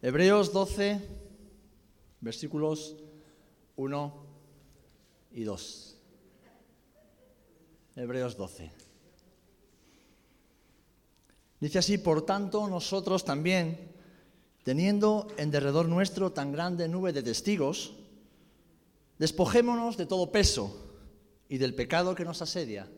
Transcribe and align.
Hebreos 0.00 0.52
12, 0.52 1.00
versículos 2.20 2.94
1 3.74 4.26
y 5.32 5.42
2. 5.42 5.96
Hebreos 7.96 8.36
12. 8.36 8.70
Dice 11.58 11.78
así, 11.80 11.98
por 11.98 12.24
tanto, 12.24 12.68
nosotros 12.68 13.24
también, 13.24 13.90
teniendo 14.62 15.26
en 15.36 15.50
derredor 15.50 15.88
nuestro 15.88 16.30
tan 16.30 16.52
grande 16.52 16.86
nube 16.86 17.12
de 17.12 17.24
testigos, 17.24 17.96
despojémonos 19.18 19.96
de 19.96 20.06
todo 20.06 20.30
peso 20.30 20.94
y 21.48 21.58
del 21.58 21.74
pecado 21.74 22.14
que 22.14 22.24
nos 22.24 22.40
asedia, 22.40 22.88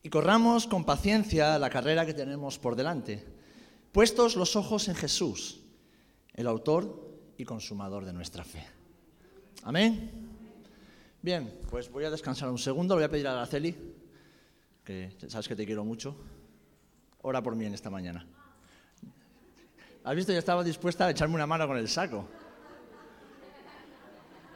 y 0.00 0.08
corramos 0.10 0.68
con 0.68 0.84
paciencia 0.84 1.58
la 1.58 1.70
carrera 1.70 2.06
que 2.06 2.14
tenemos 2.14 2.60
por 2.60 2.76
delante, 2.76 3.26
puestos 3.90 4.36
los 4.36 4.54
ojos 4.54 4.86
en 4.86 4.94
Jesús, 4.94 5.59
el 6.40 6.46
autor 6.46 7.10
y 7.36 7.44
consumador 7.44 8.04
de 8.04 8.12
nuestra 8.12 8.44
fe. 8.44 8.66
Amén. 9.62 10.10
Bien, 11.20 11.60
pues 11.68 11.90
voy 11.90 12.04
a 12.04 12.10
descansar 12.10 12.48
un 12.48 12.58
segundo, 12.58 12.94
le 12.94 13.00
voy 13.00 13.04
a 13.04 13.10
pedir 13.10 13.28
a 13.28 13.32
Araceli, 13.32 13.76
que 14.82 15.14
sabes 15.28 15.46
que 15.46 15.54
te 15.54 15.66
quiero 15.66 15.84
mucho, 15.84 16.16
ora 17.22 17.42
por 17.42 17.54
mí 17.54 17.66
en 17.66 17.74
esta 17.74 17.90
mañana. 17.90 18.26
¿Has 20.02 20.16
visto? 20.16 20.32
Ya 20.32 20.38
estaba 20.38 20.64
dispuesta 20.64 21.06
a 21.06 21.10
echarme 21.10 21.34
una 21.34 21.46
mano 21.46 21.66
con 21.66 21.76
el 21.76 21.88
saco. 21.88 22.26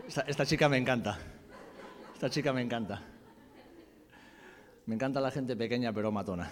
Esta, 0.09 0.23
esta 0.23 0.46
chica 0.46 0.70
me 0.70 0.78
encanta. 0.78 1.18
Esta 2.14 2.30
chica 2.30 2.51
me 2.54 2.62
encanta. 2.62 3.02
Me 4.87 4.95
encanta 4.95 5.20
la 5.20 5.30
gente 5.30 5.54
pequeña 5.54 5.92
pero 5.92 6.10
matona. 6.10 6.51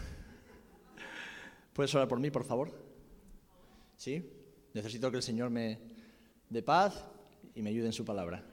¿Puedes 1.72 1.94
orar 1.94 2.06
por 2.06 2.20
mí, 2.20 2.30
por 2.30 2.44
favor? 2.44 2.70
¿Sí? 3.96 4.41
Necesito 4.74 5.10
que 5.10 5.18
el 5.18 5.22
Señor 5.22 5.50
me 5.50 5.78
dé 6.48 6.62
paz 6.62 7.04
y 7.54 7.62
me 7.62 7.70
ayude 7.70 7.86
en 7.86 7.92
su 7.92 8.04
palabra. 8.04 8.51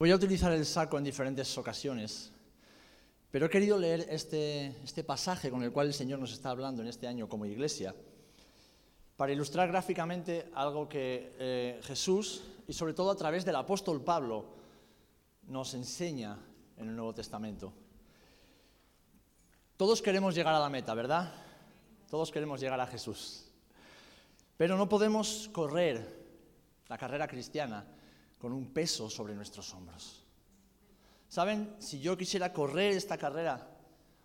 Voy 0.00 0.10
a 0.12 0.16
utilizar 0.16 0.50
el 0.52 0.64
saco 0.64 0.96
en 0.96 1.04
diferentes 1.04 1.58
ocasiones, 1.58 2.32
pero 3.30 3.44
he 3.44 3.50
querido 3.50 3.76
leer 3.76 4.06
este, 4.08 4.68
este, 4.82 5.04
pasaje 5.04 5.50
con 5.50 5.62
el 5.62 5.72
cual 5.72 5.88
el 5.88 5.92
Señor 5.92 6.18
nos 6.18 6.32
está 6.32 6.48
hablando 6.48 6.80
en 6.80 6.88
este 6.88 7.06
año 7.06 7.28
como 7.28 7.44
iglesia, 7.44 7.94
para 9.18 9.30
ilustrar 9.30 9.68
gráficamente 9.68 10.50
algo 10.54 10.88
que 10.88 11.36
eh, 11.38 11.80
Jesús, 11.82 12.44
y 12.66 12.72
sobre 12.72 12.94
todo 12.94 13.10
a 13.10 13.14
través 13.14 13.44
del 13.44 13.56
apóstol 13.56 14.02
Pablo, 14.02 14.46
nos 15.48 15.74
enseña 15.74 16.38
en 16.78 16.88
el 16.88 16.96
Nuevo 16.96 17.14
Testamento. 17.14 17.70
Todos 19.76 20.00
queremos 20.00 20.34
llegar 20.34 20.54
a 20.54 20.60
la 20.60 20.70
meta, 20.70 20.94
¿verdad? 20.94 21.30
Todos 22.08 22.30
queremos 22.30 22.58
llegar 22.58 22.80
a 22.80 22.86
Jesús. 22.86 23.52
Pero 24.56 24.78
no 24.78 24.88
podemos 24.88 25.50
correr 25.52 26.24
la 26.88 26.96
carrera 26.96 27.28
cristiana 27.28 27.84
con 28.40 28.52
un 28.52 28.72
peso 28.72 29.10
sobre 29.10 29.34
nuestros 29.34 29.72
hombros. 29.74 30.24
¿Saben? 31.28 31.76
Si 31.78 32.00
yo 32.00 32.16
quisiera 32.16 32.52
correr 32.52 32.96
esta 32.96 33.18
carrera 33.18 33.68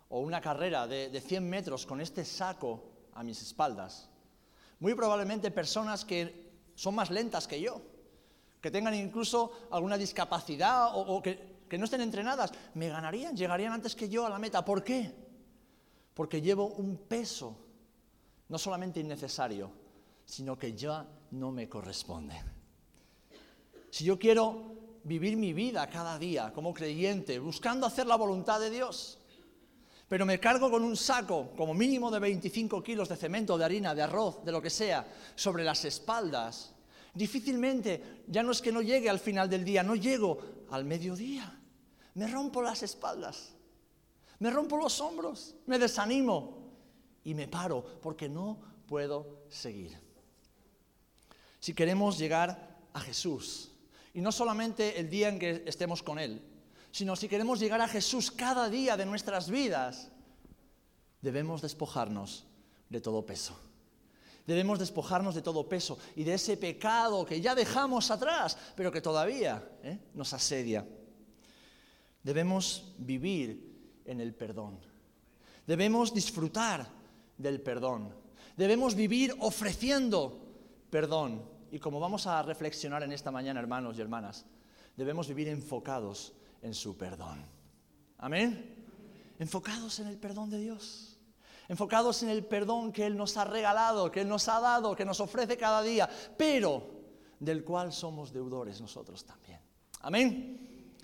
o 0.08 0.20
una 0.20 0.40
carrera 0.40 0.86
de, 0.86 1.10
de 1.10 1.20
100 1.20 1.48
metros 1.48 1.86
con 1.86 2.00
este 2.00 2.24
saco 2.24 2.82
a 3.14 3.22
mis 3.22 3.40
espaldas, 3.42 4.08
muy 4.80 4.94
probablemente 4.94 5.50
personas 5.50 6.04
que 6.04 6.46
son 6.74 6.94
más 6.94 7.10
lentas 7.10 7.46
que 7.46 7.60
yo, 7.60 7.80
que 8.60 8.70
tengan 8.70 8.94
incluso 8.94 9.52
alguna 9.70 9.96
discapacidad 9.96 10.90
o, 10.94 11.22
que, 11.22 11.64
que 11.68 11.78
no 11.78 11.84
estén 11.84 12.00
entrenadas, 12.00 12.52
me 12.74 12.88
ganarían, 12.88 13.36
llegarían 13.36 13.72
antes 13.72 13.94
que 13.94 14.08
yo 14.08 14.26
a 14.26 14.30
la 14.30 14.38
meta. 14.38 14.64
¿Por 14.64 14.82
qué? 14.82 15.14
Porque 16.14 16.40
llevo 16.40 16.66
un 16.66 16.96
peso, 16.96 17.56
no 18.48 18.58
solamente 18.58 19.00
innecesario, 19.00 19.70
sino 20.24 20.58
que 20.58 20.74
ya 20.74 21.06
no 21.30 21.52
me 21.52 21.68
corresponde. 21.68 22.55
Si 23.96 24.04
yo 24.04 24.18
quiero 24.18 24.74
vivir 25.04 25.38
mi 25.38 25.54
vida 25.54 25.88
cada 25.88 26.18
día 26.18 26.52
como 26.52 26.74
creyente, 26.74 27.38
buscando 27.38 27.86
hacer 27.86 28.06
la 28.06 28.16
voluntad 28.16 28.60
de 28.60 28.68
Dios, 28.68 29.16
pero 30.06 30.26
me 30.26 30.38
cargo 30.38 30.70
con 30.70 30.84
un 30.84 30.98
saco 30.98 31.52
como 31.56 31.72
mínimo 31.72 32.10
de 32.10 32.18
25 32.18 32.82
kilos 32.82 33.08
de 33.08 33.16
cemento, 33.16 33.56
de 33.56 33.64
harina, 33.64 33.94
de 33.94 34.02
arroz, 34.02 34.44
de 34.44 34.52
lo 34.52 34.60
que 34.60 34.68
sea, 34.68 35.10
sobre 35.34 35.64
las 35.64 35.82
espaldas, 35.86 36.74
difícilmente, 37.14 38.24
ya 38.26 38.42
no 38.42 38.52
es 38.52 38.60
que 38.60 38.70
no 38.70 38.82
llegue 38.82 39.08
al 39.08 39.18
final 39.18 39.48
del 39.48 39.64
día, 39.64 39.82
no 39.82 39.94
llego 39.94 40.40
al 40.72 40.84
mediodía. 40.84 41.58
Me 42.16 42.26
rompo 42.26 42.60
las 42.60 42.82
espaldas, 42.82 43.54
me 44.40 44.50
rompo 44.50 44.76
los 44.76 45.00
hombros, 45.00 45.54
me 45.64 45.78
desanimo 45.78 46.70
y 47.24 47.32
me 47.32 47.48
paro 47.48 47.82
porque 48.02 48.28
no 48.28 48.58
puedo 48.86 49.44
seguir. 49.48 49.98
Si 51.60 51.72
queremos 51.72 52.18
llegar 52.18 52.76
a 52.92 53.00
Jesús, 53.00 53.72
y 54.16 54.22
no 54.22 54.32
solamente 54.32 54.98
el 54.98 55.10
día 55.10 55.28
en 55.28 55.38
que 55.38 55.62
estemos 55.66 56.02
con 56.02 56.18
Él, 56.18 56.40
sino 56.90 57.14
si 57.16 57.28
queremos 57.28 57.60
llegar 57.60 57.82
a 57.82 57.86
Jesús 57.86 58.30
cada 58.30 58.70
día 58.70 58.96
de 58.96 59.04
nuestras 59.04 59.50
vidas, 59.50 60.10
debemos 61.20 61.60
despojarnos 61.60 62.46
de 62.88 63.02
todo 63.02 63.26
peso. 63.26 63.54
Debemos 64.46 64.78
despojarnos 64.78 65.34
de 65.34 65.42
todo 65.42 65.68
peso 65.68 65.98
y 66.14 66.24
de 66.24 66.32
ese 66.32 66.56
pecado 66.56 67.26
que 67.26 67.42
ya 67.42 67.54
dejamos 67.54 68.10
atrás, 68.10 68.56
pero 68.74 68.90
que 68.90 69.02
todavía 69.02 69.62
¿eh? 69.82 69.98
nos 70.14 70.32
asedia. 70.32 70.88
Debemos 72.22 72.94
vivir 72.96 74.00
en 74.06 74.22
el 74.22 74.34
perdón. 74.34 74.78
Debemos 75.66 76.14
disfrutar 76.14 76.88
del 77.36 77.60
perdón. 77.60 78.14
Debemos 78.56 78.94
vivir 78.94 79.36
ofreciendo 79.40 80.40
perdón 80.88 81.55
y 81.70 81.78
como 81.78 82.00
vamos 82.00 82.26
a 82.26 82.42
reflexionar 82.42 83.02
en 83.02 83.12
esta 83.12 83.30
mañana, 83.30 83.60
hermanos 83.60 83.98
y 83.98 84.00
hermanas, 84.00 84.46
debemos 84.96 85.28
vivir 85.28 85.48
enfocados 85.48 86.32
en 86.62 86.74
su 86.74 86.96
perdón. 86.96 87.44
Amén. 88.18 88.74
Enfocados 89.38 89.98
en 90.00 90.08
el 90.08 90.18
perdón 90.18 90.50
de 90.50 90.58
Dios. 90.58 91.18
Enfocados 91.68 92.22
en 92.22 92.30
el 92.30 92.44
perdón 92.44 92.92
que 92.92 93.06
Él 93.06 93.16
nos 93.16 93.36
ha 93.36 93.44
regalado, 93.44 94.10
que 94.10 94.20
Él 94.20 94.28
nos 94.28 94.48
ha 94.48 94.60
dado, 94.60 94.94
que 94.94 95.04
nos 95.04 95.20
ofrece 95.20 95.56
cada 95.56 95.82
día, 95.82 96.08
pero 96.36 96.96
del 97.40 97.64
cual 97.64 97.92
somos 97.92 98.32
deudores 98.32 98.80
nosotros 98.80 99.24
también. 99.24 99.60
Amén. 100.00 100.94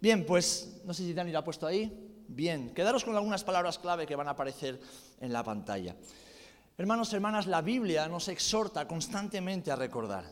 Bien, 0.00 0.26
pues 0.26 0.80
no 0.84 0.92
sé 0.92 1.04
si 1.04 1.14
Dani 1.14 1.32
lo 1.32 1.38
ha 1.38 1.44
puesto 1.44 1.66
ahí. 1.66 2.24
Bien, 2.28 2.74
quedaros 2.74 3.04
con 3.04 3.16
algunas 3.16 3.42
palabras 3.42 3.78
clave 3.78 4.06
que 4.06 4.16
van 4.16 4.28
a 4.28 4.32
aparecer 4.32 4.80
en 5.20 5.32
la 5.32 5.42
pantalla. 5.42 5.96
Hermanos, 6.78 7.12
hermanas, 7.12 7.48
la 7.48 7.60
Biblia 7.60 8.06
nos 8.06 8.28
exhorta 8.28 8.86
constantemente 8.86 9.72
a 9.72 9.76
recordar. 9.76 10.24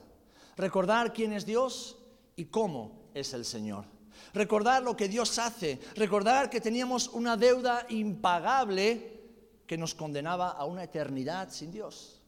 Recordar 0.57 1.13
quién 1.13 1.33
es 1.33 1.45
Dios 1.45 1.98
y 2.37 2.45
cómo 2.45 3.10
es 3.15 3.34
el 3.34 3.45
Señor. 3.45 3.84
Recordar 4.33 4.84
lo 4.84 4.97
que 4.97 5.09
Dios 5.09 5.41
hace. 5.41 5.81
Recordar 5.97 6.48
que 6.48 6.60
teníamos 6.60 7.09
una 7.09 7.37
deuda 7.37 7.84
impagable 7.89 9.25
que 9.66 9.77
nos 9.77 9.93
condenaba 9.93 10.51
a 10.51 10.65
una 10.66 10.84
eternidad 10.84 11.51
sin 11.51 11.72
Dios. 11.72 12.22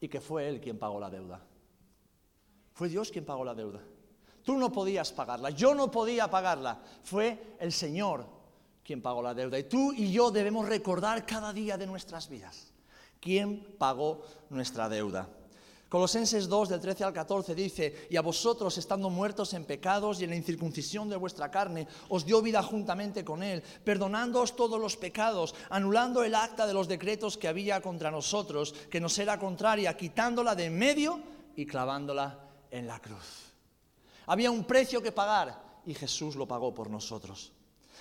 Y 0.00 0.06
que 0.06 0.20
fue 0.20 0.48
Él 0.48 0.60
quien 0.60 0.78
pagó 0.78 1.00
la 1.00 1.10
deuda. 1.10 1.44
Fue 2.72 2.88
Dios 2.88 3.10
quien 3.10 3.24
pagó 3.24 3.44
la 3.44 3.56
deuda. 3.56 3.80
Tú 4.44 4.56
no 4.56 4.70
podías 4.70 5.10
pagarla, 5.10 5.50
yo 5.50 5.74
no 5.74 5.90
podía 5.90 6.30
pagarla. 6.30 6.80
Fue 7.02 7.56
el 7.58 7.72
Señor 7.72 8.37
quien 8.88 9.02
pagó 9.02 9.20
la 9.20 9.34
deuda. 9.34 9.58
Y 9.58 9.64
tú 9.64 9.92
y 9.92 10.10
yo 10.10 10.30
debemos 10.30 10.66
recordar 10.66 11.26
cada 11.26 11.52
día 11.52 11.76
de 11.76 11.86
nuestras 11.86 12.26
vidas 12.30 12.72
quién 13.20 13.76
pagó 13.76 14.22
nuestra 14.48 14.88
deuda. 14.88 15.28
Colosenses 15.90 16.48
2 16.48 16.70
del 16.70 16.80
13 16.80 17.04
al 17.04 17.12
14 17.12 17.54
dice, 17.54 18.08
y 18.08 18.16
a 18.16 18.22
vosotros 18.22 18.78
estando 18.78 19.10
muertos 19.10 19.52
en 19.52 19.66
pecados 19.66 20.18
y 20.20 20.24
en 20.24 20.30
la 20.30 20.36
incircuncisión 20.36 21.06
de 21.10 21.16
vuestra 21.16 21.50
carne, 21.50 21.86
os 22.08 22.24
dio 22.24 22.40
vida 22.40 22.62
juntamente 22.62 23.26
con 23.26 23.42
él, 23.42 23.62
perdonándoos 23.84 24.56
todos 24.56 24.80
los 24.80 24.96
pecados, 24.96 25.54
anulando 25.68 26.24
el 26.24 26.34
acta 26.34 26.66
de 26.66 26.72
los 26.72 26.88
decretos 26.88 27.36
que 27.36 27.48
había 27.48 27.82
contra 27.82 28.10
nosotros, 28.10 28.72
que 28.90 29.02
nos 29.02 29.18
era 29.18 29.38
contraria, 29.38 29.98
quitándola 29.98 30.54
de 30.54 30.64
en 30.64 30.78
medio 30.78 31.20
y 31.56 31.66
clavándola 31.66 32.38
en 32.70 32.86
la 32.86 33.00
cruz. 33.00 33.52
Había 34.28 34.50
un 34.50 34.64
precio 34.64 35.02
que 35.02 35.12
pagar 35.12 35.82
y 35.84 35.92
Jesús 35.92 36.36
lo 36.36 36.48
pagó 36.48 36.72
por 36.72 36.88
nosotros. 36.88 37.52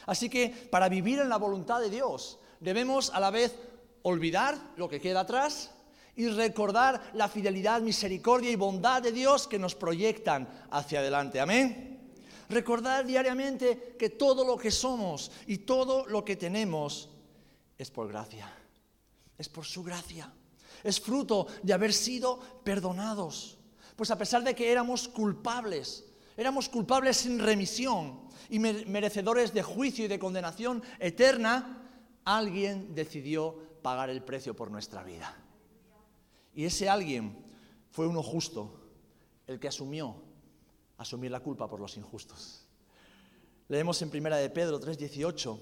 Así 0.08 0.30
que 0.30 0.50
para 0.50 0.90
vivir 0.90 1.20
en 1.20 1.30
la 1.30 1.38
voluntad 1.38 1.80
de 1.80 1.92
Dios 1.92 2.40
debemos 2.60 3.12
a 3.12 3.20
la 3.20 3.30
vez 3.30 3.56
olvidar 4.02 4.58
lo 4.78 4.90
que 4.90 5.00
queda 5.00 5.20
atrás, 5.20 5.72
y 6.18 6.30
recordar 6.30 7.12
la 7.14 7.30
fidelidad, 7.30 7.80
misericordia 7.80 8.50
y 8.50 8.56
bondad 8.56 9.04
de 9.04 9.12
Dios 9.12 9.48
que 9.48 9.60
nos 9.60 9.76
proyectan 9.76 10.50
hacia 10.72 11.00
adelante. 11.00 11.40
Amén. 11.40 12.12
Recordar 12.50 13.06
diariamente 13.06 13.96
que 14.00 14.10
todo 14.10 14.44
lo 14.44 14.58
que 14.58 14.72
somos 14.72 15.32
y 15.46 15.60
todo 15.60 16.08
lo 16.08 16.26
que 16.26 16.36
tenemos 16.36 17.10
es 17.78 17.92
por 17.92 18.08
gracia. 18.08 18.52
Es 19.38 19.48
por 19.48 19.64
su 19.64 19.84
gracia. 19.84 20.34
Es 20.84 21.00
fruto 21.00 21.46
de 21.62 21.74
haber 21.74 21.94
sido 21.94 22.40
perdonados. 22.64 23.60
Pues 23.96 24.10
a 24.10 24.18
pesar 24.18 24.44
de 24.44 24.56
que 24.56 24.72
éramos 24.72 25.08
culpables, 25.08 26.04
éramos 26.36 26.68
culpables 26.68 27.18
sin 27.18 27.38
remisión 27.38 28.27
y 28.50 28.60
merecedores 28.60 29.54
de 29.54 29.64
juicio 29.64 30.06
y 30.06 30.08
de 30.08 30.20
condenación 30.20 30.84
eterna, 31.00 31.90
alguien 32.24 32.94
decidió 32.94 33.58
pagar 33.82 34.10
el 34.10 34.24
precio 34.24 34.56
por 34.56 34.72
nuestra 34.72 35.04
vida. 35.04 35.36
Y 36.54 36.66
ese 36.66 36.90
alguien 36.90 37.38
fue 37.92 38.08
uno 38.08 38.24
justo, 38.24 38.82
el 39.46 39.60
que 39.60 39.68
asumió 39.68 40.16
asumir 40.98 41.32
la 41.32 41.40
culpa 41.40 41.70
por 41.70 41.80
los 41.80 41.96
injustos. 41.98 42.66
Leemos 43.70 44.02
en 44.02 44.10
Primera 44.10 44.38
de 44.38 44.50
Pedro 44.50 44.80
3:18, 44.80 45.60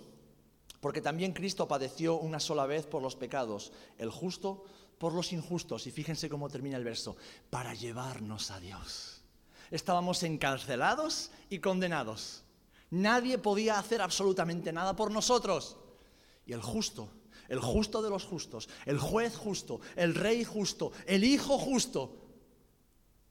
porque 0.79 1.01
también 1.01 1.33
Cristo 1.33 1.67
padeció 1.67 2.15
una 2.15 2.39
sola 2.39 2.65
vez 2.65 2.85
por 2.85 3.01
los 3.01 3.15
pecados, 3.15 3.71
el 3.97 4.09
justo 4.09 4.63
por 4.97 5.13
los 5.13 5.33
injustos. 5.33 5.87
Y 5.87 5.91
fíjense 5.91 6.29
cómo 6.29 6.49
termina 6.49 6.77
el 6.77 6.83
verso, 6.83 7.17
para 7.49 7.73
llevarnos 7.73 8.51
a 8.51 8.59
Dios. 8.59 9.21
Estábamos 9.71 10.23
encarcelados 10.23 11.31
y 11.49 11.59
condenados. 11.59 12.44
Nadie 12.95 13.37
podía 13.37 13.77
hacer 13.77 14.01
absolutamente 14.01 14.71
nada 14.71 14.95
por 14.95 15.11
nosotros. 15.11 15.77
Y 16.45 16.53
el 16.53 16.61
justo 16.61 17.09
el 17.47 17.59
justo 17.59 18.01
de 18.01 18.09
los 18.09 18.25
justos, 18.25 18.69
el 18.85 18.97
juez 18.97 19.35
justo, 19.35 19.79
el 19.95 20.15
rey 20.15 20.43
justo, 20.43 20.91
el 21.05 21.23
hijo 21.23 21.57
justo, 21.57 22.25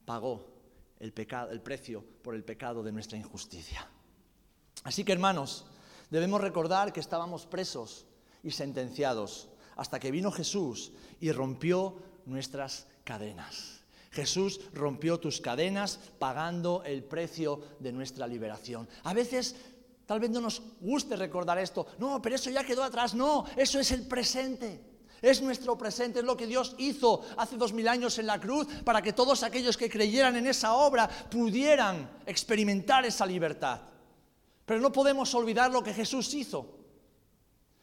pagó 0.05 0.45
el, 0.99 1.11
pecado, 1.11 1.51
el 1.51 1.61
precio 1.61 2.03
por 2.21 2.35
el 2.35 2.43
pecado 2.43 2.83
de 2.83 2.91
nuestra 2.91 3.17
injusticia. 3.17 3.87
Así 4.83 5.03
que 5.03 5.11
hermanos, 5.11 5.65
debemos 6.09 6.41
recordar 6.41 6.93
que 6.93 6.99
estábamos 6.99 7.45
presos 7.45 8.05
y 8.43 8.51
sentenciados 8.51 9.49
hasta 9.75 9.99
que 9.99 10.11
vino 10.11 10.31
Jesús 10.31 10.91
y 11.19 11.31
rompió 11.31 11.97
nuestras 12.25 12.87
cadenas. 13.03 13.74
Jesús 14.15 14.61
rompió 14.73 15.19
tus 15.19 15.41
cadenas 15.41 15.99
pagando 16.17 16.81
el 16.85 17.03
precio 17.03 17.59
de 17.79 17.91
nuestra 17.91 18.25
liberación. 18.25 18.87
A 19.03 19.13
veces 19.13 19.55
Tal 20.05 20.19
vez 20.19 20.29
no 20.29 20.39
nos 20.39 20.61
guste 20.81 21.15
recordar 21.15 21.57
esto. 21.57 21.87
No, 21.97 22.21
pero 22.21 22.35
eso 22.35 22.49
ya 22.49 22.63
quedó 22.63 22.83
atrás. 22.83 23.15
No, 23.15 23.45
eso 23.55 23.79
es 23.79 23.91
el 23.91 24.05
presente. 24.07 24.79
Es 25.21 25.41
nuestro 25.41 25.75
presente, 25.77 26.19
es 26.19 26.25
lo 26.25 26.37
que 26.37 26.45
Dios 26.45 26.75
hizo 26.77 27.21
hace 27.37 27.57
dos 27.57 27.73
mil 27.73 27.87
años 27.87 28.19
en 28.19 28.27
la 28.27 28.39
cruz 28.39 28.67
para 28.83 29.01
que 29.01 29.13
todos 29.13 29.41
aquellos 29.41 29.77
que 29.77 29.89
creyeran 29.89 30.35
en 30.35 30.45
esa 30.45 30.73
obra 30.73 31.07
pudieran 31.07 32.07
experimentar 32.27 33.05
esa 33.05 33.25
libertad. 33.25 33.81
Pero 34.65 34.79
no 34.79 34.91
podemos 34.91 35.33
olvidar 35.33 35.71
lo 35.71 35.81
que 35.81 35.93
Jesús 35.93 36.31
hizo. 36.35 36.77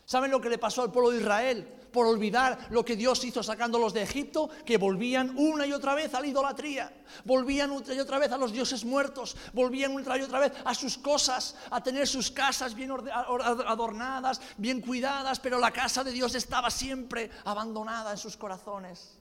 ¿Saben 0.05 0.31
lo 0.31 0.41
que 0.41 0.51
le 0.51 0.59
pasó 0.59 0.83
al 0.83 0.93
pueblo 0.93 1.11
de 1.11 1.21
Israel? 1.21 1.67
Por 1.93 2.07
olvidar 2.07 2.69
lo 2.71 2.85
que 2.85 2.97
Dios 2.97 3.23
hizo 3.25 3.43
sacándolos 3.43 3.93
de 3.93 4.03
Egipto, 4.03 4.49
que 4.65 4.79
volvían 4.79 5.37
una 5.37 5.67
y 5.67 5.73
otra 5.73 5.95
vez 5.95 6.15
a 6.15 6.21
la 6.21 6.27
idolatría, 6.27 6.93
volvían 7.25 7.71
una 7.71 7.95
y 7.95 8.01
otra 8.01 8.19
vez 8.19 8.33
a 8.33 8.39
los 8.39 8.53
dioses 8.53 8.85
muertos, 8.85 9.37
volvían 9.53 9.93
una 9.93 10.17
y 10.17 10.23
otra 10.23 10.41
vez 10.41 10.53
a 10.65 10.75
sus 10.75 10.99
cosas, 10.99 11.55
a 11.71 11.83
tener 11.83 12.09
sus 12.09 12.31
casas 12.31 12.75
bien 12.75 12.91
adornadas, 12.91 14.41
bien 14.57 14.81
cuidadas, 14.81 15.39
pero 15.39 15.59
la 15.59 15.71
casa 15.71 16.03
de 16.03 16.13
Dios 16.13 16.35
estaba 16.35 16.71
siempre 16.71 17.31
abandonada 17.45 18.13
en 18.13 18.19
sus 18.19 18.37
corazones. 18.37 19.19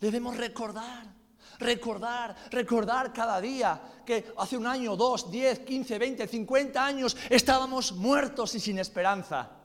Debemos 0.00 0.36
recordar 0.36 1.22
recordar, 1.58 2.34
recordar 2.50 3.12
cada 3.12 3.40
día 3.40 3.80
que 4.04 4.32
hace 4.36 4.56
un 4.56 4.66
año, 4.66 4.96
dos, 4.96 5.30
diez, 5.30 5.60
quince, 5.60 5.98
veinte, 5.98 6.26
cincuenta 6.26 6.84
años 6.84 7.16
estábamos 7.30 7.92
muertos 7.92 8.54
y 8.54 8.60
sin 8.60 8.78
esperanza. 8.78 9.61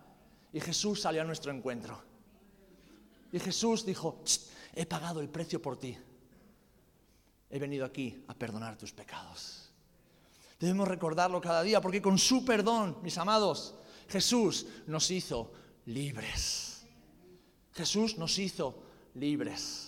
Y 0.53 0.59
Jesús 0.59 1.01
salió 1.01 1.21
a 1.21 1.25
nuestro 1.25 1.51
encuentro. 1.51 2.01
Y 3.31 3.39
Jesús 3.39 3.85
dijo, 3.85 4.21
he 4.73 4.85
pagado 4.85 5.19
el 5.19 5.29
precio 5.29 5.61
por 5.61 5.77
ti. 5.77 5.97
He 7.49 7.59
venido 7.59 7.85
aquí 7.85 8.23
a 8.27 8.33
perdonar 8.33 8.77
tus 8.77 8.91
pecados. 8.91 9.69
Debemos 10.59 10.87
recordarlo 10.87 11.39
cada 11.39 11.61
día 11.63 11.81
porque 11.81 12.01
con 12.01 12.17
su 12.17 12.43
perdón, 12.43 12.97
mis 13.03 13.17
amados, 13.17 13.75
Jesús 14.09 14.65
nos 14.87 15.11
hizo 15.11 15.51
libres. 15.85 16.85
Jesús 17.73 18.17
nos 18.17 18.39
hizo 18.39 18.83
libres 19.13 19.86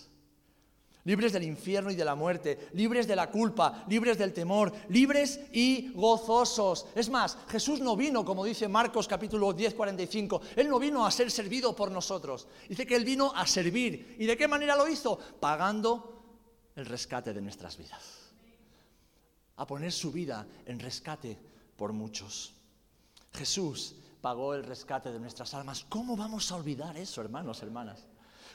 libres 1.04 1.32
del 1.32 1.44
infierno 1.44 1.90
y 1.90 1.94
de 1.94 2.04
la 2.04 2.14
muerte, 2.14 2.68
libres 2.72 3.06
de 3.06 3.16
la 3.16 3.30
culpa, 3.30 3.84
libres 3.88 4.18
del 4.18 4.32
temor, 4.32 4.72
libres 4.88 5.40
y 5.52 5.92
gozosos. 5.94 6.86
Es 6.94 7.08
más, 7.08 7.38
Jesús 7.48 7.80
no 7.80 7.96
vino, 7.96 8.24
como 8.24 8.44
dice 8.44 8.68
Marcos 8.68 9.08
capítulo 9.08 9.52
10, 9.52 9.74
45, 9.74 10.40
Él 10.56 10.68
no 10.68 10.78
vino 10.78 11.06
a 11.06 11.10
ser 11.10 11.30
servido 11.30 11.74
por 11.74 11.90
nosotros. 11.90 12.46
Dice 12.68 12.86
que 12.86 12.96
Él 12.96 13.04
vino 13.04 13.32
a 13.34 13.46
servir. 13.46 14.16
¿Y 14.18 14.26
de 14.26 14.36
qué 14.36 14.48
manera 14.48 14.76
lo 14.76 14.88
hizo? 14.88 15.18
Pagando 15.40 16.22
el 16.76 16.86
rescate 16.86 17.32
de 17.32 17.40
nuestras 17.40 17.76
vidas. 17.76 18.32
A 19.56 19.66
poner 19.66 19.92
su 19.92 20.10
vida 20.12 20.46
en 20.66 20.78
rescate 20.78 21.38
por 21.76 21.92
muchos. 21.92 22.54
Jesús 23.32 23.94
pagó 24.20 24.54
el 24.54 24.64
rescate 24.64 25.12
de 25.12 25.18
nuestras 25.18 25.54
almas. 25.54 25.84
¿Cómo 25.88 26.16
vamos 26.16 26.50
a 26.52 26.56
olvidar 26.56 26.96
eso, 26.96 27.20
hermanos, 27.20 27.62
hermanas? 27.62 28.06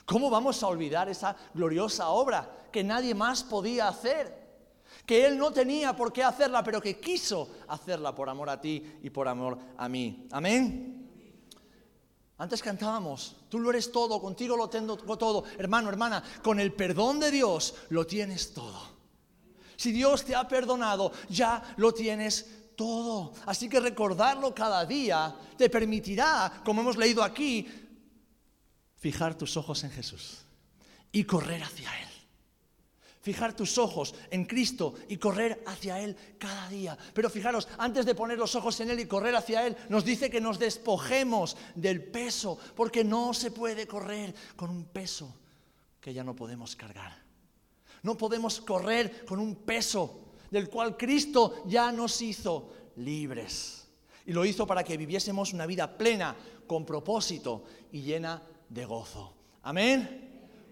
¿Cómo 0.06 0.30
vamos 0.30 0.62
a 0.62 0.68
olvidar 0.68 1.08
esa 1.08 1.36
gloriosa 1.52 2.08
obra 2.10 2.68
que 2.70 2.84
nadie 2.84 3.12
más 3.14 3.42
podía 3.42 3.88
hacer? 3.88 4.46
Que 5.04 5.26
Él 5.26 5.36
no 5.36 5.50
tenía 5.50 5.96
por 5.96 6.12
qué 6.12 6.22
hacerla, 6.22 6.62
pero 6.62 6.80
que 6.80 7.00
quiso 7.00 7.50
hacerla 7.68 8.14
por 8.14 8.28
amor 8.28 8.48
a 8.48 8.60
ti 8.60 8.98
y 9.02 9.10
por 9.10 9.26
amor 9.26 9.58
a 9.76 9.88
mí. 9.88 10.28
Amén. 10.30 10.96
Antes 12.38 12.62
cantábamos, 12.62 13.34
tú 13.48 13.58
lo 13.58 13.70
eres 13.70 13.90
todo, 13.90 14.20
contigo 14.20 14.56
lo 14.56 14.68
tengo 14.68 14.96
todo. 14.96 15.44
Hermano, 15.58 15.88
hermana, 15.88 16.22
con 16.42 16.60
el 16.60 16.72
perdón 16.72 17.18
de 17.18 17.32
Dios 17.32 17.74
lo 17.88 18.06
tienes 18.06 18.54
todo. 18.54 18.96
Si 19.76 19.90
Dios 19.90 20.24
te 20.24 20.36
ha 20.36 20.46
perdonado, 20.46 21.10
ya 21.28 21.74
lo 21.78 21.92
tienes 21.92 22.74
todo. 22.76 23.32
Así 23.46 23.68
que 23.68 23.80
recordarlo 23.80 24.54
cada 24.54 24.84
día 24.84 25.34
te 25.56 25.68
permitirá, 25.68 26.62
como 26.64 26.82
hemos 26.82 26.96
leído 26.96 27.24
aquí, 27.24 27.85
fijar 28.96 29.36
tus 29.36 29.56
ojos 29.56 29.84
en 29.84 29.90
Jesús 29.90 30.38
y 31.12 31.24
correr 31.24 31.62
hacia 31.62 31.90
Él. 32.00 32.08
Fijar 33.20 33.56
tus 33.56 33.76
ojos 33.76 34.14
en 34.30 34.44
Cristo 34.44 34.94
y 35.08 35.16
correr 35.16 35.62
hacia 35.66 35.98
Él 36.00 36.16
cada 36.38 36.68
día. 36.68 36.96
Pero 37.12 37.28
fijaros, 37.28 37.66
antes 37.76 38.06
de 38.06 38.14
poner 38.14 38.38
los 38.38 38.54
ojos 38.54 38.78
en 38.80 38.90
Él 38.90 39.00
y 39.00 39.06
correr 39.06 39.34
hacia 39.34 39.66
Él, 39.66 39.76
nos 39.88 40.04
dice 40.04 40.30
que 40.30 40.40
nos 40.40 40.60
despojemos 40.60 41.56
del 41.74 42.04
peso, 42.04 42.56
porque 42.76 43.02
no 43.02 43.34
se 43.34 43.50
puede 43.50 43.86
correr 43.88 44.32
con 44.54 44.70
un 44.70 44.84
peso 44.84 45.34
que 46.00 46.14
ya 46.14 46.22
no 46.22 46.36
podemos 46.36 46.76
cargar. 46.76 47.20
No 48.04 48.16
podemos 48.16 48.60
correr 48.60 49.24
con 49.24 49.40
un 49.40 49.56
peso 49.56 50.26
del 50.50 50.68
cual 50.68 50.96
Cristo 50.96 51.64
ya 51.66 51.90
nos 51.90 52.22
hizo 52.22 52.70
libres. 52.96 53.88
Y 54.24 54.32
lo 54.32 54.44
hizo 54.44 54.66
para 54.68 54.84
que 54.84 54.96
viviésemos 54.96 55.52
una 55.52 55.66
vida 55.66 55.98
plena, 55.98 56.36
con 56.66 56.84
propósito 56.84 57.64
y 57.92 58.02
llena 58.02 58.40
de 58.40 58.55
gozo. 58.70 59.34
Amén. 59.62 60.22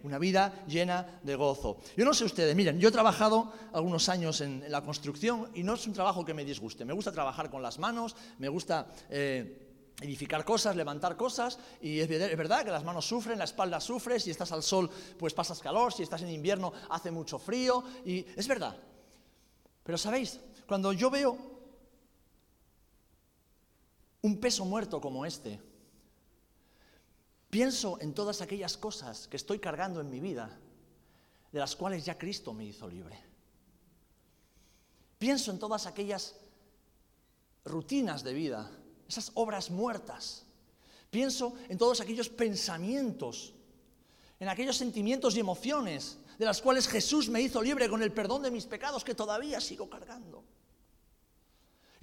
Una 0.03 0.19
vida 0.19 0.65
llena 0.67 1.21
de 1.23 1.35
gozo. 1.35 1.79
Yo 1.97 2.05
no 2.05 2.13
sé 2.13 2.25
ustedes, 2.25 2.55
miren, 2.55 2.79
yo 2.79 2.91
he 2.91 2.93
trabajado 2.93 3.53
algunos 3.73 4.09
años 4.11 4.41
en, 4.43 4.63
la 4.71 4.83
construcción 4.83 5.49
y 5.55 5.63
no 5.63 5.75
es 5.75 5.87
un 5.87 5.95
trabajo 5.95 6.25
que 6.25 6.35
me 6.35 6.45
disguste. 6.45 6.85
Me 6.85 6.93
gusta 6.93 7.11
trabajar 7.11 7.51
con 7.51 7.63
las 7.63 7.79
manos, 7.79 8.15
me 8.39 8.51
gusta 8.51 8.87
eh, 9.09 9.65
edificar 10.03 10.45
cosas, 10.45 10.77
levantar 10.77 11.17
cosas, 11.17 11.59
y 11.81 12.01
es, 12.01 12.11
es, 12.11 12.37
verdad 12.37 12.65
que 12.65 12.71
las 12.71 12.85
manos 12.85 13.07
sufren, 13.07 13.39
la 13.39 13.45
espalda 13.45 13.81
sufre, 13.81 14.21
si 14.21 14.31
estás 14.31 14.53
al 14.53 14.63
sol 14.63 14.91
pues 15.19 15.33
pasas 15.33 15.61
calor, 15.61 15.93
si 15.93 16.03
estás 16.03 16.21
en 16.21 16.31
invierno 16.31 16.73
hace 16.91 17.11
mucho 17.11 17.39
frío, 17.39 17.83
y 18.05 18.27
es 18.37 18.47
verdad. 18.47 18.77
Pero 19.85 19.97
sabéis, 19.97 20.39
cuando 20.67 20.93
yo 20.93 21.11
veo 21.11 21.39
un 24.21 24.41
peso 24.41 24.65
muerto 24.65 25.01
como 25.01 25.25
este, 25.27 25.61
Pienso 27.55 28.01
en 28.01 28.15
todas 28.15 28.41
aquellas 28.41 28.77
cosas 28.77 29.29
que 29.29 29.37
estoy 29.37 29.61
cargando 29.61 30.01
en 30.01 30.11
mi 30.11 30.19
vida, 30.19 30.59
de 31.53 31.61
las 31.61 31.77
cuales 31.77 32.05
ya 32.05 32.19
Cristo 32.19 32.53
me 32.53 32.65
hizo 32.65 32.89
libre. 32.89 33.17
Pienso 35.21 35.53
en 35.53 35.61
todas 35.61 35.87
aquellas 35.87 36.35
rutinas 37.65 38.25
de 38.25 38.33
vida, 38.35 38.73
esas 39.09 39.31
obras 39.35 39.71
muertas. 39.71 40.45
Pienso 41.11 41.55
en 41.69 41.79
todos 41.79 42.01
aquellos 42.01 42.29
pensamientos, 42.29 43.55
en 44.41 44.49
aquellos 44.49 44.77
sentimientos 44.77 45.37
y 45.37 45.39
emociones 45.39 46.19
de 46.37 46.47
las 46.47 46.61
cuales 46.61 46.89
Jesús 46.89 47.29
me 47.29 47.41
hizo 47.41 47.63
libre 47.63 47.89
con 47.89 48.03
el 48.03 48.13
perdón 48.13 48.43
de 48.43 48.51
mis 48.51 48.67
pecados 48.67 49.05
que 49.05 49.15
todavía 49.15 49.61
sigo 49.61 49.89
cargando. 49.89 50.44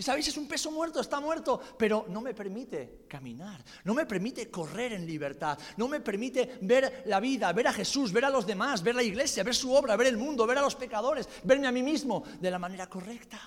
Y 0.02 0.04
sabéis, 0.04 0.30
es 0.30 0.38
un 0.38 0.48
peso 0.48 0.72
muerto, 0.72 1.00
está 1.00 1.20
muerto, 1.20 1.62
pero 1.78 2.08
no 2.10 2.22
me 2.22 2.34
permite 2.34 3.06
caminar, 3.08 3.64
no 3.84 3.94
me 3.94 4.08
permite 4.08 4.50
correr 4.50 4.94
en 4.94 5.06
libertad, 5.06 5.60
no 5.78 5.88
me 5.88 6.00
permite 6.00 6.58
ver 6.64 7.04
la 7.06 7.20
vida, 7.20 7.54
ver 7.54 7.68
a 7.68 7.72
Jesús, 7.72 8.12
ver 8.12 8.26
a 8.26 8.32
los 8.32 8.48
demás, 8.48 8.82
ver 8.82 8.96
la 8.96 9.04
iglesia, 9.04 9.44
ver 9.44 9.54
su 9.54 9.72
obra, 9.72 9.96
ver 9.96 10.08
el 10.08 10.18
mundo, 10.18 10.48
ver 10.48 10.58
a 10.58 10.64
los 10.64 10.74
pecadores, 10.74 11.30
verme 11.44 11.68
a 11.68 11.72
mí 11.72 11.84
mismo 11.84 12.24
de 12.40 12.50
la 12.50 12.58
manera 12.58 12.90
correcta. 12.90 13.40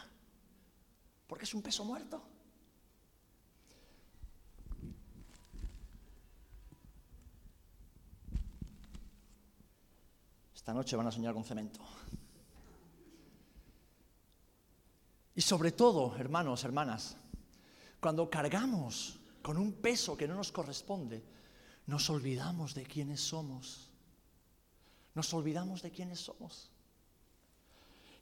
Porque 1.26 1.42
es 1.42 1.52
un 1.54 1.62
peso 1.62 1.84
muerto. 1.84 2.22
Esta 10.54 10.72
noche 10.72 10.94
van 10.94 11.08
a 11.08 11.10
soñar 11.10 11.34
con 11.34 11.42
cemento. 11.42 11.80
Y 15.34 15.40
sobre 15.40 15.72
todo, 15.72 16.16
hermanos, 16.16 16.64
hermanas, 16.64 17.16
cuando 18.00 18.30
cargamos 18.30 19.18
con 19.42 19.58
un 19.58 19.72
peso 19.72 20.16
que 20.16 20.28
no 20.28 20.34
nos 20.34 20.52
corresponde, 20.52 21.24
nos 21.86 22.08
olvidamos 22.08 22.74
de 22.74 22.84
quiénes 22.84 23.20
somos. 23.20 23.90
Nos 25.14 25.32
olvidamos 25.34 25.82
de 25.82 25.90
quiénes 25.90 26.20
somos. 26.20 26.70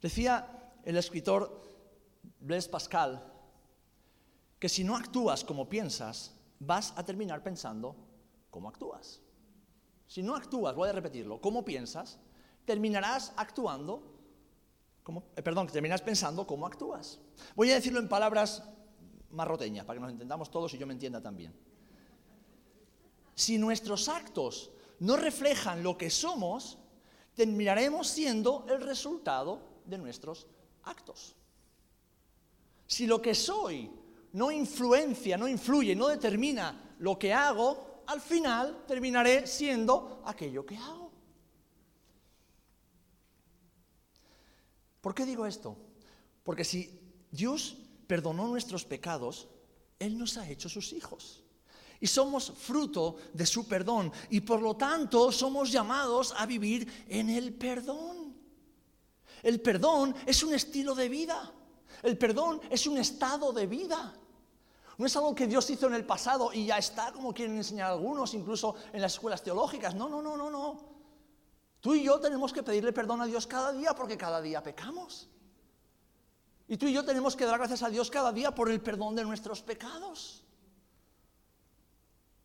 Decía 0.01 0.73
el 0.83 0.97
escritor 0.97 1.63
Blaise 2.39 2.67
Pascal 2.67 3.31
que 4.59 4.69
si 4.69 4.83
no 4.83 4.95
actúas 4.95 5.43
como 5.43 5.69
piensas, 5.69 6.33
vas 6.59 6.93
a 6.95 7.03
terminar 7.03 7.43
pensando 7.43 7.95
como 8.49 8.69
actúas. 8.69 9.21
Si 10.07 10.21
no 10.23 10.35
actúas, 10.35 10.75
voy 10.75 10.89
a 10.89 10.93
repetirlo, 10.93 11.41
como 11.41 11.65
piensas, 11.65 12.19
terminarás 12.65 13.33
actuando 13.35 14.12
eh, 15.35 15.41
perdón, 15.41 15.67
que 15.67 15.73
terminas 15.73 16.01
pensando 16.01 16.47
cómo 16.47 16.65
actúas. 16.65 17.19
Voy 17.55 17.71
a 17.71 17.75
decirlo 17.75 17.99
en 17.99 18.07
palabras 18.07 18.63
marroteñas, 19.31 19.85
para 19.85 19.97
que 19.97 20.01
nos 20.01 20.11
entendamos 20.11 20.49
todos 20.49 20.73
y 20.73 20.77
yo 20.77 20.87
me 20.87 20.93
entienda 20.93 21.21
también. 21.21 21.53
Si 23.35 23.57
nuestros 23.57 24.07
actos 24.09 24.71
no 24.99 25.17
reflejan 25.17 25.83
lo 25.83 25.97
que 25.97 26.09
somos, 26.09 26.77
terminaremos 27.33 28.07
siendo 28.07 28.65
el 28.69 28.81
resultado 28.81 29.59
de 29.85 29.97
nuestros 29.97 30.47
actos. 30.83 31.35
Si 32.85 33.07
lo 33.07 33.21
que 33.21 33.33
soy 33.33 33.91
no 34.33 34.51
influencia, 34.51 35.37
no 35.37 35.47
influye, 35.47 35.95
no 35.95 36.07
determina 36.07 36.95
lo 36.99 37.17
que 37.17 37.33
hago, 37.33 38.03
al 38.07 38.21
final 38.21 38.83
terminaré 38.87 39.47
siendo 39.47 40.21
aquello 40.25 40.65
que 40.65 40.77
hago. 40.77 41.02
¿Por 45.03 45.13
qué 45.13 45.25
digo 45.25 45.45
esto? 45.45 45.75
Porque 46.45 46.63
si 46.63 46.97
Dios 47.29 47.75
perdonó 48.07 48.47
nuestros 48.47 48.85
pecados, 48.85 49.49
Él 49.99 50.17
nos 50.17 50.37
ha 50.37 50.49
hecho 50.49 50.69
sus 50.69 50.93
hijos. 50.93 51.43
Y 51.99 52.07
somos 52.07 52.53
fruto 52.55 53.17
de 53.33 53.45
su 53.45 53.67
perdón. 53.67 54.13
Y 54.29 54.39
por 54.39 54.61
lo 54.61 54.77
tanto 54.77 55.29
somos 55.33 55.73
llamados 55.73 56.33
a 56.37 56.45
vivir 56.45 57.05
en 57.09 57.29
el 57.29 57.53
perdón. 57.53 58.33
El 59.41 59.59
perdón 59.59 60.15
es 60.25 60.41
un 60.41 60.53
estilo 60.53 60.95
de 60.95 61.09
vida. 61.09 61.51
El 62.01 62.17
perdón 62.17 62.61
es 62.69 62.87
un 62.87 62.97
estado 62.97 63.51
de 63.51 63.67
vida. 63.67 64.17
No 64.97 65.05
es 65.05 65.17
algo 65.17 65.35
que 65.35 65.47
Dios 65.47 65.69
hizo 65.69 65.87
en 65.87 65.95
el 65.95 66.05
pasado 66.05 66.53
y 66.53 66.67
ya 66.67 66.77
está, 66.77 67.11
como 67.11 67.33
quieren 67.33 67.57
enseñar 67.57 67.91
algunos, 67.91 68.33
incluso 68.35 68.75
en 68.93 69.01
las 69.01 69.15
escuelas 69.15 69.43
teológicas. 69.43 69.95
No, 69.95 70.07
no, 70.07 70.21
no, 70.21 70.37
no, 70.37 70.49
no. 70.49 70.92
Tú 71.83 71.93
y 71.95 72.03
yo 72.05 72.17
tenemos 72.17 72.53
que 72.53 72.63
pedirle 72.63 72.93
perdón 72.93 73.19
a 73.19 73.25
Dios 73.25 73.45
cada 73.45 73.73
día 73.73 73.93
porque 73.93 74.17
cada 74.17 74.41
día 74.41 74.63
pecamos. 74.63 75.27
Y 76.65 76.77
tú 76.77 76.87
y 76.87 76.93
yo 76.93 77.03
tenemos 77.03 77.35
que 77.35 77.43
dar 77.43 77.57
gracias 77.57 77.83
a 77.83 77.89
Dios 77.89 78.09
cada 78.09 78.31
día 78.31 78.55
por 78.55 78.71
el 78.71 78.79
perdón 78.79 79.17
de 79.17 79.25
nuestros 79.25 79.61
pecados. 79.61 80.45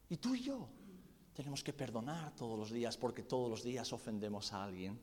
Y 0.08 0.16
tú 0.16 0.34
y 0.34 0.42
yo 0.42 0.68
tenemos 1.34 1.62
que 1.62 1.72
perdonar 1.72 2.34
todos 2.34 2.58
los 2.58 2.72
días 2.72 2.96
porque 2.96 3.22
todos 3.22 3.48
los 3.48 3.62
días 3.62 3.92
ofendemos 3.92 4.52
a 4.52 4.64
alguien. 4.64 4.98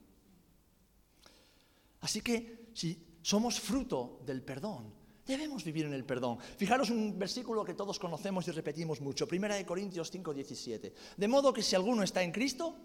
Así 2.01 2.19
que 2.19 2.71
si 2.73 3.19
somos 3.21 3.57
fruto 3.61 4.19
del 4.25 4.41
perdón, 4.41 4.93
debemos 5.25 5.63
vivir 5.63 5.85
en 5.85 5.93
el 5.93 6.03
perdón. 6.03 6.39
Fijaros 6.57 6.89
un 6.89 7.17
versículo 7.17 7.63
que 7.63 7.73
todos 7.73 7.97
conocemos 7.97 8.45
y 8.49 8.51
repetimos 8.51 8.99
mucho, 8.99 9.29
Primera 9.29 9.55
de 9.55 9.65
Corintios 9.65 10.11
5, 10.11 10.33
17. 10.33 10.93
De 11.15 11.27
modo 11.29 11.53
que 11.53 11.63
si 11.63 11.73
alguno 11.73 12.03
está 12.03 12.21
en 12.21 12.33
Cristo, 12.33 12.75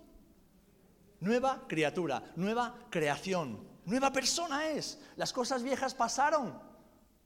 nueva 1.20 1.64
criatura, 1.68 2.22
nueva 2.36 2.74
creación, 2.90 3.66
nueva 3.84 4.12
persona 4.12 4.68
es. 4.68 4.98
Las 5.16 5.32
cosas 5.32 5.62
viejas 5.62 5.94
pasaron, 5.94 6.58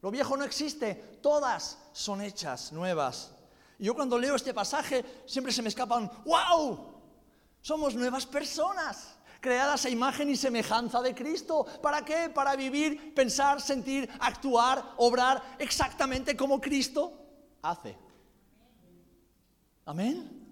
lo 0.03 0.11
viejo 0.11 0.37
no 0.37 0.45
existe, 0.45 0.95
todas 1.23 1.79
son 1.93 2.21
hechas 2.21 2.73
nuevas. 2.73 3.35
Y 3.79 3.85
yo 3.87 3.95
cuando 3.95 4.19
leo 4.19 4.37
este 4.37 4.55
pasaje 4.55 5.05
siempre 5.27 5.53
se 5.53 5.63
me 5.63 5.69
escapan, 5.69 6.11
wow, 6.25 6.95
somos 7.61 7.95
nuevas 7.95 8.27
personas, 8.27 9.17
creadas 9.41 9.85
a 9.85 9.91
imagen 9.91 10.31
y 10.31 10.37
semejanza 10.37 11.01
de 11.03 11.15
Cristo. 11.15 11.67
¿Para 11.83 12.05
qué? 12.05 12.31
Para 12.31 12.57
vivir, 12.57 13.15
pensar, 13.15 13.61
sentir, 13.61 14.09
actuar, 14.21 14.95
obrar 14.97 15.57
exactamente 15.59 16.37
como 16.37 16.61
Cristo 16.61 17.13
hace. 17.63 17.97
Amén. 19.87 20.45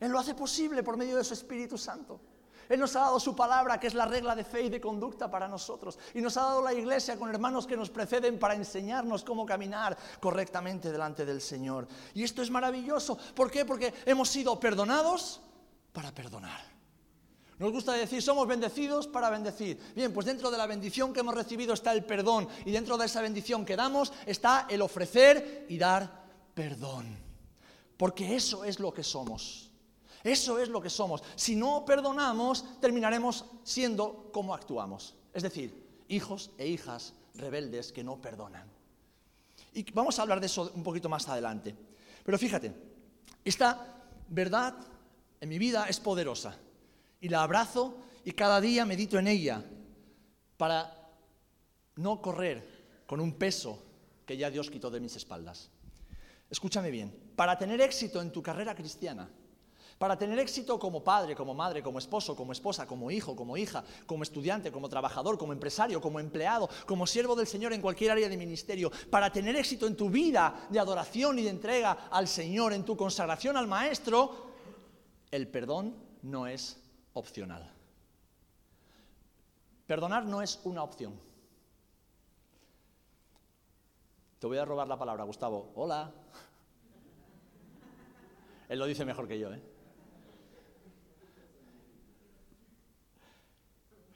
Él 0.00 0.12
lo 0.12 0.18
hace 0.18 0.34
posible 0.34 0.82
por 0.82 0.96
medio 0.96 1.16
de 1.16 1.24
su 1.24 1.34
Espíritu 1.34 1.76
Santo. 1.76 2.20
Él 2.68 2.80
nos 2.80 2.94
ha 2.96 3.00
dado 3.00 3.20
su 3.20 3.34
palabra, 3.34 3.80
que 3.80 3.86
es 3.86 3.94
la 3.94 4.06
regla 4.06 4.34
de 4.34 4.44
fe 4.44 4.62
y 4.62 4.68
de 4.68 4.80
conducta 4.80 5.30
para 5.30 5.48
nosotros. 5.48 5.98
Y 6.14 6.20
nos 6.20 6.36
ha 6.36 6.42
dado 6.42 6.62
la 6.62 6.74
iglesia 6.74 7.18
con 7.18 7.30
hermanos 7.30 7.66
que 7.66 7.76
nos 7.76 7.90
preceden 7.90 8.38
para 8.38 8.54
enseñarnos 8.54 9.24
cómo 9.24 9.46
caminar 9.46 9.96
correctamente 10.20 10.92
delante 10.92 11.24
del 11.24 11.40
Señor. 11.40 11.88
Y 12.14 12.24
esto 12.24 12.42
es 12.42 12.50
maravilloso. 12.50 13.18
¿Por 13.34 13.50
qué? 13.50 13.64
Porque 13.64 13.94
hemos 14.04 14.28
sido 14.28 14.58
perdonados 14.60 15.40
para 15.92 16.12
perdonar. 16.12 16.78
Nos 17.58 17.72
gusta 17.72 17.92
decir, 17.92 18.22
somos 18.22 18.46
bendecidos 18.46 19.08
para 19.08 19.30
bendecir. 19.30 19.80
Bien, 19.96 20.12
pues 20.12 20.26
dentro 20.26 20.50
de 20.50 20.58
la 20.58 20.66
bendición 20.66 21.12
que 21.12 21.20
hemos 21.20 21.34
recibido 21.34 21.74
está 21.74 21.92
el 21.92 22.04
perdón. 22.04 22.48
Y 22.64 22.70
dentro 22.70 22.96
de 22.96 23.06
esa 23.06 23.20
bendición 23.20 23.64
que 23.64 23.74
damos 23.74 24.12
está 24.26 24.66
el 24.68 24.80
ofrecer 24.80 25.66
y 25.68 25.76
dar 25.76 26.24
perdón. 26.54 27.18
Porque 27.96 28.36
eso 28.36 28.64
es 28.64 28.78
lo 28.78 28.94
que 28.94 29.02
somos. 29.02 29.67
Eso 30.24 30.58
es 30.58 30.68
lo 30.68 30.80
que 30.80 30.90
somos. 30.90 31.22
Si 31.36 31.54
no 31.54 31.84
perdonamos, 31.84 32.80
terminaremos 32.80 33.44
siendo 33.62 34.30
como 34.32 34.54
actuamos. 34.54 35.14
Es 35.32 35.42
decir, 35.42 36.04
hijos 36.08 36.50
e 36.58 36.66
hijas 36.66 37.14
rebeldes 37.34 37.92
que 37.92 38.04
no 38.04 38.20
perdonan. 38.20 38.68
Y 39.72 39.90
vamos 39.92 40.18
a 40.18 40.22
hablar 40.22 40.40
de 40.40 40.46
eso 40.46 40.72
un 40.74 40.82
poquito 40.82 41.08
más 41.08 41.28
adelante. 41.28 41.74
Pero 42.24 42.38
fíjate, 42.38 42.72
esta 43.44 44.02
verdad 44.28 44.74
en 45.40 45.48
mi 45.48 45.58
vida 45.58 45.86
es 45.88 46.00
poderosa. 46.00 46.56
Y 47.20 47.28
la 47.28 47.42
abrazo 47.42 47.98
y 48.24 48.32
cada 48.32 48.60
día 48.60 48.84
medito 48.84 49.18
en 49.18 49.28
ella 49.28 49.64
para 50.56 50.94
no 51.96 52.20
correr 52.20 52.78
con 53.06 53.20
un 53.20 53.32
peso 53.34 53.82
que 54.26 54.36
ya 54.36 54.50
Dios 54.50 54.70
quitó 54.70 54.90
de 54.90 55.00
mis 55.00 55.16
espaldas. 55.16 55.70
Escúchame 56.50 56.90
bien, 56.90 57.32
para 57.36 57.56
tener 57.58 57.80
éxito 57.80 58.20
en 58.20 58.32
tu 58.32 58.42
carrera 58.42 58.74
cristiana, 58.74 59.28
para 59.98 60.16
tener 60.16 60.38
éxito 60.38 60.78
como 60.78 61.02
padre, 61.02 61.34
como 61.34 61.54
madre, 61.54 61.82
como 61.82 61.98
esposo, 61.98 62.36
como 62.36 62.52
esposa, 62.52 62.86
como 62.86 63.10
hijo, 63.10 63.34
como 63.34 63.56
hija, 63.56 63.82
como 64.06 64.22
estudiante, 64.22 64.70
como 64.70 64.88
trabajador, 64.88 65.36
como 65.36 65.52
empresario, 65.52 66.00
como 66.00 66.20
empleado, 66.20 66.70
como 66.86 67.06
siervo 67.06 67.34
del 67.34 67.48
Señor 67.48 67.72
en 67.72 67.82
cualquier 67.82 68.12
área 68.12 68.28
de 68.28 68.36
ministerio, 68.36 68.92
para 69.10 69.32
tener 69.32 69.56
éxito 69.56 69.88
en 69.88 69.96
tu 69.96 70.08
vida 70.08 70.68
de 70.70 70.78
adoración 70.78 71.40
y 71.40 71.42
de 71.42 71.50
entrega 71.50 72.08
al 72.10 72.28
Señor, 72.28 72.72
en 72.72 72.84
tu 72.84 72.96
consagración 72.96 73.56
al 73.56 73.66
Maestro, 73.66 74.46
el 75.32 75.48
perdón 75.48 75.96
no 76.22 76.46
es 76.46 76.80
opcional. 77.14 77.74
Perdonar 79.86 80.26
no 80.26 80.42
es 80.42 80.60
una 80.64 80.84
opción. 80.84 81.18
Te 84.38 84.46
voy 84.46 84.58
a 84.58 84.64
robar 84.64 84.86
la 84.86 84.96
palabra, 84.96 85.24
Gustavo. 85.24 85.72
Hola. 85.74 86.12
Él 88.68 88.78
lo 88.78 88.86
dice 88.86 89.04
mejor 89.04 89.26
que 89.26 89.38
yo, 89.38 89.52
¿eh? 89.52 89.60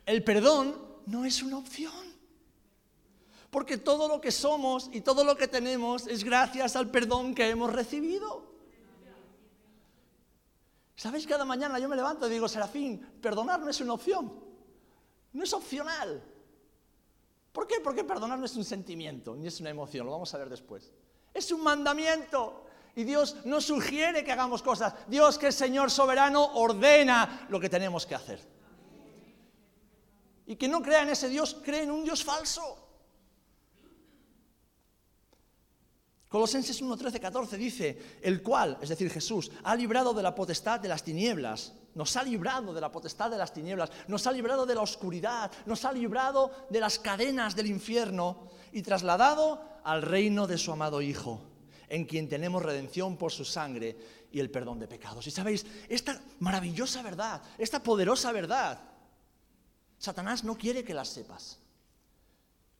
El 0.06 0.24
perdón 0.24 0.76
no 1.06 1.24
es 1.24 1.42
una 1.42 1.58
opción. 1.58 1.92
Porque 3.50 3.76
todo 3.76 4.08
lo 4.08 4.20
que 4.20 4.32
somos 4.32 4.88
y 4.92 5.02
todo 5.02 5.24
lo 5.24 5.36
que 5.36 5.46
tenemos 5.46 6.06
es 6.06 6.24
gracias 6.24 6.74
al 6.74 6.90
perdón 6.90 7.34
que 7.34 7.50
hemos 7.50 7.72
recibido. 7.72 8.50
¿Sabéis? 10.96 11.26
Cada 11.26 11.44
mañana 11.44 11.78
yo 11.78 11.88
me 11.88 11.96
levanto 11.96 12.26
y 12.26 12.30
digo, 12.30 12.48
Serafín, 12.48 12.98
perdonar 13.20 13.60
no 13.60 13.68
es 13.68 13.80
una 13.80 13.94
opción, 13.94 14.32
no 15.32 15.44
es 15.44 15.52
opcional. 15.52 16.22
¿Por 17.52 17.66
qué? 17.66 17.80
Porque 17.80 18.04
perdonar 18.04 18.38
no 18.38 18.46
es 18.46 18.56
un 18.56 18.64
sentimiento, 18.64 19.34
ni 19.34 19.48
es 19.48 19.60
una 19.60 19.70
emoción, 19.70 20.06
lo 20.06 20.12
vamos 20.12 20.32
a 20.32 20.38
ver 20.38 20.48
después. 20.48 20.90
Es 21.34 21.52
un 21.52 21.62
mandamiento. 21.62 22.64
Y 22.94 23.04
Dios 23.04 23.36
nos 23.44 23.64
sugiere 23.64 24.22
que 24.22 24.32
hagamos 24.32 24.62
cosas. 24.62 24.94
Dios, 25.08 25.38
que 25.38 25.48
es 25.48 25.54
Señor 25.54 25.90
soberano, 25.90 26.54
ordena 26.54 27.46
lo 27.48 27.58
que 27.58 27.68
tenemos 27.68 28.06
que 28.06 28.14
hacer. 28.14 28.40
Y 30.46 30.56
que 30.56 30.68
no 30.68 30.82
crea 30.82 31.02
en 31.02 31.10
ese 31.10 31.28
Dios, 31.28 31.56
cree 31.62 31.82
en 31.82 31.90
un 31.90 32.04
Dios 32.04 32.24
falso. 32.24 32.82
Colosenses 36.32 36.80
1, 36.80 36.96
13, 36.96 37.20
14 37.20 37.56
dice, 37.58 38.18
el 38.22 38.42
cual, 38.42 38.78
es 38.80 38.88
decir, 38.88 39.10
Jesús, 39.10 39.50
ha 39.64 39.76
librado 39.76 40.14
de 40.14 40.22
la 40.22 40.34
potestad 40.34 40.80
de 40.80 40.88
las 40.88 41.04
tinieblas, 41.04 41.74
nos 41.94 42.16
ha 42.16 42.22
librado 42.22 42.72
de 42.72 42.80
la 42.80 42.90
potestad 42.90 43.30
de 43.30 43.36
las 43.36 43.52
tinieblas, 43.52 43.90
nos 44.08 44.26
ha 44.26 44.32
librado 44.32 44.64
de 44.64 44.74
la 44.74 44.80
oscuridad, 44.80 45.52
nos 45.66 45.84
ha 45.84 45.92
librado 45.92 46.50
de 46.70 46.80
las 46.80 46.98
cadenas 46.98 47.54
del 47.54 47.66
infierno 47.66 48.48
y 48.72 48.80
trasladado 48.80 49.62
al 49.84 50.00
reino 50.00 50.46
de 50.46 50.56
su 50.56 50.72
amado 50.72 51.02
Hijo, 51.02 51.42
en 51.90 52.06
quien 52.06 52.30
tenemos 52.30 52.62
redención 52.62 53.18
por 53.18 53.30
su 53.30 53.44
sangre 53.44 53.98
y 54.32 54.40
el 54.40 54.50
perdón 54.50 54.78
de 54.78 54.88
pecados. 54.88 55.26
Y 55.26 55.30
sabéis, 55.30 55.66
esta 55.86 56.18
maravillosa 56.38 57.02
verdad, 57.02 57.42
esta 57.58 57.82
poderosa 57.82 58.32
verdad, 58.32 58.80
Satanás 60.02 60.42
no 60.42 60.58
quiere 60.58 60.82
que 60.82 60.94
las 60.94 61.10
sepas. 61.10 61.60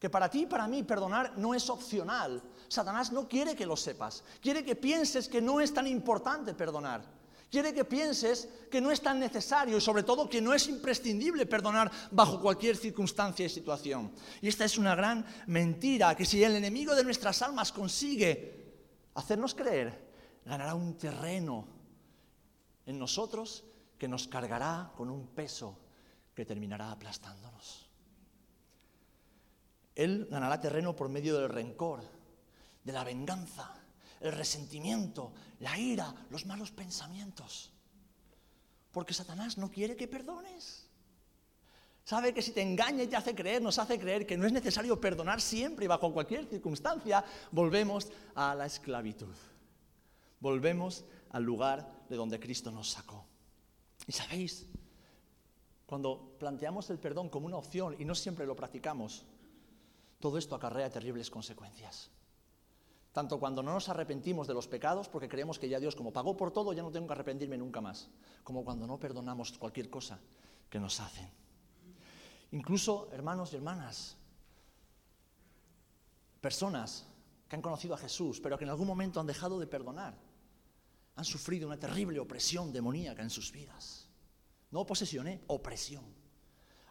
Que 0.01 0.11
para 0.11 0.29
ti 0.29 0.43
y 0.43 0.47
para 0.47 0.67
mí 0.67 0.83
perdonar 0.83 1.39
no 1.39 1.55
es 1.55 1.71
opcional. 1.71 2.43
Satanás 2.67 3.13
no 3.13 3.29
quiere 3.29 3.55
que 3.55 3.65
lo 3.65 3.77
sepas. 3.77 4.25
Quiere 4.41 4.65
que 4.65 4.75
pienses 4.75 5.29
que 5.29 5.41
no 5.41 5.61
es 5.61 5.73
tan 5.73 5.87
importante 5.87 6.53
perdonar. 6.53 7.05
Quiere 7.49 7.73
que 7.73 7.85
pienses 7.85 8.49
que 8.69 8.81
no 8.81 8.91
es 8.91 9.01
tan 9.01 9.21
necesario 9.21 9.77
y 9.77 9.81
sobre 9.81 10.03
todo 10.03 10.29
que 10.29 10.41
no 10.41 10.53
es 10.53 10.67
imprescindible 10.67 11.47
perdonar 11.47 11.93
bajo 12.11 12.41
cualquier 12.41 12.77
circunstancia 12.77 13.47
y 13.47 13.49
situación. 13.49 14.11
Y 14.41 14.49
esta 14.49 14.65
es 14.65 14.77
una 14.77 14.97
gran 14.97 15.25
mentira, 15.47 16.17
que 16.17 16.27
si 16.27 16.43
el 16.43 16.57
enemigo 16.57 16.97
de 16.97 17.05
nuestras 17.05 17.41
almas 17.41 17.71
consigue 17.71 18.81
hacernos 19.15 19.55
creer, 19.55 20.11
ganará 20.45 20.75
un 20.75 20.99
terreno 20.99 21.69
en 22.85 22.99
nosotros 22.99 23.63
que 23.97 24.09
nos 24.09 24.27
cargará 24.27 24.91
con 24.97 25.09
un 25.09 25.29
peso 25.29 25.82
que 26.35 26.45
terminará 26.45 26.91
aplastándonos. 26.91 27.89
Él 29.95 30.27
ganará 30.31 30.61
terreno 30.61 30.97
por 30.97 31.09
medio 31.09 31.39
del 31.39 31.49
rencor, 31.49 32.03
de 32.83 32.93
la 32.93 33.05
venganza, 33.05 33.75
el 34.21 34.33
resentimiento, 34.33 35.33
la 35.61 35.79
ira, 35.79 36.15
los 36.31 36.47
malos 36.47 36.71
pensamientos. 36.71 37.73
Porque 38.91 39.15
Satanás 39.15 39.59
no 39.59 39.71
quiere 39.71 39.97
que 39.97 40.09
perdones. 40.09 40.87
Sabe 42.05 42.35
que 42.35 42.43
si 42.43 42.53
te 42.53 42.63
engaña 42.63 43.05
y 43.05 43.07
te 43.07 43.17
hace 43.17 43.35
creer, 43.35 43.63
nos 43.63 43.79
hace 43.79 43.99
creer 43.99 44.27
que 44.27 44.37
no 44.37 44.47
es 44.47 44.53
necesario 44.53 45.01
perdonar 45.01 45.41
siempre 45.41 45.85
y 45.85 45.89
bajo 45.89 46.13
cualquier 46.13 46.47
circunstancia, 46.47 47.25
volvemos 47.53 48.09
a 48.35 48.55
la 48.55 48.67
esclavitud. 48.67 49.35
Volvemos 50.41 51.05
al 51.31 51.45
lugar 51.45 52.07
de 52.09 52.17
donde 52.17 52.41
Cristo 52.41 52.71
nos 52.73 52.91
sacó. 52.91 53.25
Y 54.07 54.13
sabéis, 54.13 54.67
cuando 55.93 56.39
planteamos 56.39 56.89
el 56.89 56.99
perdón 56.99 57.29
como 57.29 57.45
una 57.45 57.59
opción 57.59 57.95
y 57.99 58.07
no 58.07 58.15
siempre 58.15 58.47
lo 58.47 58.57
practicamos, 58.57 59.27
todo 60.21 60.39
esto 60.39 60.55
acarrea 60.55 60.89
terribles 60.89 61.29
consecuencias. 61.29 62.09
Tanto 63.13 63.39
cuando 63.39 63.63
no 63.63 63.75
nos 63.75 63.91
arrepentimos 63.91 64.47
de 64.47 64.55
los 64.55 64.67
pecados, 64.67 65.11
porque 65.11 65.29
creemos 65.29 65.59
que 65.59 65.69
ya 65.69 65.79
Dios, 65.79 65.95
como 65.95 66.11
pagó 66.11 66.35
por 66.35 66.51
todo, 66.51 66.73
ya 66.73 66.83
no 66.83 66.91
tengo 66.91 67.07
que 67.07 67.13
arrepentirme 67.13 67.59
nunca 67.59 67.83
más, 67.83 68.09
como 68.43 68.65
cuando 68.65 68.87
no 68.87 68.99
perdonamos 68.99 69.59
cualquier 69.59 69.91
cosa 69.91 70.19
que 70.71 70.81
nos 70.81 70.99
hacen. 70.99 71.29
Incluso, 72.53 73.11
hermanos 73.13 73.53
y 73.53 73.57
hermanas, 73.57 74.17
personas 76.41 77.07
que 77.51 77.57
han 77.57 77.61
conocido 77.61 77.93
a 77.93 77.99
Jesús, 77.99 78.41
pero 78.41 78.57
que 78.57 78.65
en 78.65 78.71
algún 78.71 78.87
momento 78.87 79.21
han 79.21 79.27
dejado 79.27 79.61
de 79.61 79.67
perdonar, 79.67 80.17
han 81.17 81.25
sufrido 81.27 81.67
una 81.67 81.79
terrible 81.79 82.19
opresión 82.19 82.73
demoníaca 82.73 83.21
en 83.21 83.29
sus 83.29 83.53
vidas. 83.53 84.02
No 84.73 84.85
posesión, 84.85 85.29
¿eh? 85.29 85.41
opresión 85.47 86.23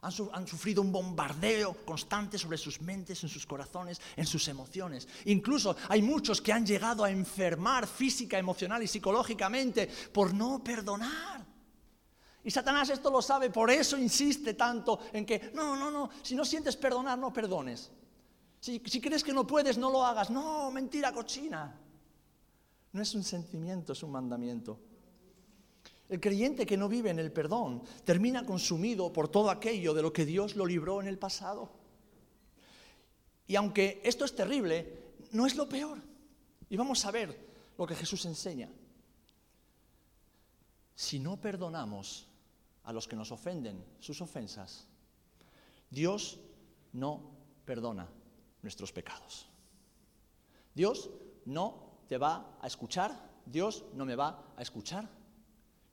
han, 0.02 0.48
sufrido 0.48 0.82
un 0.82 0.92
bombardeo 0.92 1.86
constante 1.86 2.38
sobre 2.38 2.58
sus 2.58 2.82
mentes, 2.82 3.22
en 3.24 3.30
sus 3.30 3.46
corazones, 3.46 4.02
en 4.16 4.26
sus 4.26 4.48
emociones. 4.48 5.08
Incluso 5.26 5.76
hay 5.90 6.02
muchos 6.02 6.42
que 6.42 6.52
han 6.52 6.66
llegado 6.66 7.04
a 7.04 7.12
enfermar 7.12 7.86
física, 7.86 8.40
emocional 8.40 8.82
y 8.82 8.88
psicológicamente 8.88 9.88
por 10.12 10.34
no 10.34 10.64
perdonar. 10.64 11.46
Y 12.44 12.50
Satanás 12.50 12.90
esto 12.90 13.12
lo 13.12 13.22
sabe, 13.22 13.52
por 13.52 13.70
eso 13.70 13.96
insiste 13.96 14.56
tanto 14.56 15.00
en 15.14 15.24
que, 15.24 15.52
no, 15.54 15.76
no, 15.76 15.92
no, 15.92 16.10
si 16.24 16.34
no 16.34 16.44
sientes 16.44 16.76
perdonar, 16.76 17.20
no 17.20 17.32
perdones. 17.32 17.92
Si, 18.60 18.82
si 18.84 19.00
crees 19.00 19.24
que 19.24 19.34
no 19.34 19.46
puedes, 19.46 19.78
no 19.78 19.92
lo 19.92 20.04
hagas. 20.04 20.32
No, 20.32 20.72
mentira 20.72 21.12
cochina. 21.12 21.80
No 22.94 23.02
es 23.02 23.14
un 23.14 23.24
sentimiento, 23.24 23.94
es 23.94 24.02
un 24.02 24.12
mandamiento. 24.12 24.80
El 26.12 26.20
creyente 26.20 26.66
que 26.66 26.76
no 26.76 26.90
vive 26.90 27.10
en 27.10 27.20
el 27.20 27.32
perdón 27.32 27.84
termina 28.04 28.46
consumido 28.46 29.14
por 29.14 29.30
todo 29.30 29.50
aquello 29.50 29.94
de 29.94 30.02
lo 30.02 30.12
que 30.12 30.26
Dios 30.26 30.58
lo 30.58 30.66
libró 30.66 31.00
en 31.00 31.08
el 31.08 31.18
pasado. 31.18 31.72
Y 33.48 33.56
aunque 33.56 34.02
esto 34.04 34.26
es 34.26 34.36
terrible, 34.36 35.14
no 35.32 35.46
es 35.46 35.56
lo 35.56 35.70
peor. 35.70 36.00
Y 36.70 36.76
vamos 36.76 37.06
a 37.06 37.12
ver 37.12 37.34
lo 37.78 37.88
que 37.88 37.96
Jesús 37.96 38.26
enseña. 38.26 38.70
Si 40.96 41.18
no 41.18 41.40
perdonamos 41.40 42.28
a 42.84 42.92
los 42.92 43.08
que 43.08 43.16
nos 43.16 43.32
ofenden 43.32 43.82
sus 44.02 44.20
ofensas, 44.20 44.86
Dios 45.90 46.42
no 46.92 47.22
perdona 47.64 48.10
nuestros 48.62 48.92
pecados. 48.92 49.48
Dios 50.76 51.10
no 51.46 52.02
te 52.10 52.18
va 52.18 52.58
a 52.60 52.68
escuchar, 52.68 53.32
Dios 53.46 53.86
no 53.94 54.04
me 54.04 54.18
va 54.18 54.54
a 54.58 54.62
escuchar 54.62 55.21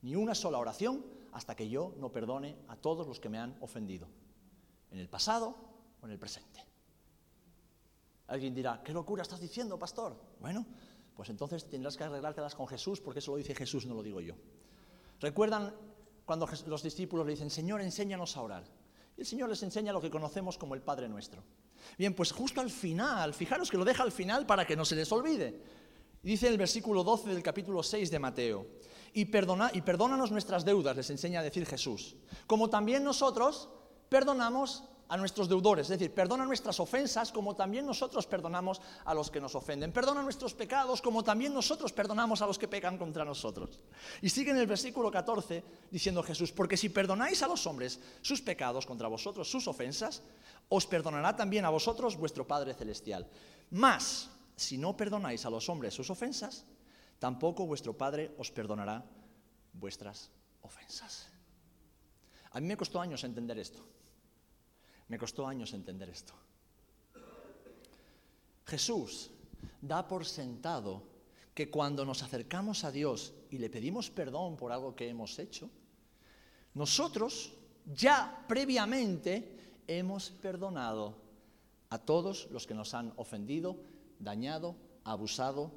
ni 0.01 0.15
una 0.15 0.35
sola 0.35 0.57
oración 0.57 1.05
hasta 1.31 1.55
que 1.55 1.69
yo 1.69 1.93
no 1.97 2.11
perdone 2.11 2.57
a 2.67 2.75
todos 2.75 3.07
los 3.07 3.19
que 3.19 3.29
me 3.29 3.37
han 3.37 3.55
ofendido, 3.61 4.07
en 4.91 4.99
el 4.99 5.09
pasado 5.09 5.55
o 6.01 6.05
en 6.05 6.11
el 6.11 6.19
presente. 6.19 6.63
Alguien 8.27 8.53
dirá, 8.53 8.81
¿qué 8.83 8.93
locura 8.93 9.23
estás 9.23 9.39
diciendo, 9.39 9.77
pastor? 9.77 10.15
Bueno, 10.39 10.65
pues 11.15 11.29
entonces 11.29 11.67
tendrás 11.67 11.97
que 11.97 12.03
arreglártelas 12.03 12.55
con 12.55 12.67
Jesús, 12.67 13.01
porque 13.01 13.19
eso 13.19 13.31
lo 13.31 13.37
dice 13.37 13.55
Jesús, 13.55 13.85
no 13.85 13.95
lo 13.95 14.03
digo 14.03 14.21
yo. 14.21 14.35
¿Recuerdan 15.19 15.73
cuando 16.25 16.47
los 16.67 16.83
discípulos 16.83 17.25
le 17.25 17.33
dicen, 17.33 17.49
Señor, 17.49 17.81
enséñanos 17.81 18.37
a 18.37 18.41
orar? 18.41 18.63
Y 19.17 19.21
el 19.21 19.27
Señor 19.27 19.49
les 19.49 19.61
enseña 19.63 19.91
lo 19.91 19.99
que 19.99 20.09
conocemos 20.09 20.57
como 20.57 20.75
el 20.75 20.81
Padre 20.81 21.09
Nuestro. 21.09 21.43
Bien, 21.97 22.13
pues 22.13 22.31
justo 22.31 22.61
al 22.61 22.69
final, 22.69 23.33
fijaros 23.33 23.69
que 23.69 23.77
lo 23.77 23.83
deja 23.83 24.03
al 24.03 24.11
final 24.11 24.45
para 24.45 24.65
que 24.65 24.75
no 24.75 24.85
se 24.85 24.95
les 24.95 25.11
olvide. 25.11 25.61
Dice 26.21 26.47
en 26.47 26.53
el 26.53 26.57
versículo 26.57 27.03
12 27.03 27.29
del 27.29 27.43
capítulo 27.43 27.81
6 27.81 28.11
de 28.11 28.19
Mateo, 28.19 28.67
y, 29.13 29.25
perdona, 29.25 29.71
y 29.73 29.81
perdónanos 29.81 30.31
nuestras 30.31 30.65
deudas, 30.65 30.95
les 30.95 31.09
enseña 31.09 31.39
a 31.39 31.43
decir 31.43 31.65
Jesús, 31.65 32.15
como 32.47 32.69
también 32.69 33.03
nosotros 33.03 33.69
perdonamos 34.09 34.83
a 35.09 35.17
nuestros 35.17 35.49
deudores, 35.49 35.85
es 35.89 35.97
decir, 35.97 36.13
perdona 36.13 36.45
nuestras 36.45 36.79
ofensas 36.79 37.31
como 37.31 37.55
también 37.55 37.85
nosotros 37.85 38.27
perdonamos 38.27 38.79
a 39.05 39.13
los 39.15 39.31
que 39.31 39.41
nos 39.41 39.55
ofenden, 39.55 39.91
perdona 39.91 40.21
nuestros 40.21 40.53
pecados 40.53 41.01
como 41.01 41.23
también 41.23 41.51
nosotros 41.51 41.91
perdonamos 41.91 42.43
a 42.43 42.45
los 42.45 42.59
que 42.59 42.67
pecan 42.67 42.97
contra 42.97 43.25
nosotros. 43.25 43.79
Y 44.21 44.29
sigue 44.29 44.51
en 44.51 44.57
el 44.57 44.67
versículo 44.67 45.09
14 45.09 45.63
diciendo 45.89 46.21
Jesús, 46.21 46.51
porque 46.51 46.77
si 46.77 46.89
perdonáis 46.89 47.41
a 47.41 47.47
los 47.47 47.65
hombres 47.65 47.99
sus 48.21 48.41
pecados 48.41 48.85
contra 48.85 49.07
vosotros, 49.07 49.49
sus 49.49 49.67
ofensas, 49.67 50.21
os 50.69 50.85
perdonará 50.85 51.35
también 51.35 51.65
a 51.65 51.71
vosotros 51.71 52.15
vuestro 52.15 52.45
Padre 52.45 52.75
Celestial. 52.75 53.27
Más, 53.71 54.29
si 54.55 54.77
no 54.77 54.95
perdonáis 54.95 55.43
a 55.43 55.49
los 55.49 55.67
hombres 55.69 55.95
sus 55.95 56.11
ofensas, 56.11 56.65
tampoco 57.19 57.67
vuestro 57.67 57.93
Padre 57.93 58.33
os 58.39 58.49
perdonará 58.51 59.03
vuestras 59.73 60.31
ofensas. 60.61 61.27
A 62.51 62.59
mí 62.59 62.67
me 62.67 62.77
costó 62.77 62.99
años 62.99 63.23
entender 63.23 63.59
esto. 63.59 63.85
Me 65.07 65.17
costó 65.17 65.45
años 65.45 65.73
entender 65.73 66.09
esto. 66.09 66.33
Jesús 68.65 69.31
da 69.81 70.07
por 70.07 70.25
sentado 70.25 71.03
que 71.53 71.69
cuando 71.69 72.05
nos 72.05 72.23
acercamos 72.23 72.83
a 72.83 72.91
Dios 72.91 73.33
y 73.49 73.57
le 73.57 73.69
pedimos 73.69 74.09
perdón 74.09 74.55
por 74.55 74.71
algo 74.71 74.95
que 74.95 75.09
hemos 75.09 75.37
hecho, 75.39 75.69
nosotros 76.73 77.53
ya 77.85 78.45
previamente 78.47 79.81
hemos 79.87 80.29
perdonado 80.29 81.17
a 81.89 81.97
todos 81.97 82.47
los 82.51 82.67
que 82.67 82.75
nos 82.75 82.93
han 82.93 83.11
ofendido, 83.17 83.77
dañado, 84.19 84.75
abusado 85.03 85.71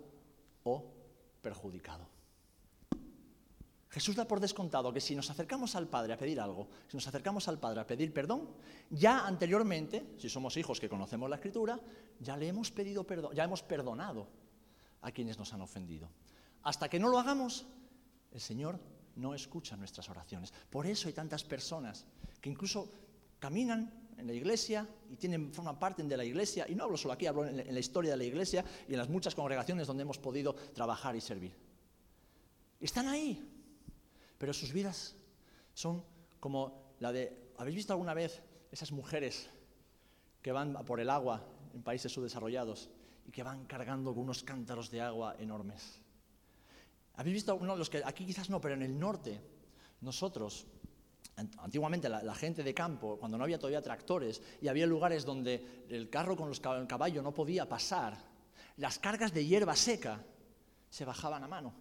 o 0.64 1.01
perjudicado. 1.42 2.06
Jesús 3.92 4.16
da 4.16 4.24
por 4.24 4.40
descontado 4.40 4.88
que 4.88 5.04
si 5.04 5.14
nos 5.14 5.28
acercamos 5.28 5.76
al 5.76 5.86
Padre 5.86 6.14
a 6.14 6.16
pedir 6.16 6.40
algo, 6.40 6.66
si 6.88 6.96
nos 6.96 7.06
acercamos 7.06 7.46
al 7.48 7.58
Padre 7.58 7.80
a 7.80 7.86
pedir 7.86 8.14
perdón, 8.14 8.48
ya 8.88 9.26
anteriormente, 9.26 10.16
si 10.16 10.30
somos 10.30 10.56
hijos 10.56 10.80
que 10.80 10.88
conocemos 10.88 11.28
la 11.28 11.36
Escritura, 11.36 11.78
ya 12.18 12.38
le 12.38 12.48
hemos 12.48 12.70
pedido 12.70 13.04
perdón, 13.04 13.34
ya 13.34 13.44
hemos 13.44 13.62
perdonado 13.62 14.28
a 15.02 15.12
quienes 15.12 15.38
nos 15.38 15.52
han 15.52 15.60
ofendido. 15.60 16.08
Hasta 16.62 16.88
que 16.88 16.98
no 16.98 17.08
lo 17.08 17.18
hagamos, 17.18 17.66
el 18.32 18.40
Señor 18.40 18.80
no 19.16 19.34
escucha 19.34 19.76
nuestras 19.76 20.08
oraciones. 20.08 20.54
Por 20.70 20.86
eso 20.86 21.08
hay 21.08 21.12
tantas 21.12 21.44
personas 21.44 22.06
que 22.40 22.48
incluso 22.48 22.88
caminan 23.38 24.01
en 24.16 24.26
la 24.26 24.32
iglesia 24.32 24.86
y 25.10 25.16
tienen, 25.16 25.52
forman 25.52 25.78
parte 25.78 26.02
de 26.02 26.16
la 26.16 26.24
iglesia, 26.24 26.66
y 26.68 26.74
no 26.74 26.84
hablo 26.84 26.96
solo 26.96 27.14
aquí, 27.14 27.26
hablo 27.26 27.46
en 27.46 27.74
la 27.74 27.80
historia 27.80 28.12
de 28.12 28.16
la 28.16 28.24
iglesia 28.24 28.64
y 28.88 28.92
en 28.92 28.98
las 28.98 29.08
muchas 29.08 29.34
congregaciones 29.34 29.86
donde 29.86 30.02
hemos 30.02 30.18
podido 30.18 30.54
trabajar 30.54 31.16
y 31.16 31.20
servir. 31.20 31.54
Están 32.80 33.08
ahí, 33.08 33.48
pero 34.38 34.52
sus 34.52 34.72
vidas 34.72 35.14
son 35.74 36.04
como 36.40 36.94
la 36.98 37.12
de, 37.12 37.52
¿habéis 37.58 37.76
visto 37.76 37.92
alguna 37.92 38.14
vez 38.14 38.42
esas 38.70 38.90
mujeres 38.92 39.48
que 40.40 40.52
van 40.52 40.72
por 40.84 41.00
el 41.00 41.10
agua 41.10 41.46
en 41.74 41.82
países 41.82 42.12
subdesarrollados 42.12 42.90
y 43.26 43.30
que 43.30 43.42
van 43.42 43.66
cargando 43.66 44.10
unos 44.12 44.42
cántaros 44.42 44.90
de 44.90 45.00
agua 45.00 45.36
enormes? 45.38 46.00
¿Habéis 47.14 47.34
visto 47.34 47.54
uno 47.54 47.76
los 47.76 47.90
que 47.90 48.02
aquí 48.04 48.24
quizás 48.24 48.50
no, 48.50 48.60
pero 48.60 48.74
en 48.74 48.82
el 48.82 48.98
norte, 48.98 49.40
nosotros, 50.00 50.66
antiguamente 51.36 52.08
la, 52.08 52.34
gente 52.34 52.62
de 52.62 52.74
campo, 52.74 53.16
cuando 53.18 53.38
no 53.38 53.44
había 53.44 53.58
todavía 53.58 53.82
tractores 53.82 54.40
y 54.60 54.68
había 54.68 54.86
lugares 54.86 55.24
donde 55.24 55.84
el 55.88 56.10
carro 56.10 56.36
con 56.36 56.48
los, 56.48 56.60
el 56.60 56.86
caballo 56.86 57.22
no 57.22 57.32
podía 57.32 57.68
pasar, 57.68 58.16
las 58.76 58.98
cargas 58.98 59.32
de 59.32 59.46
hierba 59.46 59.76
seca 59.76 60.22
se 60.90 61.04
bajaban 61.04 61.42
a 61.42 61.48
mano. 61.48 61.72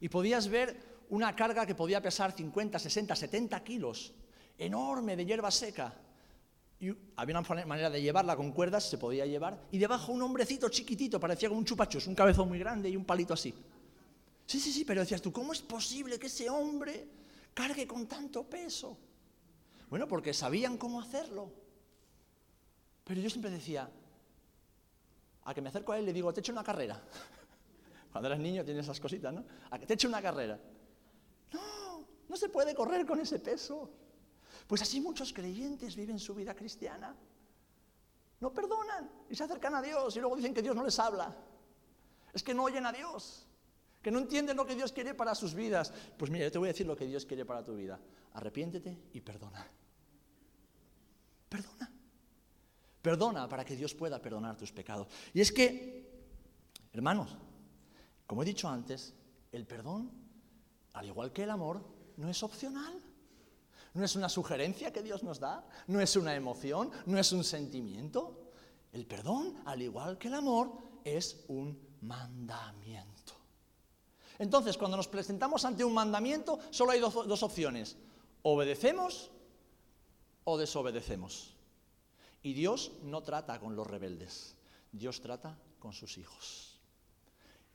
Y 0.00 0.08
podías 0.08 0.48
ver 0.48 0.76
una 1.10 1.34
carga 1.34 1.66
que 1.66 1.74
podía 1.74 2.02
pesar 2.02 2.32
50, 2.32 2.78
60, 2.78 3.16
70 3.16 3.64
kilos, 3.64 4.12
enorme 4.58 5.16
de 5.16 5.24
hierba 5.24 5.50
seca. 5.50 5.94
Y 6.80 6.90
había 7.16 7.38
una 7.38 7.64
manera 7.64 7.90
de 7.90 8.00
llevarla 8.00 8.36
con 8.36 8.52
cuerdas, 8.52 8.88
se 8.88 8.98
podía 8.98 9.26
llevar, 9.26 9.58
y 9.72 9.78
debajo 9.78 10.12
un 10.12 10.22
hombrecito 10.22 10.68
chiquitito, 10.68 11.18
parecía 11.18 11.48
como 11.48 11.58
un 11.58 11.64
chupachos, 11.64 12.06
un 12.06 12.14
cabezón 12.14 12.48
muy 12.48 12.58
grande 12.58 12.88
y 12.88 12.96
un 12.96 13.04
palito 13.04 13.34
así. 13.34 13.52
Sí, 14.46 14.60
sí, 14.60 14.72
sí, 14.72 14.84
pero 14.84 15.00
decías 15.00 15.20
tú, 15.20 15.32
¿cómo 15.32 15.52
es 15.52 15.60
posible 15.60 16.18
que 16.18 16.28
ese 16.28 16.48
hombre 16.48 17.06
cargue 17.58 17.88
con 17.88 18.06
tanto 18.06 18.48
peso? 18.48 18.96
Bueno, 19.90 20.06
porque 20.06 20.32
sabían 20.32 20.78
cómo 20.78 21.00
hacerlo. 21.00 21.50
Pero 23.02 23.20
yo 23.20 23.28
siempre 23.28 23.50
decía, 23.50 23.90
a 25.42 25.54
que 25.54 25.60
me 25.60 25.68
acerco 25.70 25.90
a 25.90 25.98
él 25.98 26.06
le 26.06 26.12
digo, 26.12 26.32
te 26.32 26.38
echo 26.38 26.52
una 26.52 26.62
carrera. 26.62 27.02
Cuando 28.12 28.28
eras 28.28 28.38
niño 28.38 28.64
tienes 28.64 28.84
esas 28.84 29.00
cositas, 29.00 29.34
¿no? 29.34 29.44
A 29.72 29.78
que 29.78 29.86
te 29.86 29.94
eche 29.94 30.06
una 30.06 30.22
carrera. 30.22 30.56
No, 31.52 32.06
no 32.28 32.36
se 32.36 32.48
puede 32.48 32.76
correr 32.76 33.04
con 33.04 33.18
ese 33.18 33.40
peso. 33.40 33.90
Pues 34.68 34.82
así 34.82 35.00
muchos 35.00 35.32
creyentes 35.32 35.96
viven 35.96 36.20
su 36.20 36.36
vida 36.36 36.54
cristiana. 36.54 37.16
No 38.38 38.52
perdonan 38.52 39.10
y 39.28 39.34
se 39.34 39.42
acercan 39.42 39.74
a 39.74 39.82
Dios 39.82 40.14
y 40.14 40.20
luego 40.20 40.36
dicen 40.36 40.54
que 40.54 40.62
Dios 40.62 40.76
no 40.76 40.84
les 40.84 40.96
habla. 41.00 41.34
Es 42.32 42.44
que 42.44 42.54
no 42.54 42.62
oyen 42.62 42.86
a 42.86 42.92
Dios, 42.92 43.47
que 44.08 44.12
no 44.12 44.20
entienden 44.20 44.56
lo 44.56 44.64
que 44.64 44.74
Dios 44.74 44.90
quiere 44.90 45.12
para 45.12 45.34
sus 45.34 45.52
vidas. 45.52 45.92
Pues 46.16 46.30
mira, 46.30 46.46
yo 46.46 46.50
te 46.50 46.56
voy 46.56 46.68
a 46.68 46.72
decir 46.72 46.86
lo 46.86 46.96
que 46.96 47.04
Dios 47.04 47.26
quiere 47.26 47.44
para 47.44 47.62
tu 47.62 47.74
vida. 47.74 48.00
Arrepiéntete 48.32 48.96
y 49.12 49.20
perdona. 49.20 49.68
Perdona. 51.46 51.92
Perdona 53.02 53.46
para 53.50 53.66
que 53.66 53.76
Dios 53.76 53.92
pueda 53.92 54.18
perdonar 54.18 54.56
tus 54.56 54.72
pecados. 54.72 55.08
Y 55.34 55.42
es 55.42 55.52
que, 55.52 56.10
hermanos, 56.94 57.36
como 58.26 58.42
he 58.42 58.46
dicho 58.46 58.66
antes, 58.66 59.12
el 59.52 59.66
perdón, 59.66 60.10
al 60.94 61.06
igual 61.06 61.30
que 61.30 61.42
el 61.42 61.50
amor, 61.50 61.84
no 62.16 62.30
es 62.30 62.42
opcional. 62.42 63.02
No 63.92 64.04
es 64.06 64.16
una 64.16 64.30
sugerencia 64.30 64.90
que 64.90 65.02
Dios 65.02 65.22
nos 65.22 65.38
da, 65.38 65.68
no 65.86 66.00
es 66.00 66.16
una 66.16 66.34
emoción, 66.34 66.90
no 67.04 67.18
es 67.18 67.30
un 67.32 67.44
sentimiento. 67.44 68.52
El 68.90 69.04
perdón, 69.04 69.60
al 69.66 69.82
igual 69.82 70.16
que 70.16 70.28
el 70.28 70.34
amor, 70.34 70.72
es 71.04 71.44
un 71.48 71.78
mandamiento. 72.00 73.17
Entonces, 74.38 74.78
cuando 74.78 74.96
nos 74.96 75.08
presentamos 75.08 75.64
ante 75.64 75.84
un 75.84 75.94
mandamiento, 75.94 76.58
solo 76.70 76.92
hay 76.92 77.00
dos, 77.00 77.42
opciones. 77.42 77.96
Obedecemos 78.42 79.30
o 80.44 80.56
desobedecemos. 80.56 81.56
Y 82.42 82.52
Dios 82.52 82.92
no 83.02 83.22
trata 83.22 83.58
con 83.58 83.74
los 83.74 83.86
rebeldes, 83.86 84.56
Dios 84.92 85.20
trata 85.20 85.58
con 85.80 85.92
sus 85.92 86.18
hijos. 86.18 86.78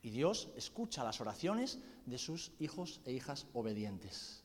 Y 0.02 0.10
Dios 0.10 0.50
escucha 0.56 1.04
las 1.04 1.20
oraciones 1.22 1.80
de 2.06 2.18
sus 2.18 2.52
hijos 2.60 3.02
e 3.06 3.12
hijas 3.12 3.46
obedientes, 3.54 4.44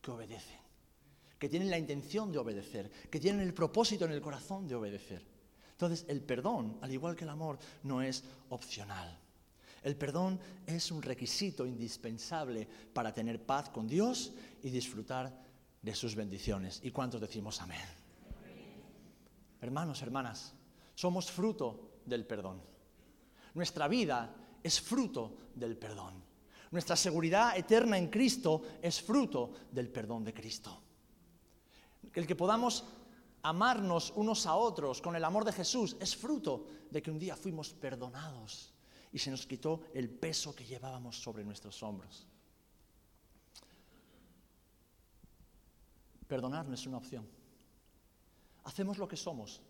que 0.00 0.10
obedecen, 0.12 0.60
que 1.38 1.48
tienen 1.48 1.70
la 1.70 1.78
intención 1.78 2.30
de 2.30 2.38
obedecer, 2.38 2.90
que 3.10 3.20
tienen 3.20 3.42
el 3.42 3.54
propósito 3.54 4.04
en 4.04 4.12
el 4.12 4.20
corazón 4.20 4.66
de 4.68 4.76
obedecer. 4.76 5.26
Entonces, 5.72 6.04
el 6.08 6.22
perdón, 6.22 6.78
al 6.80 6.92
igual 6.92 7.16
que 7.16 7.24
el 7.24 7.30
amor, 7.30 7.58
no 7.82 8.00
es 8.02 8.24
opcional. 8.48 9.21
El 9.82 9.96
perdón 9.96 10.38
es 10.64 10.92
un 10.92 11.02
requisito 11.02 11.66
indispensable 11.66 12.68
para 12.92 13.12
tener 13.12 13.44
paz 13.44 13.70
con 13.70 13.88
Dios 13.88 14.32
y 14.62 14.70
disfrutar 14.70 15.36
de 15.80 15.94
sus 15.94 16.14
bendiciones. 16.14 16.80
¿Y 16.84 16.92
cuántos 16.92 17.20
decimos 17.20 17.60
amén? 17.60 17.80
Hermanos, 19.60 20.02
hermanas, 20.02 20.54
somos 20.94 21.30
fruto 21.30 21.98
del 22.06 22.24
perdón. 22.24 22.62
Nuestra 23.54 23.88
vida 23.88 24.34
es 24.62 24.80
fruto 24.80 25.36
del 25.54 25.76
perdón. 25.76 26.22
Nuestra 26.70 26.96
seguridad 26.96 27.56
eterna 27.56 27.98
en 27.98 28.08
Cristo 28.08 28.62
es 28.80 29.02
fruto 29.02 29.52
del 29.70 29.88
perdón 29.88 30.24
de 30.24 30.32
Cristo. 30.32 30.80
El 32.14 32.26
que 32.26 32.36
podamos 32.36 32.84
amarnos 33.42 34.12
unos 34.14 34.46
a 34.46 34.54
otros 34.54 35.02
con 35.02 35.16
el 35.16 35.24
amor 35.24 35.44
de 35.44 35.52
Jesús 35.52 35.96
es 35.98 36.16
fruto 36.16 36.66
de 36.90 37.02
que 37.02 37.10
un 37.10 37.18
día 37.18 37.36
fuimos 37.36 37.72
perdonados 37.72 38.71
y 39.12 39.18
se 39.18 39.30
nos 39.30 39.46
quitó 39.46 39.82
el 39.94 40.08
peso 40.10 40.54
que 40.54 40.64
llevábamos 40.64 41.20
sobre 41.20 41.44
nuestros 41.44 41.82
hombros. 41.82 42.26
Perdonar 46.26 46.66
no 46.66 46.74
es 46.74 46.86
una 46.86 46.96
opción. 46.96 47.28
Hacemos 48.64 48.98
lo 48.98 49.06
que 49.06 49.16
somos. 49.16 49.60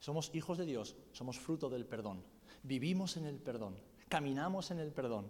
Somos 0.00 0.30
hijos 0.34 0.58
de 0.58 0.66
Dios, 0.66 0.96
somos 1.12 1.38
fruto 1.38 1.70
del 1.70 1.86
perdón. 1.86 2.22
Vivimos 2.62 3.16
en 3.16 3.26
el 3.26 3.38
perdón 3.38 3.76
caminamos 4.14 4.70
en 4.70 4.78
el 4.78 4.92
perdón. 4.92 5.28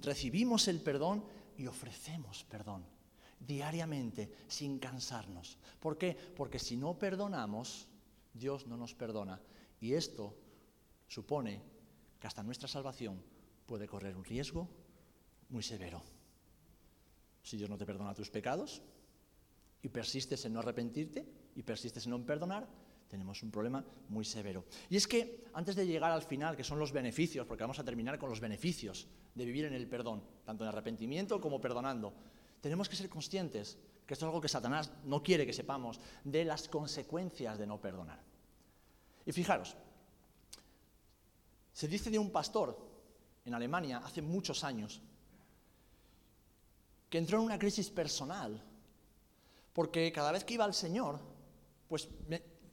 Recibimos 0.00 0.66
el 0.66 0.80
perdón 0.80 1.22
y 1.58 1.66
ofrecemos 1.66 2.44
perdón 2.44 2.86
diariamente, 3.38 4.32
sin 4.48 4.78
cansarnos. 4.78 5.58
¿Por 5.78 5.98
qué? 5.98 6.14
Porque 6.14 6.58
si 6.58 6.78
no 6.78 6.98
perdonamos, 6.98 7.86
Dios 8.32 8.66
no 8.66 8.78
nos 8.78 8.94
perdona. 8.94 9.42
Y 9.78 9.92
esto 9.92 10.34
supone 11.10 11.60
que 12.20 12.26
hasta 12.26 12.42
nuestra 12.42 12.68
salvación 12.68 13.20
puede 13.66 13.88
correr 13.88 14.16
un 14.16 14.24
riesgo 14.24 14.68
muy 15.48 15.62
severo. 15.62 16.02
Si 17.42 17.56
Dios 17.56 17.68
no 17.68 17.76
te 17.76 17.84
perdona 17.84 18.14
tus 18.14 18.30
pecados 18.30 18.80
y 19.82 19.88
persistes 19.88 20.44
en 20.44 20.52
no 20.52 20.60
arrepentirte 20.60 21.26
y 21.56 21.62
persistes 21.62 22.06
en 22.06 22.10
no 22.10 22.24
perdonar, 22.24 22.68
tenemos 23.08 23.42
un 23.42 23.50
problema 23.50 23.84
muy 24.08 24.24
severo. 24.24 24.64
Y 24.88 24.96
es 24.96 25.08
que 25.08 25.44
antes 25.52 25.74
de 25.74 25.84
llegar 25.84 26.12
al 26.12 26.22
final, 26.22 26.56
que 26.56 26.62
son 26.62 26.78
los 26.78 26.92
beneficios, 26.92 27.44
porque 27.44 27.64
vamos 27.64 27.80
a 27.80 27.84
terminar 27.84 28.20
con 28.20 28.30
los 28.30 28.38
beneficios 28.38 29.08
de 29.34 29.44
vivir 29.44 29.64
en 29.64 29.74
el 29.74 29.88
perdón, 29.88 30.22
tanto 30.44 30.62
en 30.62 30.68
arrepentimiento 30.68 31.40
como 31.40 31.60
perdonando, 31.60 32.14
tenemos 32.60 32.88
que 32.88 32.94
ser 32.94 33.08
conscientes, 33.08 33.78
que 34.06 34.14
esto 34.14 34.26
es 34.26 34.28
algo 34.28 34.40
que 34.40 34.48
Satanás 34.48 34.92
no 35.04 35.24
quiere 35.24 35.44
que 35.44 35.52
sepamos, 35.52 35.98
de 36.22 36.44
las 36.44 36.68
consecuencias 36.68 37.58
de 37.58 37.66
no 37.66 37.80
perdonar. 37.80 38.22
Y 39.26 39.32
fijaros, 39.32 39.76
se 41.72 41.88
dice 41.88 42.10
de 42.10 42.18
un 42.18 42.30
pastor 42.30 42.76
en 43.44 43.54
Alemania 43.54 43.98
hace 44.04 44.22
muchos 44.22 44.64
años 44.64 45.00
que 47.08 47.18
entró 47.18 47.38
en 47.38 47.44
una 47.44 47.58
crisis 47.58 47.90
personal, 47.90 48.62
porque 49.72 50.12
cada 50.12 50.30
vez 50.30 50.44
que 50.44 50.54
iba 50.54 50.64
al 50.64 50.74
Señor, 50.74 51.18
pues 51.88 52.08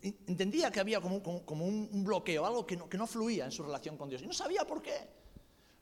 entendía 0.01 0.71
que 0.71 0.79
había 0.79 1.01
como, 1.01 1.17
un, 1.17 2.03
bloqueo, 2.03 2.45
algo 2.45 2.65
que 2.65 2.77
no, 2.77 2.88
que 2.88 2.97
fluía 3.07 3.45
en 3.45 3.51
su 3.51 3.63
relación 3.63 3.97
con 3.97 4.10
Dios. 4.10 4.21
Y 4.21 4.27
no 4.27 4.33
sabía 4.33 4.65
por 4.65 4.81
qué. 4.81 5.17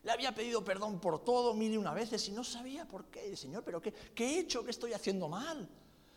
Le 0.03 0.11
había 0.11 0.33
pedido 0.33 0.63
perdón 0.63 0.99
por 0.99 1.23
todo 1.23 1.53
mil 1.53 1.73
y 1.73 1.77
una 1.77 1.93
veces 1.93 2.27
y 2.29 2.31
no 2.31 2.43
sabía 2.43 2.87
por 2.87 3.05
qué. 3.05 3.35
Señor, 3.35 3.63
¿pero 3.63 3.81
qué, 3.81 3.93
he 4.15 4.39
hecho? 4.39 4.63
¿Qué 4.63 4.71
estoy 4.71 4.93
haciendo 4.93 5.27
mal? 5.27 5.67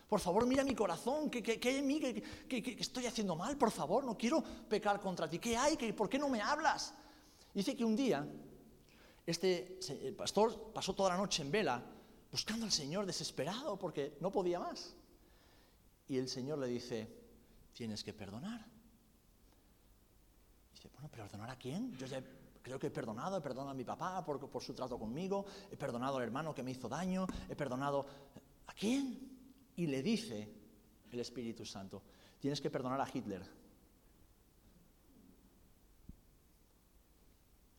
Por 0.09 0.19
favor, 0.19 0.47
mira 0.47 0.63
mi 0.63 0.73
corazón. 0.73 1.29
¿Qué, 1.29 1.43
qué, 1.43 1.59
qué, 1.59 2.75
estoy 2.79 3.05
haciendo 3.05 3.35
mal? 3.35 3.55
Por 3.57 3.69
favor, 3.69 4.03
no 4.03 4.17
quiero 4.17 4.43
pecar 4.67 4.99
contra 4.99 5.29
ti. 5.29 5.37
¿Qué 5.37 5.55
hay? 5.55 5.77
¿Por 5.93 6.09
qué 6.09 6.17
no 6.17 6.27
me 6.29 6.41
hablas? 6.41 6.95
Dice 7.53 7.75
que 7.75 7.85
un 7.85 7.95
día 7.95 8.27
este 9.23 9.79
pastor 10.17 10.71
pasó 10.73 10.95
toda 10.95 11.11
la 11.11 11.17
noche 11.17 11.43
en 11.43 11.51
vela 11.51 11.83
buscando 12.31 12.65
al 12.65 12.71
Señor 12.71 13.05
desesperado 13.05 13.77
porque 13.77 14.17
no 14.19 14.31
podía 14.31 14.59
más. 14.59 14.95
Y 16.07 16.17
el 16.17 16.27
Señor 16.27 16.57
le 16.57 16.65
dice, 16.65 17.07
tienes 17.73 18.03
que 18.03 18.11
perdonar. 18.11 18.65
dice, 20.73 20.89
bueno, 20.91 21.07
¿pero 21.11 21.25
perdonar 21.25 21.51
a 21.51 21.55
quién? 21.55 21.95
Yo 21.97 22.07
ya 22.07 22.23
creo 22.63 22.79
que 22.79 22.87
he 22.87 22.91
perdonado, 22.91 23.37
he 23.37 23.41
perdonado 23.41 23.69
a 23.69 23.75
mi 23.75 23.83
papá 23.83 24.25
por 24.25 24.63
su 24.63 24.73
trato 24.73 24.97
conmigo, 24.97 25.45
he 25.69 25.77
perdonado 25.77 26.17
al 26.17 26.23
hermano 26.23 26.55
que 26.55 26.63
me 26.63 26.71
hizo 26.71 26.89
daño, 26.89 27.27
he 27.47 27.55
perdonado... 27.55 28.07
¿A 28.65 28.73
quién? 28.73 29.38
Y 29.79 29.87
le 29.87 30.03
dice 30.03 30.47
el 31.09 31.19
Espíritu 31.21 31.63
Santo, 31.63 32.03
tienes 32.37 32.59
que 32.59 32.69
perdonar 32.69 32.99
a 32.99 33.07
Hitler. 33.11 33.41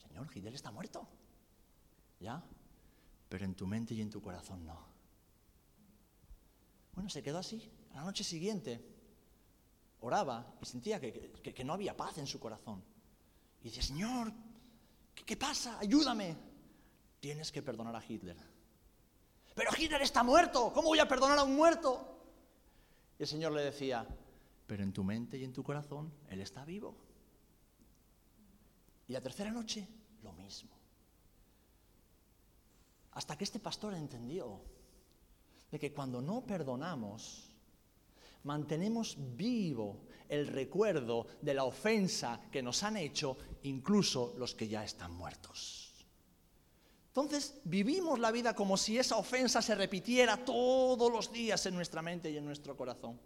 Señor, 0.09 0.27
Hitler 0.35 0.55
está 0.55 0.71
muerto. 0.71 1.07
¿Ya? 2.19 2.43
pero 3.31 3.45
en 3.45 3.55
tu 3.55 3.65
mente 3.65 3.95
y 3.95 4.01
en 4.01 4.11
tu 4.11 4.21
corazón 4.21 4.67
no. 4.67 4.77
Bueno, 6.95 7.09
se 7.09 7.23
quedó 7.23 7.39
así. 7.39 7.71
A 7.93 7.99
la 7.99 8.05
noche 8.05 8.25
siguiente 8.25 8.85
oraba 10.01 10.55
y 10.61 10.67
sentía 10.67 10.99
que, 11.01 11.65
no 11.65 11.75
había 11.75 11.97
paz 11.97 12.19
en 12.19 12.27
su 12.27 12.41
corazón. 12.41 12.83
Y 13.61 13.65
dice, 13.65 13.83
Señor, 13.83 14.33
¿qué, 15.15 15.25
¿qué 15.25 15.37
pasa? 15.37 15.79
Ayúdame. 15.79 16.37
Tienes 17.21 17.53
que 17.53 17.63
perdonar 17.63 17.95
a 17.95 18.03
Hitler. 18.05 18.37
Pero 19.61 19.73
Hitler 19.77 20.01
está 20.01 20.23
muerto. 20.23 20.73
¿Cómo 20.73 20.89
voy 20.89 21.01
a 21.01 21.07
perdonar 21.07 21.39
a 21.39 21.43
un 21.43 21.55
muerto? 21.55 22.01
Y 23.19 23.25
el 23.25 23.29
Señor 23.29 23.53
le 23.53 23.61
decía, 23.61 24.07
pero 24.67 24.83
en 24.83 24.91
tu 24.91 25.05
mente 25.05 25.37
y 25.37 25.45
en 25.45 25.53
tu 25.53 25.63
corazón 25.63 26.11
Él 26.31 26.41
está 26.41 26.65
vivo. 26.65 26.97
Y 29.07 29.13
la 29.13 29.21
tercera 29.21 29.51
noche, 29.51 29.87
lo 30.23 30.33
mismo. 30.33 30.71
Hasta 33.13 33.37
que 33.37 33.45
este 33.45 33.61
pastor 33.61 33.93
entendió 33.93 34.63
de 35.71 35.79
que 35.79 35.93
cuando 35.93 36.23
no 36.23 36.47
perdonamos, 36.47 37.51
mantenemos 38.45 39.19
vivo 39.37 40.07
el 40.27 40.47
recuerdo 40.47 41.27
de 41.43 41.53
la 41.53 41.65
ofensa 41.65 42.41
que 42.51 42.63
nos 42.63 42.83
han 42.83 42.97
hecho 42.97 43.37
incluso 43.65 44.33
los 44.39 44.55
que 44.55 44.69
ya 44.69 44.83
están 44.85 45.13
muertos. 45.13 45.90
Entonces 47.11 47.61
vivimos 47.65 48.21
la 48.21 48.31
vida 48.31 48.55
como 48.55 48.77
si 48.77 48.97
esa 48.97 49.17
ofensa 49.17 49.61
se 49.61 49.75
repitiera 49.75 50.45
todos 50.45 51.11
los 51.11 51.33
días 51.33 51.67
en 51.67 51.75
nuestra 51.75 52.03
mente 52.03 52.31
y 52.31 52.37
en 52.37 52.45
nuestro 52.45 52.77
corazón. 52.77 53.19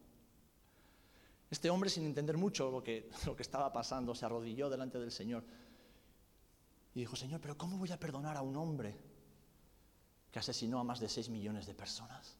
Este 1.50 1.68
hombre, 1.68 1.90
sin 1.90 2.06
entender 2.06 2.38
mucho 2.38 2.70
lo 2.70 2.82
que, 2.82 3.10
lo 3.26 3.36
que 3.36 3.42
estaba 3.42 3.70
pasando, 3.72 4.14
se 4.14 4.24
arrodilló 4.24 4.70
delante 4.70 4.98
del 4.98 5.12
Señor 5.12 5.44
y 6.94 7.00
dijo, 7.00 7.14
Señor, 7.14 7.42
pero 7.42 7.58
¿cómo 7.58 7.76
voy 7.76 7.92
a 7.92 8.00
perdonar 8.00 8.38
a 8.38 8.42
un 8.42 8.56
hombre 8.56 8.96
que 10.30 10.38
asesinó 10.38 10.78
a 10.78 10.84
más 10.84 10.98
de 10.98 11.10
6 11.10 11.28
millones 11.28 11.66
de 11.66 11.74
personas? 11.74 12.38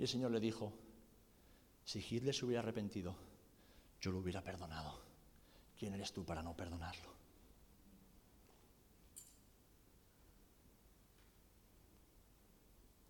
Y 0.00 0.02
el 0.02 0.08
Señor 0.08 0.32
le 0.32 0.40
dijo, 0.40 0.72
si 1.84 2.00
Hitler 2.00 2.34
se 2.34 2.44
hubiera 2.44 2.60
arrepentido, 2.60 3.14
yo 4.00 4.10
lo 4.10 4.18
hubiera 4.18 4.42
perdonado. 4.42 4.98
¿Quién 5.78 5.94
eres 5.94 6.12
tú 6.12 6.24
para 6.24 6.42
no 6.42 6.56
perdonarlo? 6.56 7.23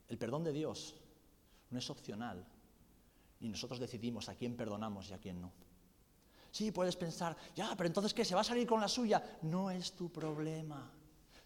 El 0.09 0.19
perdón 0.19 0.45
de 0.45 0.53
Dios 0.53 0.95
no 1.71 1.79
es 1.79 1.91
opcional 1.91 2.47
y 3.41 3.49
nosotros 3.49 3.79
decidimos 3.79 4.29
a 4.29 4.35
quién 4.35 4.57
perdonamos 4.57 5.11
y 5.11 5.15
a 5.15 5.19
quién 5.19 5.41
no. 5.41 5.53
Sí, 6.51 6.71
puedes 6.71 6.97
pensar, 6.97 7.37
ya, 7.55 7.75
pero 7.77 7.89
entonces 7.89 8.15
¿qué? 8.15 8.25
¿Se 8.25 8.35
va 8.35 8.43
a 8.43 8.45
salir 8.45 8.67
con 8.67 8.81
la 8.81 8.89
suya? 8.89 9.39
No 9.43 9.71
es 9.71 9.93
tu 9.93 10.11
problema. 10.11 10.91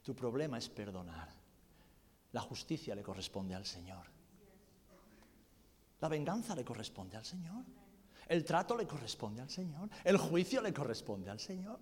Tu 0.03 0.15
problema 0.15 0.59
es 0.59 0.69
perdonar. 0.69 1.29
La 2.33 2.43
justicia 2.43 2.95
le 2.95 3.03
corresponde 3.03 3.55
al 3.55 3.65
Señor. 3.65 4.05
La 6.01 6.09
venganza 6.09 6.55
le 6.55 6.65
corresponde 6.65 7.17
al 7.17 7.25
Señor. 7.25 7.65
El 8.29 8.45
trato 8.45 8.77
le 8.77 8.87
corresponde 8.87 9.41
al 9.41 9.51
Señor. 9.51 9.89
El 10.05 10.19
juicio 10.19 10.61
le 10.61 10.75
corresponde 10.75 11.31
al 11.31 11.41
Señor. 11.41 11.81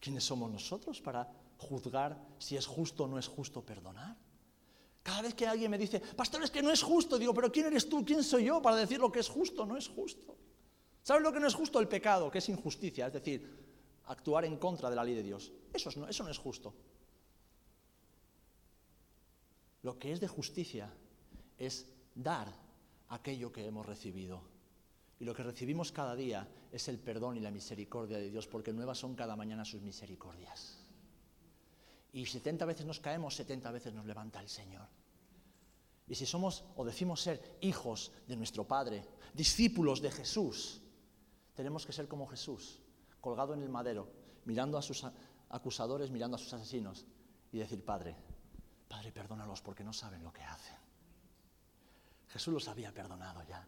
¿Quiénes 0.00 0.24
somos 0.24 0.50
nosotros 0.50 1.00
para 1.00 1.28
juzgar 1.58 2.18
si 2.38 2.56
es 2.56 2.66
justo 2.66 3.04
o 3.04 3.08
no 3.08 3.18
es 3.18 3.28
justo 3.28 3.64
perdonar? 3.64 4.16
Cada 5.08 5.22
vez 5.22 5.32
que 5.32 5.46
alguien 5.46 5.70
me 5.70 5.78
dice, 5.78 6.00
pastor, 6.00 6.42
es 6.42 6.50
que 6.50 6.60
no 6.60 6.70
es 6.70 6.82
justo, 6.82 7.18
digo, 7.18 7.32
pero 7.32 7.50
¿quién 7.50 7.64
eres 7.64 7.88
tú? 7.88 8.04
¿Quién 8.04 8.22
soy 8.22 8.44
yo 8.44 8.60
para 8.60 8.76
decir 8.76 9.00
lo 9.00 9.10
que 9.10 9.20
es 9.20 9.28
justo? 9.30 9.64
No 9.64 9.78
es 9.78 9.88
justo. 9.88 10.36
¿Sabes 11.02 11.22
lo 11.22 11.32
que 11.32 11.40
no 11.40 11.46
es 11.46 11.54
justo? 11.54 11.80
El 11.80 11.88
pecado, 11.88 12.30
que 12.30 12.36
es 12.36 12.48
injusticia, 12.50 13.06
es 13.06 13.14
decir, 13.14 13.40
actuar 14.04 14.44
en 14.44 14.58
contra 14.58 14.90
de 14.90 14.96
la 14.96 15.02
ley 15.02 15.14
de 15.14 15.22
Dios. 15.22 15.50
Eso, 15.72 15.90
no, 15.96 16.06
eso 16.06 16.24
no 16.24 16.30
es 16.30 16.36
justo. 16.36 16.74
Lo 19.82 19.98
que 19.98 20.12
es 20.12 20.20
de 20.20 20.28
justicia 20.28 20.92
es 21.56 21.86
dar 22.14 22.52
aquello 23.08 23.50
que 23.50 23.64
hemos 23.64 23.86
recibido. 23.86 24.42
Y 25.20 25.24
lo 25.24 25.34
que 25.34 25.42
recibimos 25.42 25.90
cada 25.90 26.14
día 26.16 26.46
es 26.70 26.86
el 26.88 26.98
perdón 26.98 27.38
y 27.38 27.40
la 27.40 27.50
misericordia 27.50 28.18
de 28.18 28.28
Dios, 28.28 28.46
porque 28.46 28.74
nuevas 28.74 28.98
son 28.98 29.14
cada 29.14 29.36
mañana 29.36 29.64
sus 29.64 29.80
misericordias. 29.80 30.76
Y 32.12 32.26
70 32.26 32.66
veces 32.66 32.84
nos 32.84 33.00
caemos, 33.00 33.34
70 33.36 33.70
veces 33.70 33.94
nos 33.94 34.04
levanta 34.04 34.42
el 34.42 34.50
Señor. 34.50 34.97
Y 36.08 36.14
si 36.14 36.26
somos 36.26 36.64
o 36.76 36.84
decimos 36.84 37.20
ser 37.20 37.58
hijos 37.60 38.12
de 38.26 38.36
nuestro 38.36 38.64
Padre, 38.64 39.04
discípulos 39.34 40.00
de 40.00 40.10
Jesús, 40.10 40.80
tenemos 41.54 41.84
que 41.84 41.92
ser 41.92 42.08
como 42.08 42.26
Jesús, 42.26 42.80
colgado 43.20 43.52
en 43.52 43.62
el 43.62 43.68
madero, 43.68 44.08
mirando 44.44 44.78
a 44.78 44.82
sus 44.82 45.04
acusadores, 45.50 46.10
mirando 46.10 46.36
a 46.36 46.38
sus 46.38 46.52
asesinos 46.52 47.04
y 47.52 47.58
decir, 47.58 47.84
Padre, 47.84 48.16
Padre, 48.88 49.12
perdónalos 49.12 49.60
porque 49.60 49.84
no 49.84 49.92
saben 49.92 50.24
lo 50.24 50.32
que 50.32 50.42
hacen. 50.42 50.76
Jesús 52.28 52.54
los 52.54 52.68
había 52.68 52.92
perdonado 52.92 53.42
ya, 53.48 53.66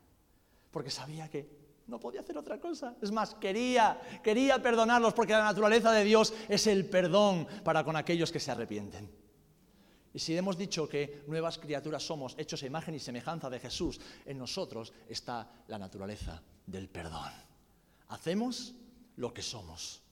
porque 0.70 0.90
sabía 0.90 1.28
que 1.28 1.60
no 1.86 1.98
podía 1.98 2.20
hacer 2.20 2.38
otra 2.38 2.60
cosa. 2.60 2.94
Es 3.02 3.10
más, 3.10 3.34
quería, 3.34 4.00
quería 4.22 4.62
perdonarlos 4.62 5.12
porque 5.12 5.32
la 5.32 5.44
naturaleza 5.44 5.92
de 5.92 6.04
Dios 6.04 6.32
es 6.48 6.66
el 6.66 6.88
perdón 6.88 7.46
para 7.64 7.84
con 7.84 7.96
aquellos 7.96 8.30
que 8.30 8.40
se 8.40 8.50
arrepienten. 8.50 9.10
Y 10.12 10.18
si 10.18 10.36
hemos 10.36 10.58
dicho 10.58 10.88
que 10.88 11.22
nuevas 11.26 11.58
criaturas 11.58 12.02
somos, 12.02 12.34
hechos 12.36 12.62
a 12.62 12.66
imagen 12.66 12.94
y 12.94 12.98
semejanza 12.98 13.48
de 13.48 13.60
Jesús, 13.60 14.00
en 14.26 14.38
nosotros 14.38 14.92
está 15.08 15.48
la 15.68 15.78
naturaleza 15.78 16.42
del 16.66 16.88
perdón. 16.88 17.32
Hacemos 18.08 18.74
lo 19.16 19.32
que 19.32 19.42
somos. 19.42 20.02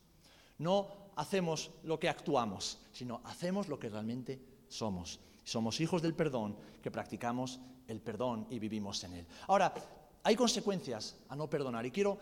No 0.58 1.10
hacemos 1.16 1.70
lo 1.82 1.98
que 1.98 2.08
actuamos, 2.08 2.78
sino 2.92 3.20
hacemos 3.24 3.68
lo 3.68 3.78
que 3.78 3.88
realmente 3.88 4.40
somos. 4.68 5.18
Somos 5.42 5.80
hijos 5.80 6.02
del 6.02 6.14
perdón 6.14 6.56
que 6.82 6.90
practicamos 6.90 7.58
el 7.88 8.00
perdón 8.00 8.46
y 8.50 8.58
vivimos 8.58 9.02
en 9.04 9.14
él. 9.14 9.26
Ahora, 9.48 9.74
hay 10.22 10.36
consecuencias 10.36 11.16
a 11.28 11.36
no 11.36 11.48
perdonar 11.48 11.86
y 11.86 11.90
quiero 11.90 12.18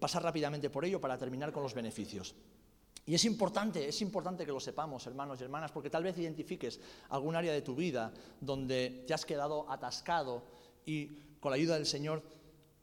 pasar 0.00 0.22
rápidamente 0.22 0.70
por 0.70 0.84
ello 0.84 1.00
para 1.00 1.18
terminar 1.18 1.52
con 1.52 1.62
los 1.62 1.74
beneficios. 1.74 2.34
Y 3.10 3.14
es 3.14 3.24
importante, 3.24 3.88
es 3.88 4.02
importante 4.02 4.46
que 4.46 4.52
lo 4.52 4.60
sepamos, 4.60 5.04
hermanos 5.04 5.40
y 5.40 5.42
hermanas, 5.42 5.72
porque 5.72 5.90
tal 5.90 6.04
vez 6.04 6.16
identifiques 6.16 6.78
algún 7.08 7.34
área 7.34 7.52
de 7.52 7.60
tu 7.60 7.74
vida 7.74 8.12
donde 8.40 9.02
te 9.04 9.12
has 9.12 9.26
quedado 9.26 9.68
atascado 9.68 10.44
y 10.86 11.06
con 11.40 11.50
la 11.50 11.56
ayuda 11.56 11.74
del 11.74 11.86
Señor 11.86 12.22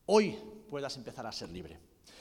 hoy 0.05 0.37
puedas 0.69 0.97
empezar 0.97 1.25
a 1.25 1.31
ser 1.31 1.47
libre. 1.47 1.79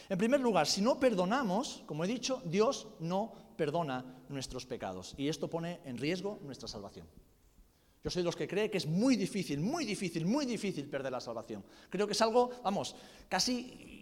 En 0.09 0.17
primer 0.17 0.39
lugar, 0.39 0.69
si 0.69 0.83
no 0.83 1.01
perdonamos, 1.01 1.83
como 1.85 2.05
he 2.05 2.07
dicho, 2.07 2.41
Dios 2.45 2.87
no 3.01 3.33
perdona 3.57 4.05
nuestros 4.29 4.67
pecados 4.67 5.17
y 5.17 5.27
esto 5.27 5.51
pone 5.51 5.81
en 5.85 5.99
riesgo 5.99 6.39
nuestra 6.45 6.69
salvación. 6.69 7.09
Yo 8.05 8.11
soy 8.11 8.23
de 8.23 8.27
los 8.27 8.37
que 8.37 8.47
cree 8.47 8.71
que 8.71 8.79
es 8.79 8.87
muy 8.87 9.17
difícil, 9.17 9.59
muy 9.59 9.85
difícil, 9.85 10.27
muy 10.27 10.47
difícil 10.47 10.89
perder 10.89 11.11
la 11.11 11.21
salvación. 11.21 11.65
Creo 11.91 12.07
que 12.07 12.13
es 12.13 12.23
algo, 12.23 12.53
vamos, 12.63 12.95
casi 13.29 13.96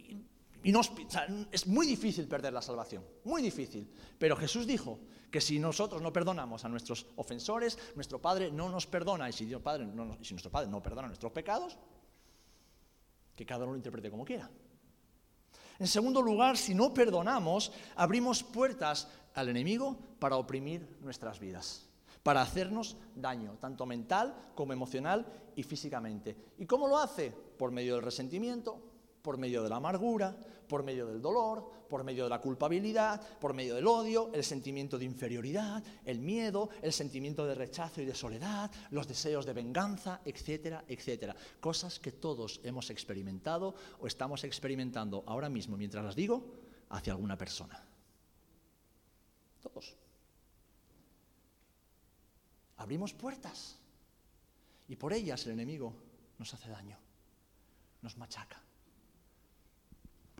es 1.53 1.66
muy 1.66 1.87
difícil 1.87 2.27
perder 2.27 2.53
la 2.53 2.62
salvación, 2.62 3.05
muy 3.24 3.42
difícil. 3.42 3.90
Pero 4.18 4.37
Jesús 4.37 4.66
dijo 4.66 4.98
que 5.31 5.40
si 5.40 5.59
nosotros 5.59 6.00
no 6.00 6.12
perdonamos 6.12 6.64
a 6.64 6.68
nuestros 6.68 7.07
ofensores, 7.16 7.79
nuestro 7.94 8.20
Padre 8.20 8.50
no 8.50 8.68
nos 8.68 8.87
perdona. 8.87 9.29
Y 9.29 9.33
si, 9.33 9.44
Dios 9.44 9.61
Padre 9.61 9.85
no, 9.85 10.16
si 10.22 10.33
nuestro 10.33 10.50
Padre 10.50 10.70
no 10.70 10.83
perdona 10.83 11.09
nuestros 11.09 11.33
pecados, 11.33 11.77
que 13.37 13.44
cada 13.44 13.64
uno 13.64 13.72
lo 13.72 13.77
interprete 13.77 14.11
como 14.11 14.24
quiera. 14.24 14.50
En 15.79 15.87
segundo 15.88 16.22
lugar, 16.22 16.57
si 16.57 16.74
no 16.74 16.94
perdonamos, 16.94 17.72
abrimos 17.96 18.42
puertas 18.42 19.09
al 19.35 19.48
enemigo 19.48 19.98
para 20.18 20.37
oprimir 20.37 20.98
nuestras 21.00 21.38
vidas 21.40 21.88
para 22.24 22.40
hacernos 22.40 22.96
daño, 23.14 23.59
tanto 23.61 23.85
mental 23.85 24.35
como 24.55 24.72
emocional 24.72 25.27
y 25.55 25.62
físicamente. 25.62 26.55
¿Y 26.59 26.64
cómo 26.64 26.88
lo 26.88 26.98
hace? 26.98 27.31
Por 27.31 27.70
medio 27.70 27.94
del 27.94 28.03
resentimiento, 28.03 28.93
por 29.24 29.38
medio 29.38 29.62
de 29.62 29.70
la 29.70 29.76
amargura, 29.76 30.37
por 30.68 30.82
medio 30.82 31.06
del 31.06 31.22
dolor, 31.22 31.87
por 31.88 32.04
medio 32.04 32.24
de 32.24 32.28
la 32.28 32.42
culpabilidad, 32.42 33.18
por 33.38 33.54
medio 33.54 33.74
del 33.74 33.87
odio, 33.87 34.30
el 34.34 34.44
sentimiento 34.44 34.98
de 34.98 35.06
inferioridad, 35.06 35.82
el 36.04 36.18
miedo, 36.18 36.68
el 36.82 36.92
sentimiento 36.92 37.46
de 37.46 37.54
rechazo 37.54 38.02
y 38.02 38.04
de 38.04 38.14
soledad, 38.14 38.70
los 38.90 39.08
deseos 39.08 39.46
de 39.46 39.54
venganza, 39.54 40.20
etcétera, 40.26 40.84
etcétera. 40.87 41.34
Cosas 41.58 41.98
que 41.98 42.12
todos 42.12 42.60
hemos 42.64 42.90
experimentado 42.90 43.74
o 43.98 44.06
estamos 44.06 44.44
experimentando 44.44 45.24
ahora 45.26 45.48
mismo, 45.48 45.78
mientras 45.78 46.04
las 46.04 46.14
digo, 46.14 46.44
hacia 46.90 47.14
alguna 47.14 47.38
persona. 47.38 47.82
Todos 49.62 49.96
abrimos 52.76 53.14
puertas 53.14 53.78
y 54.87 54.96
por 54.96 55.14
ellas 55.14 55.46
el 55.46 55.52
enemigo 55.52 55.94
nos 56.38 56.52
hace 56.52 56.68
daño, 56.68 56.98
nos 58.02 58.18
machaca. 58.18 58.60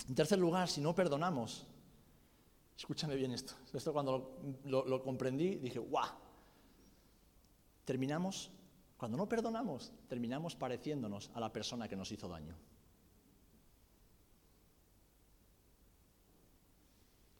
En 0.09 0.15
tercer 0.15 0.39
lugar, 0.39 0.69
si 0.69 0.81
no 0.81 0.95
perdonamos, 0.95 1.67
escúchame 2.77 3.15
bien 3.15 3.33
esto, 3.33 3.55
esto 3.73 3.93
cuando 3.93 4.39
lo, 4.65 5.03
comprendí 5.03 5.57
dije, 5.57 5.79
¡guau! 5.79 6.11
Terminamos, 7.85 8.51
cuando 8.97 9.17
no 9.17 9.29
perdonamos, 9.29 9.93
terminamos 10.09 10.57
pareciéndonos 10.57 11.31
a 11.35 11.41
la 11.41 11.53
persona 11.53 11.89
que 11.89 11.97
nos 11.97 12.11
hizo 12.11 12.29
daño. 12.29 12.57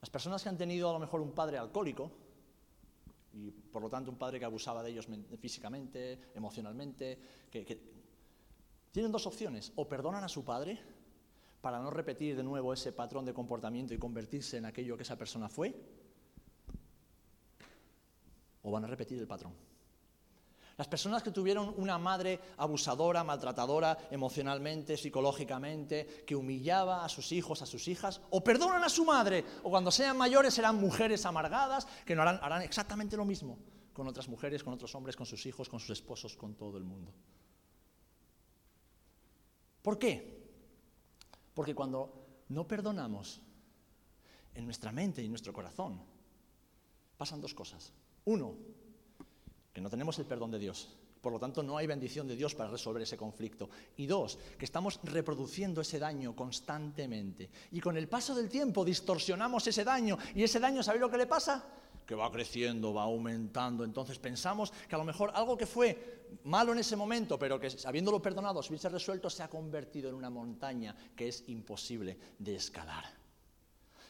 Las 0.01 0.09
personas 0.09 0.41
que 0.43 0.49
han 0.49 0.57
tenido 0.57 0.89
a 0.89 0.93
lo 0.93 0.99
mejor 0.99 1.21
un 1.21 1.31
padre 1.33 1.57
alcohólico, 1.57 2.11
y 3.33 3.51
por 3.51 3.81
lo 3.81 3.89
tanto 3.89 4.11
un 4.11 4.17
padre 4.17 4.39
que 4.39 4.45
abusaba 4.45 4.81
de 4.81 4.91
ellos 4.91 5.07
físicamente, 5.39 6.31
emocionalmente, 6.35 7.19
tienen 8.91 9.11
dos 9.11 9.27
opciones, 9.27 9.73
o 9.75 9.89
perdonan 9.89 10.23
a 10.23 10.29
su 10.29 10.45
padre 10.45 10.94
para 11.65 11.79
no 11.79 11.89
repetir 11.89 12.37
de 12.37 12.43
nuevo 12.43 12.73
ese 12.73 12.91
patrón 12.91 13.25
de 13.25 13.33
comportamiento 13.33 13.91
y 13.91 13.97
convertirse 13.97 14.57
en 14.57 14.65
aquello 14.65 14.95
que 14.95 15.01
esa 15.01 15.17
persona 15.17 15.49
fue, 15.49 15.73
o 18.61 18.69
van 18.69 18.83
a 18.83 18.87
repetir 18.87 19.17
el 19.17 19.25
patrón. 19.25 19.51
Las 20.77 20.87
personas 20.87 21.23
que 21.23 21.31
tuvieron 21.31 21.73
una 21.77 21.97
madre 21.97 22.39
abusadora, 22.57 23.23
maltratadora 23.23 23.97
emocionalmente, 24.11 24.95
psicológicamente, 24.95 26.23
que 26.23 26.35
humillaba 26.35 27.03
a 27.03 27.09
sus 27.09 27.31
hijos, 27.31 27.63
a 27.63 27.65
sus 27.65 27.87
hijas, 27.87 28.21
o 28.29 28.43
perdonan 28.43 28.83
a 28.83 28.89
su 28.89 29.03
madre, 29.03 29.43
o 29.63 29.71
cuando 29.71 29.89
sean 29.89 30.15
mayores 30.19 30.53
serán 30.53 30.75
mujeres 30.75 31.25
amargadas, 31.25 31.87
que 32.05 32.13
no 32.13 32.21
harán, 32.21 32.37
harán 32.43 32.61
exactamente 32.61 33.17
lo 33.17 33.25
mismo 33.25 33.57
con 33.91 34.07
otras 34.07 34.27
mujeres, 34.27 34.63
con 34.63 34.75
otros 34.75 34.93
hombres, 34.93 35.15
con 35.15 35.25
sus 35.25 35.43
hijos, 35.47 35.67
con 35.67 35.79
sus 35.79 35.89
esposos, 35.89 36.37
con 36.37 36.53
todo 36.53 36.77
el 36.77 36.83
mundo. 36.83 37.11
¿Por 39.81 39.97
qué? 39.97 40.34
Porque 41.55 41.73
cuando 41.73 42.43
no 42.49 42.67
perdonamos 42.67 43.41
en 44.53 44.65
nuestra 44.65 44.91
mente 44.91 45.21
y 45.21 45.25
en 45.25 45.31
nuestro 45.31 45.53
corazón, 45.53 45.99
pasan 47.17 47.41
dos 47.41 47.55
cosas. 47.55 47.91
Uno, 48.25 48.55
que 49.73 49.81
no 49.81 49.89
tenemos 49.89 50.19
el 50.19 50.25
perdón 50.25 50.51
de 50.51 50.59
Dios. 50.59 50.95
Por 51.21 51.33
lo 51.33 51.39
tanto, 51.39 51.63
no 51.63 51.77
hay 51.77 51.87
bendición 51.87 52.27
de 52.27 52.35
Dios 52.35 52.53
para 52.53 52.69
resolver 52.69 53.01
ese 53.01 53.17
conflicto. 53.17 53.69
Y 53.97 54.05
dos, 54.05 54.37
que 54.59 54.65
estamos 54.65 54.99
reproduciendo 55.03 55.81
ese 55.81 55.97
daño 55.97 56.35
constantemente. 56.35 57.49
Y 57.71 57.79
con 57.79 57.97
el 57.97 58.07
paso 58.07 58.35
del 58.35 58.47
tiempo 58.47 58.85
distorsionamos 58.85 59.65
ese 59.65 59.83
daño. 59.83 60.19
Y 60.35 60.43
ese 60.43 60.59
daño, 60.59 60.83
¿sabéis 60.83 61.01
lo 61.01 61.09
que 61.09 61.17
le 61.17 61.25
pasa? 61.25 61.65
Que 62.05 62.15
va 62.15 62.31
creciendo, 62.31 62.93
va 62.93 63.03
aumentando. 63.03 63.83
Entonces 63.83 64.19
pensamos 64.19 64.71
que 64.87 64.95
a 64.95 64.97
lo 64.97 65.03
mejor 65.03 65.31
algo 65.33 65.57
que 65.57 65.65
fue 65.65 66.27
malo 66.43 66.73
en 66.73 66.79
ese 66.79 66.95
momento, 66.95 67.39
pero 67.39 67.59
que 67.59 67.71
habiéndolo 67.85 68.21
perdonado, 68.21 68.61
se 68.61 68.69
hubiese 68.69 68.89
resuelto, 68.89 69.29
se 69.29 69.43
ha 69.43 69.49
convertido 69.49 70.09
en 70.09 70.15
una 70.15 70.29
montaña 70.29 70.95
que 71.15 71.27
es 71.27 71.43
imposible 71.47 72.17
de 72.37 72.55
escalar. 72.55 73.05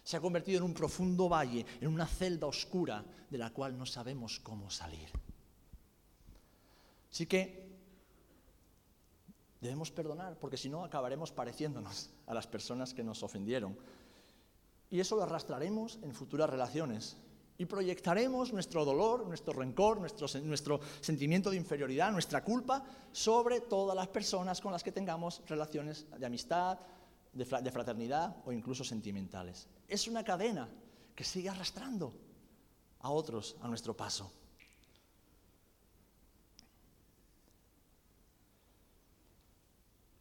Se 0.04 0.18
ha 0.18 0.22
convertido 0.22 0.60
en 0.60 0.64
un 0.64 0.74
profundo 0.74 1.28
valle, 1.28 1.66
en 1.82 1.88
una 1.88 2.06
celda 2.06 2.48
oscura 2.48 3.04
de 3.30 3.38
la 3.38 3.52
cual 3.52 3.78
no 3.78 3.86
sabemos 3.86 4.40
cómo 4.40 4.70
salir. 4.70 5.10
Así 7.12 7.26
que 7.26 7.66
debemos 9.62 9.90
perdonar, 9.90 10.38
porque 10.38 10.58
si 10.58 10.70
no 10.70 10.84
acabaremos 10.84 11.32
pareciéndonos 11.32 12.10
a 12.28 12.34
las 12.34 12.46
personas 12.46 12.94
que 12.94 13.04
nos 13.04 13.24
ofendieron. 13.24 13.78
Y 14.92 15.00
eso 15.00 15.16
lo 15.16 15.24
arrastraremos 15.24 15.98
en 16.04 16.14
futuras 16.14 16.50
relaciones. 16.50 17.18
Y 17.58 17.66
proyectaremos 17.66 18.52
nuestro 18.52 18.84
dolor, 18.84 19.26
nuestro 19.26 19.54
rencor, 19.54 20.00
nuestro, 20.00 20.80
sentimiento 21.00 21.50
de 21.50 21.56
inferioridad, 21.56 22.12
nuestra 22.12 22.44
culpa 22.44 22.84
sobre 23.12 23.62
todas 23.62 23.96
las 23.96 24.10
personas 24.10 24.60
con 24.60 24.74
las 24.74 24.84
que 24.84 24.92
tengamos 24.92 25.42
relaciones 25.48 26.06
de 26.18 26.26
amistad, 26.26 26.78
de 27.32 27.72
fraternidad 27.72 28.36
o 28.46 28.52
incluso 28.52 28.84
sentimentales. 28.84 29.68
Es 29.88 30.08
una 30.08 30.24
cadena 30.24 30.70
que 31.16 31.24
sigue 31.24 31.50
arrastrando 31.50 32.14
a 33.00 33.10
otros 33.10 33.56
a 33.62 33.68
nuestro 33.68 33.96
paso. 33.96 34.32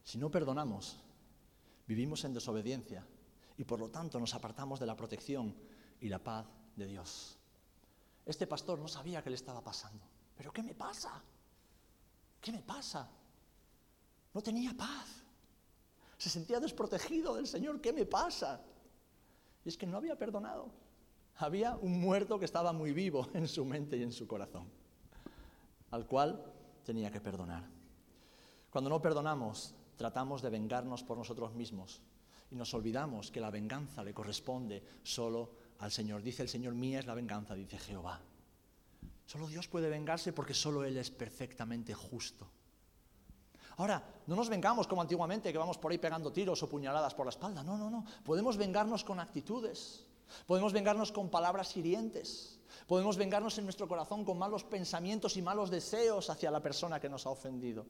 Si 0.05 0.19
no 0.19 0.31
perdonamos, 0.31 0.97
vivimos 1.89 2.23
en 2.25 2.35
desobediencia 2.35 3.05
y 3.59 3.65
por 3.65 3.81
lo 3.81 3.91
tanto 3.91 4.21
nos 4.21 4.35
apartamos 4.35 4.79
de 4.79 4.87
la 4.87 4.95
protección 4.95 5.53
y 6.01 6.09
la 6.09 6.21
paz 6.21 6.47
de 6.77 6.87
Dios. 6.87 7.39
Este 8.27 8.47
pastor 8.47 8.79
no 8.79 8.89
sabía 8.89 9.23
qué 9.23 9.31
le 9.31 9.37
estaba 9.37 9.61
pasando. 9.61 10.05
¿Pero 10.37 10.53
qué 10.53 10.63
me 10.63 10.75
pasa? 10.75 11.23
¿Qué 12.41 12.53
me 12.53 12.63
pasa? 12.63 13.09
No 14.33 14.43
tenía 14.43 14.75
paz. 14.75 15.23
Se 16.19 16.31
sentía 16.31 16.61
desprotegido 16.61 17.37
del 17.37 17.47
Señor. 17.47 17.81
¿Qué 17.81 17.93
me 17.93 18.07
pasa? 18.07 18.63
Y 19.65 19.69
es 19.69 19.77
que 19.77 19.87
no 19.87 19.97
había 19.97 20.17
perdonado. 20.17 20.71
Había 21.37 21.77
un 21.77 22.01
muerto 22.01 22.39
que 22.39 22.45
estaba 22.45 22.73
muy 22.73 22.93
vivo 22.93 23.29
en 23.35 23.49
su 23.49 23.65
mente 23.65 23.97
y 23.97 24.03
en 24.03 24.13
su 24.13 24.27
corazón, 24.27 24.69
al 25.91 26.07
cual 26.07 26.45
tenía 26.85 27.11
que 27.11 27.21
perdonar. 27.21 27.65
Cuando 28.71 28.91
no 28.91 29.01
perdonamos, 29.01 29.75
tratamos 29.97 30.43
de 30.43 30.51
vengarnos 30.51 31.03
por 31.03 31.17
nosotros 31.17 31.55
mismos 31.55 32.03
y 32.51 32.57
nos 32.57 32.73
olvidamos 32.75 33.31
que 33.31 33.41
la 33.41 33.51
venganza 33.51 34.03
le 34.03 34.15
corresponde 34.15 34.83
solo 35.03 35.51
al 35.85 35.93
Señor. 35.93 36.23
Dice 36.23 36.43
el 36.43 36.49
Señor, 36.49 36.75
mía 36.75 36.99
es 36.99 37.07
la 37.07 37.15
venganza, 37.15 37.55
dice 37.55 37.79
Jehová. 37.79 38.21
Solo 39.27 39.47
Dios 39.47 39.69
puede 39.69 39.89
vengarse 39.89 40.33
porque 40.33 40.55
solo 40.55 40.85
Él 40.85 40.97
es 40.97 41.11
perfectamente 41.11 41.95
justo. 41.95 42.49
Ahora, 43.77 44.03
no 44.27 44.37
nos 44.37 44.49
vengamos 44.49 44.87
como 44.87 45.03
antiguamente, 45.03 45.53
que 45.53 45.59
vamos 45.59 45.79
por 45.79 45.91
ahí 45.91 45.99
pegando 45.99 46.33
tiros 46.33 46.63
o 46.63 46.69
puñaladas 46.69 47.15
por 47.15 47.27
la 47.27 47.31
espalda. 47.31 47.63
No, 47.63 47.77
no, 47.77 47.91
no. 47.91 48.05
Podemos 48.25 48.57
vengarnos 48.57 49.05
con 49.05 49.21
actitudes. 49.21 50.07
Podemos 50.47 50.73
vengarnos 50.73 51.13
con 51.13 51.29
palabras 51.29 51.77
hirientes. 51.77 52.61
Podemos 52.87 53.17
vengarnos 53.17 53.59
en 53.59 53.65
nuestro 53.65 53.89
corazón 53.89 54.25
con 54.25 54.39
malos 54.39 54.65
pensamientos 54.65 55.37
y 55.37 55.43
malos 55.43 55.71
deseos 55.71 56.31
hacia 56.31 56.51
la 56.51 56.61
persona 56.61 57.01
que 57.01 57.09
nos 57.09 57.27
ha 57.27 57.31
ofendido. 57.31 57.87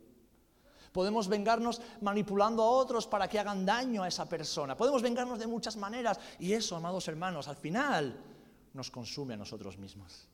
Podemos 0.95 1.27
vengarnos 1.27 1.83
manipulando 2.03 2.63
a 2.63 2.71
otros 2.71 3.09
para 3.09 3.27
que 3.27 3.41
hagan 3.41 3.67
daño 3.67 4.05
a 4.05 4.07
esa 4.07 4.29
persona. 4.29 4.77
Podemos 4.77 5.03
vengarnos 5.03 5.41
de 5.41 5.49
muchas 5.49 5.77
maneras. 5.77 6.21
Y 6.39 6.53
eso, 6.53 6.77
amados 6.77 7.09
hermanos, 7.09 7.49
al 7.49 7.57
final 7.57 8.17
nos 8.73 8.93
consume 8.93 9.35
a 9.35 9.37
nosotros 9.37 9.77
mismos. 9.77 10.29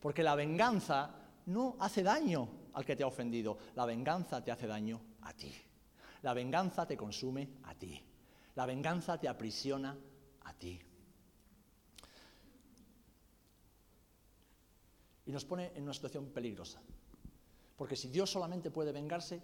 Porque 0.00 0.24
la 0.24 0.34
venganza 0.34 1.14
no 1.46 1.76
hace 1.78 2.02
daño 2.02 2.48
al 2.72 2.84
que 2.84 2.96
te 2.96 3.04
ha 3.04 3.06
ofendido. 3.06 3.56
La 3.76 3.86
venganza 3.86 4.42
te 4.42 4.50
hace 4.50 4.66
daño 4.66 5.00
a 5.22 5.32
ti. 5.32 5.54
La 6.22 6.34
venganza 6.34 6.88
te 6.88 6.96
consume 6.96 7.50
a 7.62 7.76
ti. 7.76 8.02
La 8.56 8.66
venganza 8.66 9.16
te 9.16 9.28
aprisiona 9.28 9.96
a 10.40 10.54
ti. 10.54 10.76
Y 15.26 15.30
nos 15.30 15.44
pone 15.44 15.70
en 15.76 15.84
una 15.84 15.94
situación 15.94 16.30
peligrosa. 16.30 16.82
Porque 17.76 17.94
si 17.94 18.08
Dios 18.08 18.28
solamente 18.28 18.72
puede 18.72 18.90
vengarse, 18.90 19.40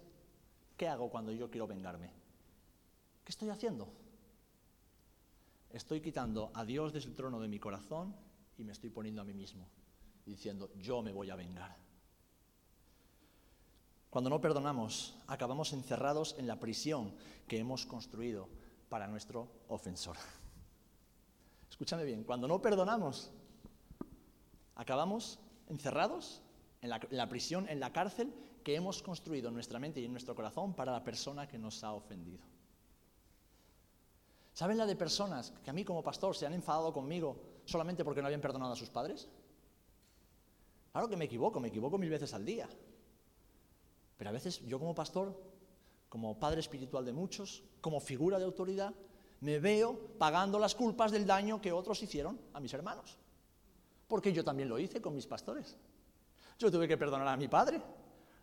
¿Qué 0.81 0.87
hago 0.87 1.11
cuando 1.11 1.31
yo 1.31 1.47
quiero 1.51 1.67
vengarme? 1.67 2.09
¿Qué 3.23 3.29
estoy 3.29 3.49
haciendo? 3.49 3.87
Estoy 5.69 6.01
quitando 6.01 6.49
a 6.55 6.65
Dios 6.65 6.91
desde 6.91 7.09
el 7.09 7.15
trono 7.15 7.39
de 7.39 7.47
mi 7.47 7.59
corazón 7.59 8.15
y 8.57 8.63
me 8.63 8.71
estoy 8.71 8.89
poniendo 8.89 9.21
a 9.21 9.23
mí 9.23 9.35
mismo, 9.35 9.69
diciendo, 10.25 10.71
yo 10.79 11.03
me 11.03 11.11
voy 11.11 11.29
a 11.29 11.35
vengar. 11.35 11.77
Cuando 14.09 14.31
no 14.31 14.41
perdonamos, 14.41 15.15
acabamos 15.27 15.71
encerrados 15.71 16.33
en 16.39 16.47
la 16.47 16.59
prisión 16.59 17.13
que 17.47 17.59
hemos 17.59 17.85
construido 17.85 18.49
para 18.89 19.07
nuestro 19.07 19.51
ofensor. 19.67 20.17
Escúchame 21.69 22.05
bien, 22.05 22.23
cuando 22.23 22.47
no 22.47 22.59
perdonamos, 22.59 23.29
acabamos 24.73 25.37
encerrados 25.67 26.41
en 26.81 26.89
la, 26.89 26.99
en 27.07 27.17
la 27.17 27.29
prisión, 27.29 27.69
en 27.69 27.79
la 27.79 27.93
cárcel 27.93 28.33
que 28.63 28.75
hemos 28.75 29.01
construido 29.01 29.49
en 29.49 29.53
nuestra 29.53 29.79
mente 29.79 29.99
y 29.99 30.05
en 30.05 30.11
nuestro 30.11 30.35
corazón 30.35 30.73
para 30.73 30.91
la 30.91 31.03
persona 31.03 31.47
que 31.47 31.57
nos 31.57 31.83
ha 31.83 31.93
ofendido. 31.93 32.39
¿Saben 34.53 34.77
la 34.77 34.85
de 34.85 34.95
personas 34.95 35.53
que 35.63 35.69
a 35.69 35.73
mí 35.73 35.83
como 35.83 36.03
pastor 36.03 36.35
se 36.35 36.45
han 36.45 36.53
enfadado 36.53 36.91
conmigo 36.91 37.37
solamente 37.65 38.03
porque 38.03 38.21
no 38.21 38.27
habían 38.27 38.41
perdonado 38.41 38.73
a 38.73 38.75
sus 38.75 38.89
padres? 38.89 39.27
Claro 40.91 41.07
que 41.07 41.15
me 41.15 41.25
equivoco, 41.25 41.59
me 41.59 41.69
equivoco 41.69 41.97
mil 41.97 42.09
veces 42.09 42.33
al 42.33 42.45
día. 42.45 42.67
Pero 44.17 44.29
a 44.29 44.33
veces 44.33 44.59
yo 44.67 44.77
como 44.77 44.93
pastor, 44.93 45.35
como 46.09 46.37
padre 46.37 46.59
espiritual 46.59 47.05
de 47.05 47.13
muchos, 47.13 47.63
como 47.79 47.99
figura 47.99 48.37
de 48.37 48.45
autoridad, 48.45 48.93
me 49.39 49.59
veo 49.59 49.97
pagando 50.19 50.59
las 50.59 50.75
culpas 50.75 51.11
del 51.11 51.25
daño 51.25 51.61
que 51.61 51.71
otros 51.71 52.03
hicieron 52.03 52.39
a 52.53 52.59
mis 52.59 52.73
hermanos. 52.73 53.17
Porque 54.07 54.33
yo 54.33 54.43
también 54.43 54.69
lo 54.69 54.77
hice 54.77 55.01
con 55.01 55.15
mis 55.15 55.25
pastores. 55.25 55.77
Yo 56.59 56.69
tuve 56.69 56.87
que 56.87 56.97
perdonar 56.97 57.27
a 57.29 57.37
mi 57.37 57.47
padre, 57.47 57.81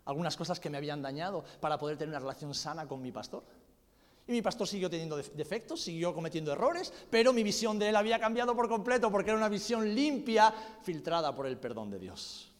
algunas 0.09 0.39
cosas 0.39 0.59
que 0.59 0.71
me 0.71 0.79
habían 0.79 1.03
dañado 1.03 1.45
para 1.61 1.79
poder 1.79 1.99
tener 1.99 2.09
una 2.09 2.19
relación 2.19 2.55
sana 2.55 2.89
con 2.89 3.03
mi 3.03 3.13
pastor. 3.13 3.45
Y 4.27 4.33
mi 4.33 4.41
pastor 4.41 4.67
siguió 4.67 4.89
teniendo 4.89 5.19
defectos, 5.19 5.83
siguió 5.83 6.15
cometiendo 6.15 6.51
errores, 6.51 6.93
pero 7.11 7.31
mi 7.35 7.43
visión 7.43 7.79
de 7.79 7.91
él 7.91 7.97
había 7.97 8.19
cambiado 8.19 8.57
por 8.57 8.71
completo 8.71 9.13
porque 9.13 9.31
era 9.31 9.39
una 9.39 9.51
visión 9.51 9.95
limpia, 9.95 10.53
filtrada 10.83 11.35
por 11.35 11.47
el 11.47 11.59
perdón 11.59 11.91
de 11.91 11.99
Dios. 11.99 12.51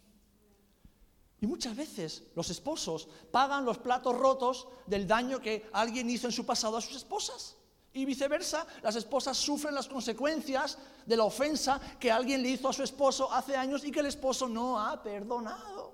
Y 1.41 1.47
muchas 1.47 1.75
veces 1.75 2.25
los 2.35 2.51
esposos 2.51 3.09
pagan 3.31 3.65
los 3.65 3.79
platos 3.79 4.15
rotos 4.15 4.69
del 4.87 5.07
daño 5.07 5.41
que 5.41 5.71
alguien 5.73 6.11
hizo 6.11 6.27
en 6.27 6.33
su 6.33 6.45
pasado 6.45 6.77
a 6.77 6.83
sus 6.83 6.97
esposas. 6.97 7.57
Y 7.95 8.05
viceversa, 8.05 8.67
las 8.83 8.97
esposas 8.97 9.39
sufren 9.39 9.75
las 9.75 9.89
consecuencias 9.89 10.77
de 11.07 11.17
la 11.17 11.25
ofensa 11.25 11.81
que 11.99 12.13
alguien 12.13 12.43
le 12.43 12.51
hizo 12.51 12.69
a 12.69 12.75
su 12.75 12.83
esposo 12.83 13.33
hace 13.33 13.57
años 13.57 13.85
y 13.85 13.91
que 13.91 14.01
el 14.01 14.07
esposo 14.07 14.47
no 14.47 14.79
ha 14.79 15.03
perdonado. 15.03 15.88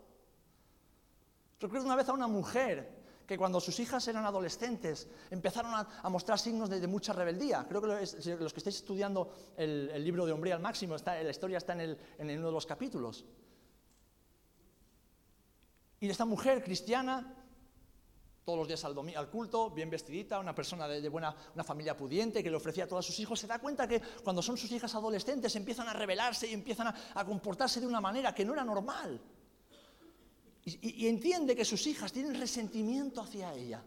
Recuerdo 1.60 1.86
una 1.86 1.96
vez 1.96 2.08
a 2.08 2.12
una 2.12 2.28
mujer 2.28 3.04
que 3.26 3.38
cuando 3.38 3.60
sus 3.60 3.78
hijas 3.80 4.06
eran 4.08 4.24
adolescentes 4.24 5.08
empezaron 5.30 5.72
a, 5.74 6.08
mostrar 6.10 6.38
signos 6.38 6.68
de, 6.68 6.86
mucha 6.86 7.12
rebeldía. 7.12 7.66
Creo 7.68 7.80
que 7.80 7.88
los 7.88 8.52
que 8.52 8.60
estáis 8.60 8.76
estudiando 8.76 9.32
el, 9.56 10.04
libro 10.04 10.26
de 10.26 10.32
Hombre 10.32 10.52
al 10.52 10.60
Máximo, 10.60 10.96
está, 10.96 11.20
la 11.22 11.30
historia 11.30 11.58
está 11.58 11.72
en, 11.72 11.98
uno 12.18 12.46
de 12.46 12.52
los 12.52 12.66
capítulos. 12.66 13.24
Y 16.00 16.08
esta 16.10 16.26
mujer 16.26 16.62
cristiana, 16.62 17.34
todos 18.44 18.58
los 18.58 18.68
días 18.68 18.84
al, 18.84 18.94
al 19.16 19.30
culto, 19.30 19.70
bien 19.70 19.88
vestidita, 19.88 20.38
una 20.38 20.54
persona 20.54 20.86
de, 20.86 21.08
buena, 21.08 21.34
una 21.54 21.64
familia 21.64 21.96
pudiente 21.96 22.42
que 22.42 22.50
le 22.50 22.56
ofrecía 22.56 22.84
a 22.84 22.88
todos 22.88 23.06
sus 23.06 23.18
hijos, 23.20 23.40
se 23.40 23.46
da 23.46 23.58
cuenta 23.58 23.88
que 23.88 24.02
cuando 24.22 24.42
son 24.42 24.58
sus 24.58 24.70
hijas 24.70 24.94
adolescentes 24.94 25.56
empiezan 25.56 25.88
a 25.88 25.94
rebelarse 25.94 26.46
y 26.46 26.52
empiezan 26.52 26.88
a, 26.88 27.24
comportarse 27.24 27.80
de 27.80 27.86
una 27.86 28.02
manera 28.02 28.34
que 28.34 28.44
no 28.44 28.52
era 28.52 28.64
normal. 28.64 29.18
Y 30.64 31.06
entiende 31.08 31.54
que 31.54 31.64
sus 31.64 31.86
hijas 31.86 32.12
tienen 32.12 32.34
resentimiento 32.34 33.20
hacia 33.20 33.52
ella. 33.52 33.82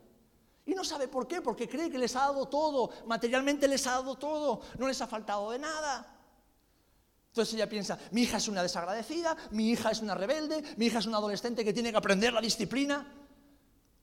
Y 0.68 0.76
no 0.76 0.84
sabe 0.84 1.08
por 1.08 1.28
qué, 1.28 1.42
porque 1.42 1.68
cree 1.68 1.90
que 1.90 1.98
les 1.98 2.14
ha 2.18 2.28
dado 2.28 2.46
todo, 2.48 2.92
materialmente 3.06 3.70
les 3.70 3.88
ha 3.88 3.92
dado 3.92 4.16
todo, 4.16 4.60
no 4.78 4.88
les 4.88 5.02
ha 5.02 5.08
faltado 5.08 5.50
de 5.52 5.60
nada. 5.60 6.14
Entonces 7.30 7.54
ella 7.54 7.70
piensa, 7.70 7.98
mi 8.12 8.24
hija 8.24 8.36
es 8.36 8.50
una 8.50 8.62
desagradecida, 8.62 9.38
mi 9.52 9.70
hija 9.70 9.92
es 9.92 10.02
una 10.02 10.14
rebelde, 10.14 10.62
mi 10.76 10.88
hija 10.88 11.00
es 11.00 11.06
una 11.06 11.18
adolescente 11.18 11.64
que 11.64 11.72
tiene 11.72 11.92
que 11.92 11.98
aprender 11.98 12.34
la 12.34 12.42
disciplina. 12.42 13.14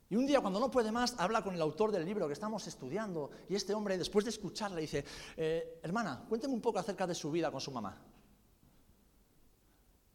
Y 0.09 0.17
un 0.17 0.27
día 0.27 0.41
cuando 0.41 0.59
no 0.59 0.71
puede 0.71 0.91
más, 0.91 1.15
habla 1.19 1.43
con 1.43 1.55
el 1.55 1.61
autor 1.61 1.93
del 1.93 2.07
libro 2.07 2.27
que 2.29 2.33
estamos 2.33 2.67
estudiando 2.67 3.31
y 3.51 3.57
este 3.57 3.75
hombre 3.75 3.99
después 3.99 4.25
de 4.25 4.31
escucharle 4.31 4.81
dice, 4.81 5.05
eh, 5.37 5.81
hermana, 5.83 6.25
cuénteme 6.27 6.55
un 6.55 6.63
poco 6.63 6.79
acerca 6.79 7.07
de 7.07 7.15
su 7.15 7.31
vida 7.31 7.51
con 7.51 7.61
su 7.61 7.73
mamá. 7.73 8.01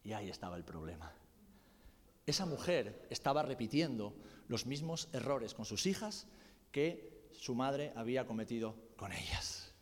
Y 0.03 0.13
ahí 0.13 0.31
estaba 0.31 0.55
el 0.55 0.63
problema. 0.63 1.13
Esa 2.29 2.45
mujer 2.45 3.07
estaba 3.09 3.41
repitiendo 3.41 4.15
los 4.47 4.67
mismos 4.67 5.09
errores 5.13 5.55
con 5.55 5.65
sus 5.65 5.87
hijas 5.87 6.27
que 6.71 7.27
su 7.31 7.55
madre 7.55 7.91
había 7.95 8.27
cometido 8.27 8.75
con 8.97 9.11
ellas. 9.11 9.73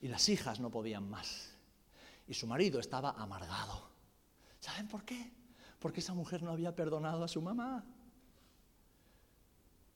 Y 0.00 0.06
las 0.06 0.28
hijas 0.28 0.60
no 0.60 0.70
podían 0.70 1.10
más. 1.10 1.58
Y 2.28 2.34
su 2.34 2.46
marido 2.46 2.78
estaba 2.78 3.10
amargado. 3.10 3.90
¿Saben 4.60 4.86
por 4.86 5.04
qué? 5.04 5.32
Porque 5.80 5.98
esa 5.98 6.14
mujer 6.14 6.44
no 6.44 6.52
había 6.52 6.76
perdonado 6.76 7.24
a 7.24 7.28
su 7.28 7.42
mamá. 7.42 7.84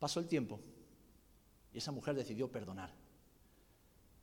Pasó 0.01 0.19
el 0.19 0.27
tiempo 0.27 0.59
y 1.73 1.79
esa 1.79 1.93
mujer 1.93 2.17
decidió 2.17 2.51
perdonar. 2.51 2.93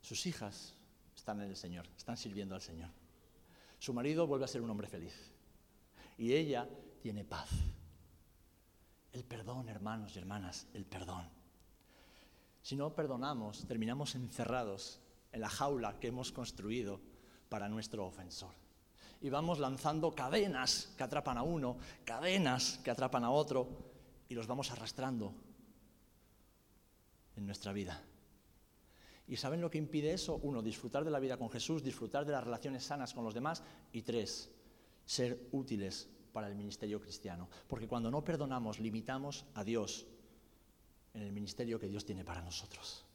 Sus 0.02 0.26
hijas 0.26 0.76
están 1.16 1.40
en 1.40 1.48
el 1.48 1.56
Señor, 1.56 1.88
están 1.96 2.18
sirviendo 2.18 2.54
al 2.54 2.60
Señor. 2.60 2.90
Su 3.78 3.94
marido 3.94 4.26
vuelve 4.26 4.44
a 4.44 4.48
ser 4.48 4.60
un 4.60 4.68
hombre 4.68 4.88
feliz. 4.88 5.32
Y 6.18 6.34
ella 6.34 6.68
tiene 7.06 7.24
paz. 7.24 7.50
El 9.12 9.22
perdón, 9.22 9.68
hermanos 9.68 10.16
y 10.16 10.18
hermanas, 10.18 10.66
el 10.74 10.84
perdón. 10.86 11.30
Si 12.60 12.74
no 12.74 12.96
perdonamos, 12.96 13.64
terminamos 13.68 14.16
encerrados 14.16 14.98
en 15.30 15.40
la 15.40 15.48
jaula 15.48 16.00
que 16.00 16.08
hemos 16.08 16.32
construido 16.32 17.00
para 17.48 17.68
nuestro 17.68 18.04
ofensor. 18.04 18.50
Y 19.20 19.30
vamos 19.30 19.60
lanzando 19.60 20.16
cadenas 20.16 20.92
que 20.96 21.04
atrapan 21.04 21.38
a 21.38 21.44
uno, 21.44 21.76
cadenas 22.04 22.80
que 22.82 22.90
atrapan 22.90 23.22
a 23.22 23.30
otro, 23.30 23.68
y 24.28 24.34
los 24.34 24.48
vamos 24.48 24.72
arrastrando 24.72 25.32
en 27.36 27.46
nuestra 27.46 27.72
vida. 27.72 28.02
¿Y 29.28 29.36
saben 29.36 29.60
lo 29.60 29.70
que 29.70 29.78
impide 29.78 30.12
eso? 30.12 30.40
Uno, 30.42 30.60
disfrutar 30.60 31.04
de 31.04 31.12
la 31.12 31.20
vida 31.20 31.36
con 31.36 31.50
Jesús, 31.50 31.84
disfrutar 31.84 32.26
de 32.26 32.32
las 32.32 32.42
relaciones 32.42 32.82
sanas 32.82 33.14
con 33.14 33.22
los 33.22 33.34
demás. 33.34 33.62
Y 33.92 34.02
tres, 34.02 34.50
ser 35.04 35.48
útiles 35.52 36.08
para 36.36 36.48
el 36.48 36.54
ministerio 36.54 37.00
cristiano. 37.00 37.48
Porque 37.66 37.88
cuando 37.88 38.10
no 38.10 38.22
perdonamos, 38.22 38.78
limitamos 38.78 39.46
a 39.54 39.64
Dios 39.64 40.06
en 41.14 41.22
el 41.22 41.32
ministerio 41.32 41.80
que 41.80 41.88
Dios 41.88 42.04
tiene 42.04 42.26
para 42.26 42.42
nosotros. 42.42 43.06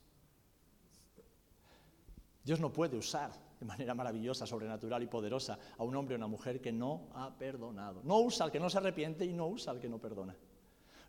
Dios 2.43 2.59
no 2.59 2.73
puede 2.73 2.97
usar 2.97 3.31
de 3.59 3.63
manera 3.67 3.93
maravillosa, 3.93 4.47
sobrenatural 4.47 5.03
y 5.03 5.05
poderosa 5.05 5.59
a 5.77 5.83
un 5.83 5.95
hombre 5.95 6.15
o 6.15 6.17
una 6.17 6.25
mujer 6.25 6.59
que 6.59 6.71
no 6.71 7.09
ha 7.13 7.37
perdonado. 7.37 8.01
No 8.03 8.21
usa 8.21 8.47
al 8.47 8.51
que 8.51 8.59
no 8.59 8.71
se 8.71 8.79
arrepiente 8.79 9.23
y 9.23 9.33
no 9.33 9.45
usa 9.45 9.71
al 9.71 9.79
que 9.79 9.87
no 9.87 9.99
perdona. 9.99 10.35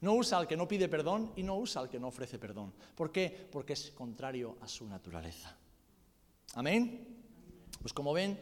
No 0.02 0.12
usa 0.12 0.36
al 0.36 0.46
que 0.46 0.58
no 0.58 0.68
pide 0.68 0.90
perdón 0.90 1.32
y 1.34 1.42
no 1.42 1.56
usa 1.56 1.80
al 1.80 1.88
que 1.88 1.98
no 1.98 2.08
ofrece 2.08 2.38
perdón. 2.38 2.74
¿Por 2.94 3.10
qué? 3.10 3.48
Porque 3.50 3.72
es 3.72 3.90
contrario 3.92 4.58
a 4.60 4.68
su 4.68 4.86
naturaleza. 4.86 5.56
Amén. 6.56 7.08
Pues 7.80 7.94
como 7.94 8.12
ven, 8.12 8.38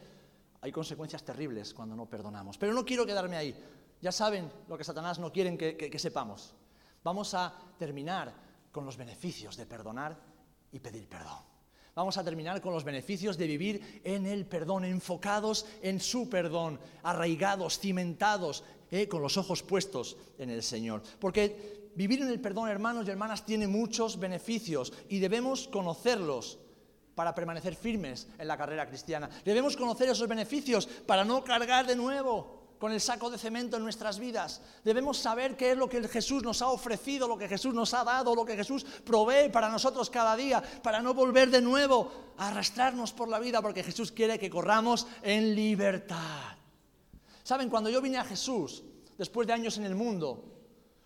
hay 0.61 0.73
consecuencias 0.73 1.25
terribles 1.25 1.75
cuando 1.75 1.97
no 1.97 2.07
perdonamos. 2.07 2.59
Pero 2.59 2.73
no 2.73 2.85
quiero 2.85 3.07
quedarme 3.07 3.37
ahí. 3.37 3.55
Ya 4.01 4.13
saben 4.13 4.51
lo 4.69 4.79
que 4.79 4.85
Satanás 4.85 5.19
no 5.19 5.33
quiere 5.33 5.57
que 5.57 5.99
sepamos. 5.99 6.55
Vamos 7.03 7.35
a 7.35 7.55
terminar 7.79 8.33
con 8.73 8.85
los 8.85 8.97
beneficios 8.97 9.57
de 9.57 9.67
perdonar 9.67 10.17
y 10.73 10.81
pedir 10.81 11.09
perdón. 11.09 11.51
Vamos 11.95 12.17
a 12.17 12.25
terminar 12.25 12.61
con 12.61 12.73
los 12.73 12.85
beneficios 12.85 13.37
de 13.37 13.47
vivir 13.47 14.01
en 14.05 14.27
el 14.27 14.47
perdón, 14.47 14.85
enfocados 14.85 15.67
en 15.83 15.99
su 15.99 16.29
perdón, 16.29 16.79
arraigados, 17.03 17.79
cimentados, 17.79 18.65
eh, 18.91 19.09
con 19.09 19.23
los 19.23 19.37
ojos 19.37 19.63
puestos 19.63 20.17
en 20.39 20.51
el 20.51 20.63
Señor. 20.63 21.03
Porque 21.19 21.91
vivir 21.97 22.23
en 22.23 22.29
el 22.29 22.41
perdón, 22.41 22.69
hermanos 22.69 23.07
y 23.07 23.11
hermanas, 23.11 23.45
tiene 23.45 23.67
muchos 23.67 24.19
beneficios 24.19 24.93
y 25.09 25.19
debemos 25.19 25.69
conocerlos 25.69 26.59
para 27.15 27.35
permanecer 27.35 27.75
firmes 27.75 28.29
en 28.39 28.49
la 28.49 28.57
carrera 28.57 28.89
cristiana. 28.89 29.29
Debemos 29.45 29.77
conocer 29.77 30.09
esos 30.09 30.29
beneficios 30.29 30.87
para 30.87 31.25
no 31.25 31.45
cargar 31.45 31.87
de 31.87 31.97
nuevo 31.97 32.61
con 32.81 32.93
el 32.93 33.01
saco 33.01 33.29
de 33.29 33.37
cemento 33.37 33.77
en 33.77 33.83
nuestras 33.83 34.19
vidas. 34.19 34.63
Debemos 34.83 35.19
saber 35.19 35.55
qué 35.55 35.73
es 35.73 35.77
lo 35.77 35.87
que 35.87 36.03
Jesús 36.09 36.43
nos 36.43 36.63
ha 36.63 36.69
ofrecido, 36.69 37.29
lo 37.29 37.37
que 37.37 37.47
Jesús 37.47 37.75
nos 37.75 37.93
ha 37.93 38.05
dado, 38.05 38.35
lo 38.35 38.47
que 38.47 38.57
Jesús 38.57 38.85
provee 39.05 39.51
para 39.53 39.69
nosotros 39.69 40.09
cada 40.09 40.35
día, 40.35 40.63
para 40.83 41.03
no 41.03 41.13
volver 41.13 41.51
de 41.51 41.61
nuevo 41.61 42.33
a 42.39 42.49
arrastrarnos 42.49 43.13
por 43.13 43.29
la 43.29 43.39
vida, 43.39 43.61
porque 43.61 43.83
Jesús 43.83 44.11
quiere 44.11 44.39
que 44.39 44.49
corramos 44.49 45.07
en 45.23 45.55
libertad. 45.55 46.57
Saben, 47.43 47.69
cuando 47.69 47.91
yo 47.91 48.01
vine 48.01 48.17
a 48.17 48.25
Jesús, 48.25 48.83
después 49.19 49.47
de 49.47 49.53
años 49.53 49.77
en 49.77 49.85
el 49.85 49.95
mundo, 49.95 50.45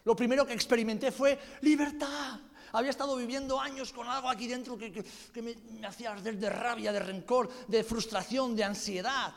lo 0.04 0.14
primero 0.14 0.46
que 0.46 0.52
experimenté 0.52 1.10
fue 1.10 1.36
libertad. 1.62 2.38
Había 2.74 2.90
estado 2.90 3.14
viviendo 3.14 3.60
años 3.60 3.92
con 3.92 4.08
algo 4.08 4.28
aquí 4.28 4.48
dentro 4.48 4.76
que, 4.76 5.04
me, 5.40 5.86
hacía 5.86 6.10
arder 6.10 6.36
de 6.36 6.50
rabia, 6.50 6.90
de 6.90 6.98
rencor, 6.98 7.48
de 7.68 7.84
frustración, 7.84 8.56
de 8.56 8.64
ansiedad, 8.64 9.32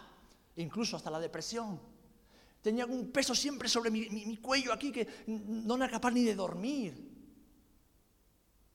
incluso 0.55 0.97
hasta 0.97 1.11
la 1.11 1.19
depresión. 1.19 1.79
Tenía 2.63 2.87
un 2.87 3.11
peso 3.11 3.35
siempre 3.35 3.69
sobre 3.69 3.91
mi, 3.91 4.37
cuello 4.37 4.73
aquí 4.73 4.91
que 4.91 5.23
no 5.27 5.75
era 5.75 5.87
capaz 5.87 6.09
ni 6.09 6.23
de 6.23 6.33
dormir. 6.33 6.97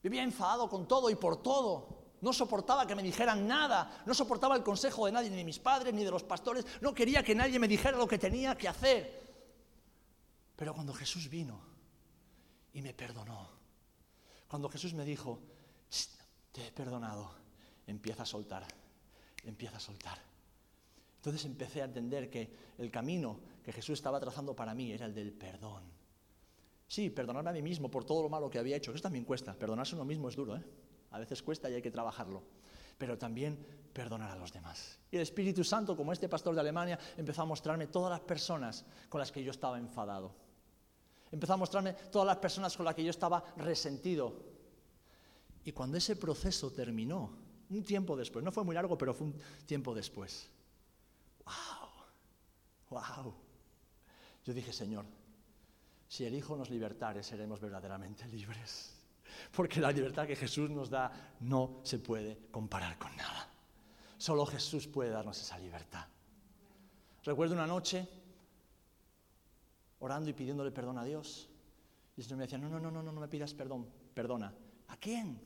Vivía 0.01 0.23
enfadado 0.23 0.69
con 0.69 0.87
todo 0.87 1.11
y 1.11 1.17
por 1.17 1.43
todo. 1.43 2.05
No 2.21 2.33
soportaba 2.33 2.87
que 2.87 2.95
me 2.95 3.03
dijeran 3.03 3.49
nada, 3.49 4.05
no 4.07 4.15
soportaba 4.15 4.55
el 4.55 4.63
consejo 4.63 5.07
de 5.07 5.13
nadie, 5.13 5.29
ni 5.29 5.39
de 5.39 5.45
mis 5.45 5.59
padres, 5.59 5.93
ni 5.93 6.05
de 6.05 6.11
los 6.13 6.23
pastores, 6.23 6.65
no 6.81 6.95
quería 6.95 7.25
que 7.25 7.35
nadie 7.35 7.59
me 7.59 7.67
dijera 7.67 7.99
lo 7.99 8.07
que 8.07 8.17
tenía 8.17 8.57
que 8.57 8.69
hacer. 8.69 9.23
Pero 10.55 10.73
cuando 10.73 10.95
Jesús 10.95 11.29
vino 11.29 11.61
y 12.73 12.81
me 12.81 12.95
perdonó, 12.95 13.62
cuando 14.53 14.69
Jesús 14.69 14.93
me 14.93 15.07
dijo, 15.07 15.41
te 16.53 16.67
he 16.67 16.73
perdonado, 16.73 17.31
empieza 17.87 18.25
a 18.25 18.27
soltar, 18.27 18.67
empieza 19.45 19.79
a 19.79 19.81
soltar. 19.81 20.19
Entonces 21.17 21.47
empecé 21.47 21.81
a 21.81 21.87
entender 21.87 22.29
que 22.29 22.55
el 22.77 22.91
camino 22.91 23.41
que 23.65 23.73
Jesús 23.73 23.99
estaba 23.99 24.21
trazando 24.21 24.55
para 24.55 24.75
mí 24.75 24.93
era 24.93 25.07
el 25.07 25.15
del 25.15 25.33
perdón. 25.33 25.85
Sí, 26.87 27.09
perdonarme 27.09 27.49
a 27.49 27.53
mí 27.55 27.63
mismo 27.63 27.91
por 27.91 28.05
todo 28.05 28.25
lo 28.25 28.29
malo 28.29 28.51
que 28.51 28.59
había 28.59 28.77
hecho, 28.77 28.93
eso 28.93 29.01
también 29.01 29.25
cuesta. 29.25 29.55
Perdonarse 29.55 29.95
uno 29.95 30.05
mismo 30.05 30.29
es 30.29 30.37
duro, 30.37 30.55
¿eh? 30.55 30.65
A 31.13 31.19
veces 31.19 31.43
cuesta 31.43 31.71
y 31.71 31.75
hay 31.77 31.81
que 31.81 31.91
trabajarlo. 31.91 32.43
Pero 32.99 33.17
también 33.17 33.57
perdonar 33.95 34.33
a 34.33 34.37
los 34.37 34.53
demás. 34.53 34.99
Y 35.11 35.17
el 35.17 35.23
Espíritu 35.23 35.65
Santo, 35.65 35.97
como 35.97 36.13
este 36.13 36.29
pastor 36.29 36.55
de 36.55 36.61
Alemania, 36.61 36.99
empezó 37.17 37.41
a 37.41 37.47
mostrarme 37.47 37.87
todas 37.87 38.11
las 38.11 38.21
personas 38.21 38.85
con 39.09 39.19
las 39.19 39.33
que 39.33 39.43
yo 39.43 39.51
estaba 39.51 39.79
enfadado. 39.79 40.42
Empezó 41.33 41.55
a 41.55 41.57
mostrarme 41.57 41.95
todas 42.13 42.27
las 42.27 42.37
personas 42.37 42.77
con 42.77 42.85
las 42.85 42.95
que 42.95 43.03
yo 43.03 43.11
estaba 43.11 43.43
resentido. 43.57 44.53
Y 45.65 45.73
cuando 45.73 45.97
ese 45.97 46.17
proceso 46.17 46.71
terminó, 46.71 47.31
un 47.71 47.83
tiempo 47.83 48.15
después, 48.17 48.45
no 48.45 48.53
fue 48.53 48.65
muy 48.65 48.75
largo, 48.75 48.99
pero 48.99 49.15
fue 49.15 49.29
un 49.29 49.35
tiempo 49.65 49.95
después. 49.95 50.51
¡Wow! 51.47 53.01
¡Wow! 53.01 53.35
Yo 54.45 54.53
dije, 54.53 54.73
Señor, 54.73 55.07
si 56.07 56.27
el 56.27 56.35
Hijo 56.35 56.55
nos 56.57 56.69
libertare, 56.69 57.23
seremos 57.23 57.61
verdaderamente 57.61 58.29
libres. 58.29 58.95
Porque 59.57 59.81
la 59.81 59.91
libertad 59.91 60.27
que 60.27 60.37
Jesús 60.37 60.69
nos 60.69 60.91
da 60.91 61.35
no 61.41 61.81
se 61.83 61.99
puede 61.99 62.49
comparar 62.51 62.99
con 62.99 63.17
nada. 63.17 63.49
Solo 64.19 64.45
Jesús 64.45 64.87
puede 64.87 65.11
darnos 65.11 65.41
esa 65.41 65.59
libertad. 65.59 66.07
Recuerdo 67.25 67.55
una 67.55 67.67
noche 67.67 68.07
orando 70.03 70.29
y 70.29 70.33
pidiéndole 70.33 70.71
perdón 70.71 70.99
a 70.99 71.05
Dios. 71.05 71.49
Y 72.17 72.21
el 72.21 72.25
Señor 72.25 72.39
me 72.39 72.45
decía, 72.45 72.59
no, 72.59 72.69
no, 72.69 72.79
no, 72.79 72.91
no, 72.91 73.03
no 73.03 73.21
me 73.21 73.29
pidas 73.29 73.55
perdón, 73.55 73.87
perdona. 74.13 74.53
¿A 74.89 74.97
quién? 74.97 75.41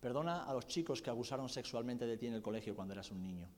Perdona 0.00 0.44
a 0.44 0.52
los 0.52 0.66
chicos 0.66 1.00
que 1.00 1.10
abusaron 1.10 1.48
sexualmente 1.48 2.06
de 2.06 2.16
ti 2.16 2.26
en 2.26 2.34
el 2.34 2.42
colegio 2.42 2.74
cuando 2.74 2.92
eras 2.92 3.10
un 3.10 3.22
niño. 3.22 3.48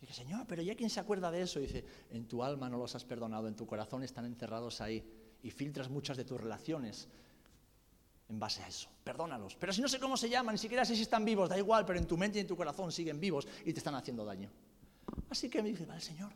Dije, 0.00 0.12
Señor, 0.12 0.46
pero 0.46 0.62
¿ya 0.62 0.74
quién 0.74 0.90
se 0.90 1.00
acuerda 1.00 1.30
de 1.30 1.42
eso? 1.42 1.58
dice, 1.58 1.84
en 2.10 2.26
tu 2.28 2.42
alma 2.42 2.68
no 2.68 2.76
los 2.76 2.94
has 2.94 3.04
perdonado, 3.04 3.48
en 3.48 3.56
tu 3.56 3.66
corazón 3.66 4.02
están 4.02 4.26
encerrados 4.26 4.80
ahí 4.80 5.02
y 5.42 5.50
filtras 5.50 5.88
muchas 5.88 6.16
de 6.16 6.24
tus 6.24 6.40
relaciones 6.40 7.08
en 8.28 8.38
base 8.38 8.62
a 8.62 8.68
eso. 8.68 8.88
Perdónalos. 9.04 9.56
Pero 9.56 9.72
si 9.72 9.80
no 9.80 9.88
sé 9.88 9.98
cómo 9.98 10.16
se 10.16 10.28
llaman, 10.28 10.54
ni 10.54 10.58
siquiera 10.58 10.84
sé 10.84 10.94
si 10.94 11.02
están 11.02 11.24
vivos, 11.24 11.48
da 11.48 11.56
igual, 11.56 11.86
pero 11.86 11.98
en 11.98 12.06
tu 12.06 12.16
mente 12.16 12.38
y 12.38 12.42
en 12.42 12.46
tu 12.46 12.56
corazón 12.56 12.92
siguen 12.92 13.18
vivos 13.18 13.46
y 13.64 13.72
te 13.72 13.78
están 13.78 13.94
haciendo 13.94 14.24
daño. 14.24 14.50
Así 15.30 15.48
que 15.48 15.62
me 15.62 15.70
dije, 15.70 15.86
vale, 15.86 16.00
Señor, 16.00 16.32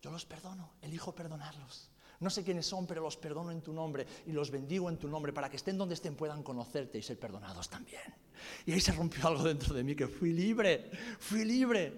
yo 0.00 0.10
los 0.10 0.24
perdono, 0.24 0.72
elijo 0.80 1.14
perdonarlos. 1.14 1.91
No 2.22 2.30
sé 2.30 2.44
quiénes 2.44 2.66
son, 2.66 2.86
pero 2.86 3.02
los 3.02 3.16
perdono 3.16 3.50
en 3.50 3.60
tu 3.60 3.72
nombre 3.72 4.06
y 4.26 4.32
los 4.32 4.50
bendigo 4.50 4.88
en 4.88 4.96
tu 4.96 5.08
nombre 5.08 5.32
para 5.32 5.50
que 5.50 5.56
estén 5.56 5.76
donde 5.76 5.94
estén 5.94 6.14
puedan 6.14 6.44
conocerte 6.44 6.96
y 6.96 7.02
ser 7.02 7.18
perdonados 7.18 7.68
también. 7.68 8.00
Y 8.64 8.72
ahí 8.72 8.80
se 8.80 8.92
rompió 8.92 9.26
algo 9.26 9.42
dentro 9.42 9.74
de 9.74 9.82
mí 9.82 9.96
que 9.96 10.06
fui 10.06 10.32
libre, 10.32 10.88
fui 11.18 11.44
libre. 11.44 11.92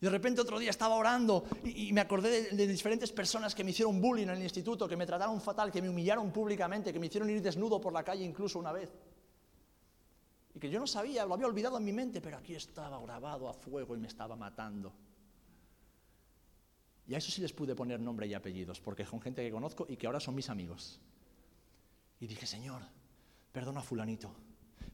Y 0.00 0.04
de 0.04 0.10
repente 0.10 0.40
otro 0.40 0.58
día 0.58 0.70
estaba 0.70 0.96
orando 0.96 1.44
y, 1.62 1.92
me 1.92 2.00
acordé 2.00 2.50
de, 2.50 2.66
diferentes 2.66 3.12
personas 3.12 3.54
que 3.54 3.62
me 3.62 3.70
hicieron 3.70 4.00
bullying 4.00 4.24
en 4.24 4.30
el 4.30 4.42
instituto, 4.42 4.88
que 4.88 4.96
me 4.96 5.06
trataron 5.06 5.40
fatal, 5.40 5.70
que 5.70 5.80
me 5.80 5.88
humillaron 5.88 6.32
públicamente, 6.32 6.92
que 6.92 6.98
me 6.98 7.06
hicieron 7.06 7.30
ir 7.30 7.40
desnudo 7.40 7.80
por 7.80 7.92
la 7.92 8.02
calle 8.02 8.24
incluso 8.24 8.58
una 8.58 8.72
vez. 8.72 8.90
Y 10.56 10.58
que 10.58 10.68
yo 10.68 10.80
no 10.80 10.88
sabía, 10.88 11.24
lo 11.24 11.34
había 11.34 11.46
olvidado 11.46 11.78
en 11.78 11.84
mi 11.84 11.92
mente, 11.92 12.20
pero 12.20 12.36
aquí 12.36 12.56
estaba 12.56 13.00
grabado 13.00 13.48
a 13.48 13.52
fuego 13.52 13.94
y 13.94 14.00
me 14.00 14.08
estaba 14.08 14.34
matando. 14.34 14.92
Y 17.12 17.14
a 17.14 17.18
eso 17.18 17.30
sí 17.30 17.42
les 17.42 17.52
pude 17.52 17.74
poner 17.74 18.00
nombre 18.00 18.26
y 18.26 18.32
apellidos, 18.32 18.80
porque 18.80 19.04
son 19.04 19.20
gente 19.20 19.44
que 19.44 19.50
conozco 19.50 19.84
y 19.86 19.98
que 19.98 20.06
ahora 20.06 20.18
son 20.18 20.34
mis 20.34 20.48
amigos. 20.48 20.98
Y 22.18 22.26
dije, 22.26 22.46
Señor, 22.46 22.80
perdona 23.52 23.80
a 23.80 23.82
fulanito, 23.82 24.34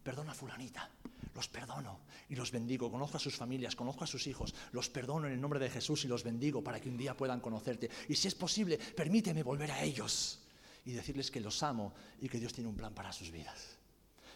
perdona 0.03 0.33
a 0.33 0.35
fulanita, 0.35 0.91
los 1.33 1.47
perdono 1.47 2.01
y 2.29 2.35
los 2.35 2.51
bendigo. 2.51 2.91
Conozco 2.91 3.19
a 3.19 3.21
sus 3.21 3.37
familias, 3.37 3.77
conozco 3.77 4.03
a 4.03 4.09
sus 4.09 4.27
hijos, 4.27 4.53
los 4.73 4.91
perdono 4.91 5.29
en 5.29 5.35
el 5.35 5.41
nombre 5.41 5.61
de 5.61 5.71
Jesús 5.71 6.07
y 6.07 6.09
los 6.09 6.25
bendigo 6.25 6.61
para 6.61 6.81
que 6.81 6.89
un 6.89 6.97
día 6.97 7.17
puedan 7.17 7.39
conocerte. 7.39 7.89
Y 8.09 8.17
si 8.17 8.27
es 8.27 8.35
posible, 8.35 8.79
permíteme 8.79 9.45
volver 9.45 9.71
a 9.71 9.85
ellos 9.85 10.41
y 10.87 10.95
decirles 10.95 11.31
que 11.31 11.39
los 11.39 11.63
amo 11.63 11.95
y 12.21 12.29
que 12.29 12.41
Dios 12.41 12.53
tiene 12.53 12.69
un 12.69 12.75
plan 12.75 12.95
para 12.95 13.13
sus 13.13 13.31
vidas. 13.31 13.79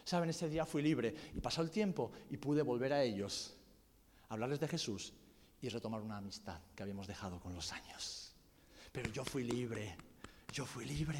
Saben, 0.05 0.29
ese 0.29 0.47
día 0.47 0.65
fui 0.65 0.83
libre 0.83 1.13
y 1.35 1.41
pasó 1.41 1.61
el 1.61 1.69
tiempo 1.69 2.13
y 2.29 2.37
pude 2.37 2.61
volver 2.61 2.93
a 2.93 3.03
ellos, 3.03 3.57
hablarles 4.29 4.61
de 4.61 4.69
Jesús 4.69 5.11
y 5.63 5.69
retomar 5.69 6.01
una 6.01 6.17
amistad 6.17 6.59
que 6.75 6.83
habíamos 6.83 7.07
dejado 7.07 7.39
con 7.39 7.55
los 7.55 7.71
años. 7.71 8.33
Pero 8.91 9.09
yo 9.11 9.23
fui 9.23 9.45
libre, 9.45 9.95
yo 10.51 10.65
fui 10.65 10.85
libre, 10.85 11.17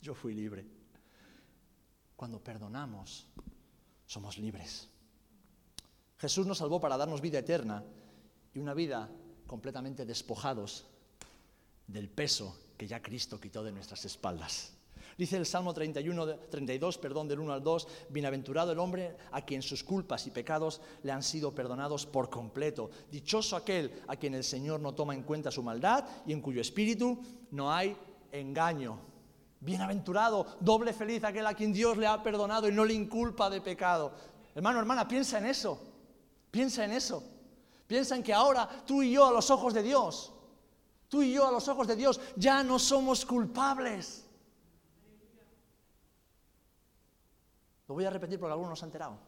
yo 0.00 0.14
fui 0.14 0.32
libre. 0.32 0.66
Cuando 2.16 2.42
perdonamos, 2.42 3.26
somos 4.06 4.38
libres. 4.38 4.88
Jesús 6.16 6.46
nos 6.46 6.56
salvó 6.56 6.80
para 6.80 6.96
darnos 6.96 7.20
vida 7.20 7.40
eterna 7.40 7.84
y 8.54 8.58
una 8.58 8.72
vida 8.72 9.10
completamente 9.46 10.06
despojados 10.06 10.86
del 11.86 12.08
peso 12.08 12.58
que 12.78 12.88
ya 12.88 13.02
Cristo 13.02 13.38
quitó 13.38 13.62
de 13.62 13.72
nuestras 13.72 14.02
espaldas. 14.06 14.77
Dice 15.18 15.36
el 15.36 15.46
Salmo 15.46 15.74
31, 15.74 16.38
32, 16.48 16.96
perdón, 16.98 17.26
del 17.26 17.40
1 17.40 17.52
al 17.52 17.60
2, 17.60 17.88
bienaventurado 18.08 18.70
el 18.70 18.78
hombre 18.78 19.16
a 19.32 19.44
quien 19.44 19.62
sus 19.62 19.82
culpas 19.82 20.24
y 20.28 20.30
pecados 20.30 20.80
le 21.02 21.10
han 21.10 21.24
sido 21.24 21.52
perdonados 21.52 22.06
por 22.06 22.30
completo. 22.30 22.88
Dichoso 23.10 23.56
aquel 23.56 24.00
a 24.06 24.14
quien 24.14 24.34
el 24.34 24.44
Señor 24.44 24.78
no 24.78 24.94
toma 24.94 25.14
en 25.14 25.24
cuenta 25.24 25.50
su 25.50 25.60
maldad 25.60 26.04
y 26.24 26.32
en 26.32 26.40
cuyo 26.40 26.60
espíritu 26.60 27.18
no 27.50 27.72
hay 27.72 27.96
engaño. 28.30 29.00
Bienaventurado, 29.58 30.56
doble 30.60 30.92
feliz 30.92 31.24
aquel 31.24 31.48
a 31.48 31.54
quien 31.54 31.72
Dios 31.72 31.96
le 31.96 32.06
ha 32.06 32.22
perdonado 32.22 32.68
y 32.68 32.72
no 32.72 32.84
le 32.84 32.94
inculpa 32.94 33.50
de 33.50 33.60
pecado. 33.60 34.12
Hermano, 34.54 34.78
hermana, 34.78 35.08
piensa 35.08 35.38
en 35.38 35.46
eso. 35.46 35.82
Piensa 36.52 36.84
en 36.84 36.92
eso. 36.92 37.24
Piensa 37.88 38.14
en 38.14 38.22
que 38.22 38.32
ahora 38.32 38.68
tú 38.86 39.02
y 39.02 39.10
yo 39.10 39.26
a 39.26 39.32
los 39.32 39.50
ojos 39.50 39.74
de 39.74 39.82
Dios, 39.82 40.32
tú 41.08 41.22
y 41.22 41.32
yo 41.32 41.44
a 41.44 41.50
los 41.50 41.66
ojos 41.66 41.88
de 41.88 41.96
Dios 41.96 42.20
ya 42.36 42.62
no 42.62 42.78
somos 42.78 43.26
culpables. 43.26 44.27
Lo 47.88 47.94
voy 47.94 48.04
a 48.04 48.10
repetir 48.10 48.38
porque 48.38 48.52
algunos 48.52 48.70
no 48.70 48.76
se 48.76 48.84
han 48.84 48.88
enterado. 48.88 49.18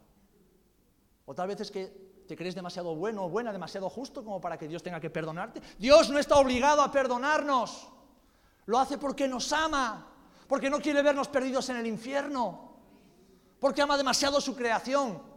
O 1.25 1.35
tal 1.35 1.49
vez 1.49 1.61
es 1.61 1.71
que 1.71 2.11
te 2.29 2.37
crees 2.37 2.55
demasiado 2.55 2.95
bueno 2.95 3.25
o 3.25 3.29
buena, 3.29 3.53
demasiado 3.53 3.89
justo 3.91 4.23
como 4.23 4.41
para 4.41 4.57
que 4.59 4.69
Dios 4.69 4.83
tenga 4.83 5.01
que 5.01 5.11
perdonarte. 5.11 5.61
Dios 5.79 6.11
no 6.11 6.19
está 6.19 6.37
obligado 6.37 6.83
a 6.83 6.93
perdonarnos. 6.93 7.89
Lo 8.67 8.79
hace 8.79 8.99
porque 8.99 9.27
nos 9.27 9.53
ama, 9.53 10.07
porque 10.47 10.71
no 10.71 10.79
quiere 10.79 11.03
vernos 11.03 11.29
perdidos 11.29 11.69
en 11.71 11.77
el 11.77 11.87
infierno, 11.87 12.77
porque 13.59 13.83
ama 13.83 13.97
demasiado 13.97 14.41
su 14.41 14.55
creación. 14.55 15.30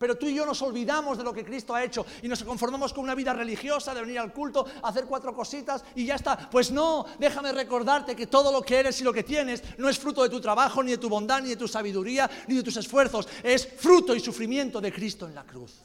Pero 0.00 0.16
tú 0.16 0.26
y 0.28 0.34
yo 0.34 0.46
nos 0.46 0.62
olvidamos 0.62 1.18
de 1.18 1.24
lo 1.24 1.30
que 1.30 1.44
Cristo 1.44 1.74
ha 1.74 1.84
hecho 1.84 2.06
y 2.22 2.28
nos 2.28 2.42
conformamos 2.42 2.94
con 2.94 3.04
una 3.04 3.14
vida 3.14 3.34
religiosa, 3.34 3.92
de 3.92 4.00
venir 4.00 4.18
al 4.18 4.32
culto, 4.32 4.64
hacer 4.82 5.04
cuatro 5.04 5.34
cositas 5.34 5.84
y 5.94 6.06
ya 6.06 6.14
está. 6.14 6.48
Pues 6.48 6.70
no, 6.70 7.04
déjame 7.18 7.52
recordarte 7.52 8.16
que 8.16 8.26
todo 8.26 8.50
lo 8.50 8.62
que 8.62 8.78
eres 8.78 8.98
y 9.02 9.04
lo 9.04 9.12
que 9.12 9.24
tienes 9.24 9.62
no 9.76 9.90
es 9.90 9.98
fruto 9.98 10.22
de 10.22 10.30
tu 10.30 10.40
trabajo, 10.40 10.82
ni 10.82 10.92
de 10.92 10.96
tu 10.96 11.10
bondad, 11.10 11.42
ni 11.42 11.50
de 11.50 11.56
tu 11.56 11.68
sabiduría, 11.68 12.30
ni 12.48 12.54
de 12.54 12.62
tus 12.62 12.78
esfuerzos. 12.78 13.28
Es 13.42 13.66
fruto 13.66 14.14
y 14.14 14.20
sufrimiento 14.20 14.80
de 14.80 14.90
Cristo 14.90 15.28
en 15.28 15.34
la 15.34 15.44
cruz. 15.44 15.82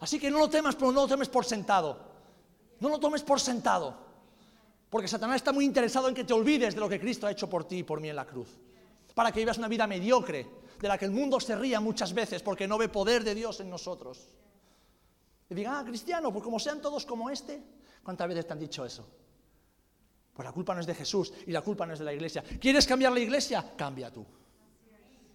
Así 0.00 0.18
que 0.18 0.28
no 0.28 0.40
lo 0.40 0.50
temas, 0.50 0.74
pero 0.74 0.90
no 0.90 1.02
lo 1.02 1.06
tomes 1.06 1.28
por 1.28 1.44
sentado. 1.44 2.00
No 2.80 2.88
lo 2.88 2.98
tomes 2.98 3.22
por 3.22 3.38
sentado. 3.38 3.96
Porque 4.90 5.06
Satanás 5.06 5.36
está 5.36 5.52
muy 5.52 5.64
interesado 5.64 6.08
en 6.08 6.16
que 6.16 6.24
te 6.24 6.32
olvides 6.32 6.74
de 6.74 6.80
lo 6.80 6.88
que 6.88 6.98
Cristo 6.98 7.28
ha 7.28 7.30
hecho 7.30 7.48
por 7.48 7.62
ti 7.62 7.76
y 7.76 7.82
por 7.84 8.00
mí 8.00 8.08
en 8.08 8.16
la 8.16 8.26
cruz. 8.26 8.48
Para 9.14 9.30
que 9.30 9.38
vivas 9.38 9.58
una 9.58 9.68
vida 9.68 9.86
mediocre, 9.86 10.59
de 10.80 10.88
la 10.88 10.96
que 10.96 11.04
el 11.04 11.10
mundo 11.10 11.38
se 11.38 11.54
ría 11.56 11.78
muchas 11.78 12.14
veces 12.14 12.42
porque 12.42 12.66
no 12.66 12.78
ve 12.78 12.88
poder 12.88 13.22
de 13.22 13.34
Dios 13.34 13.60
en 13.60 13.68
nosotros. 13.68 14.28
Y 15.48 15.54
digan, 15.54 15.74
ah, 15.74 15.84
cristiano, 15.84 16.32
pues 16.32 16.42
como 16.42 16.58
sean 16.58 16.80
todos 16.80 17.04
como 17.04 17.28
este, 17.28 17.62
¿cuántas 18.02 18.28
veces 18.28 18.46
te 18.46 18.52
han 18.52 18.58
dicho 18.58 18.84
eso? 18.84 19.06
Pues 20.32 20.46
la 20.46 20.52
culpa 20.52 20.74
no 20.74 20.80
es 20.80 20.86
de 20.86 20.94
Jesús 20.94 21.32
y 21.46 21.52
la 21.52 21.60
culpa 21.60 21.84
no 21.86 21.92
es 21.92 21.98
de 21.98 22.04
la 22.04 22.14
iglesia. 22.14 22.42
¿Quieres 22.42 22.86
cambiar 22.86 23.12
la 23.12 23.20
iglesia? 23.20 23.74
Cambia 23.76 24.10
tú. 24.10 24.24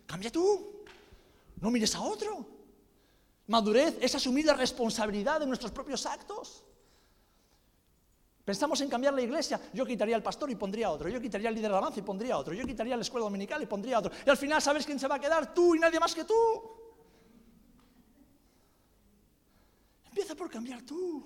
Cambia 0.08 0.32
tú. 0.32 0.84
No 1.62 1.70
mires 1.70 1.94
a 1.96 2.02
otro. 2.02 2.48
Madurez 3.48 3.98
es 4.02 4.16
asumir 4.16 4.46
la 4.46 4.54
responsabilidad 4.54 5.40
de 5.40 5.46
nuestros 5.46 5.72
propios 5.72 6.06
actos. 6.06 6.64
Pensamos 8.46 8.80
en 8.82 8.90
cambiar 8.90 9.12
la 9.16 9.24
iglesia, 9.24 9.60
yo 9.74 9.84
quitaría 9.84 10.16
al 10.16 10.22
pastor 10.22 10.52
y 10.52 10.56
pondría 10.56 10.92
otro, 10.92 11.10
yo 11.10 11.20
quitaría 11.20 11.50
al 11.50 11.56
líder 11.56 11.72
de 11.72 11.78
alabanza 11.78 12.00
y 12.00 12.04
pondría 12.04 12.38
otro, 12.38 12.54
yo 12.54 12.64
quitaría 12.64 12.96
la 12.96 13.02
escuela 13.02 13.24
dominical 13.24 13.60
y 13.64 13.66
pondría 13.66 13.98
otro. 13.98 14.12
Y 14.24 14.30
al 14.30 14.38
final, 14.38 14.62
¿sabes 14.62 14.86
quién 14.86 15.00
se 15.00 15.08
va 15.08 15.16
a 15.16 15.20
quedar? 15.20 15.52
Tú 15.52 15.74
y 15.74 15.80
nadie 15.80 16.00
más 16.00 16.14
que 16.14 16.24
tú. 16.26 16.34
Empieza 20.06 20.36
por 20.36 20.48
cambiar 20.48 20.84
tú. 20.84 21.26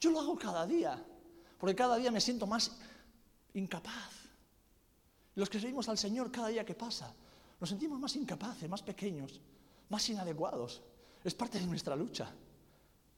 Yo 0.00 0.12
lo 0.12 0.20
hago 0.20 0.38
cada 0.38 0.64
día, 0.64 1.04
porque 1.58 1.74
cada 1.74 1.96
día 1.96 2.12
me 2.12 2.20
siento 2.20 2.46
más 2.46 2.78
incapaz. 3.54 4.12
Los 5.34 5.50
que 5.50 5.58
seguimos 5.58 5.88
al 5.88 5.98
Señor 5.98 6.30
cada 6.30 6.46
día 6.46 6.64
que 6.64 6.76
pasa, 6.76 7.12
nos 7.58 7.68
sentimos 7.68 7.98
más 7.98 8.14
incapaces, 8.14 8.68
más 8.70 8.82
pequeños, 8.82 9.40
más 9.88 10.08
inadecuados. 10.08 10.80
Es 11.24 11.34
parte 11.34 11.58
de 11.58 11.66
nuestra 11.66 11.96
lucha 11.96 12.32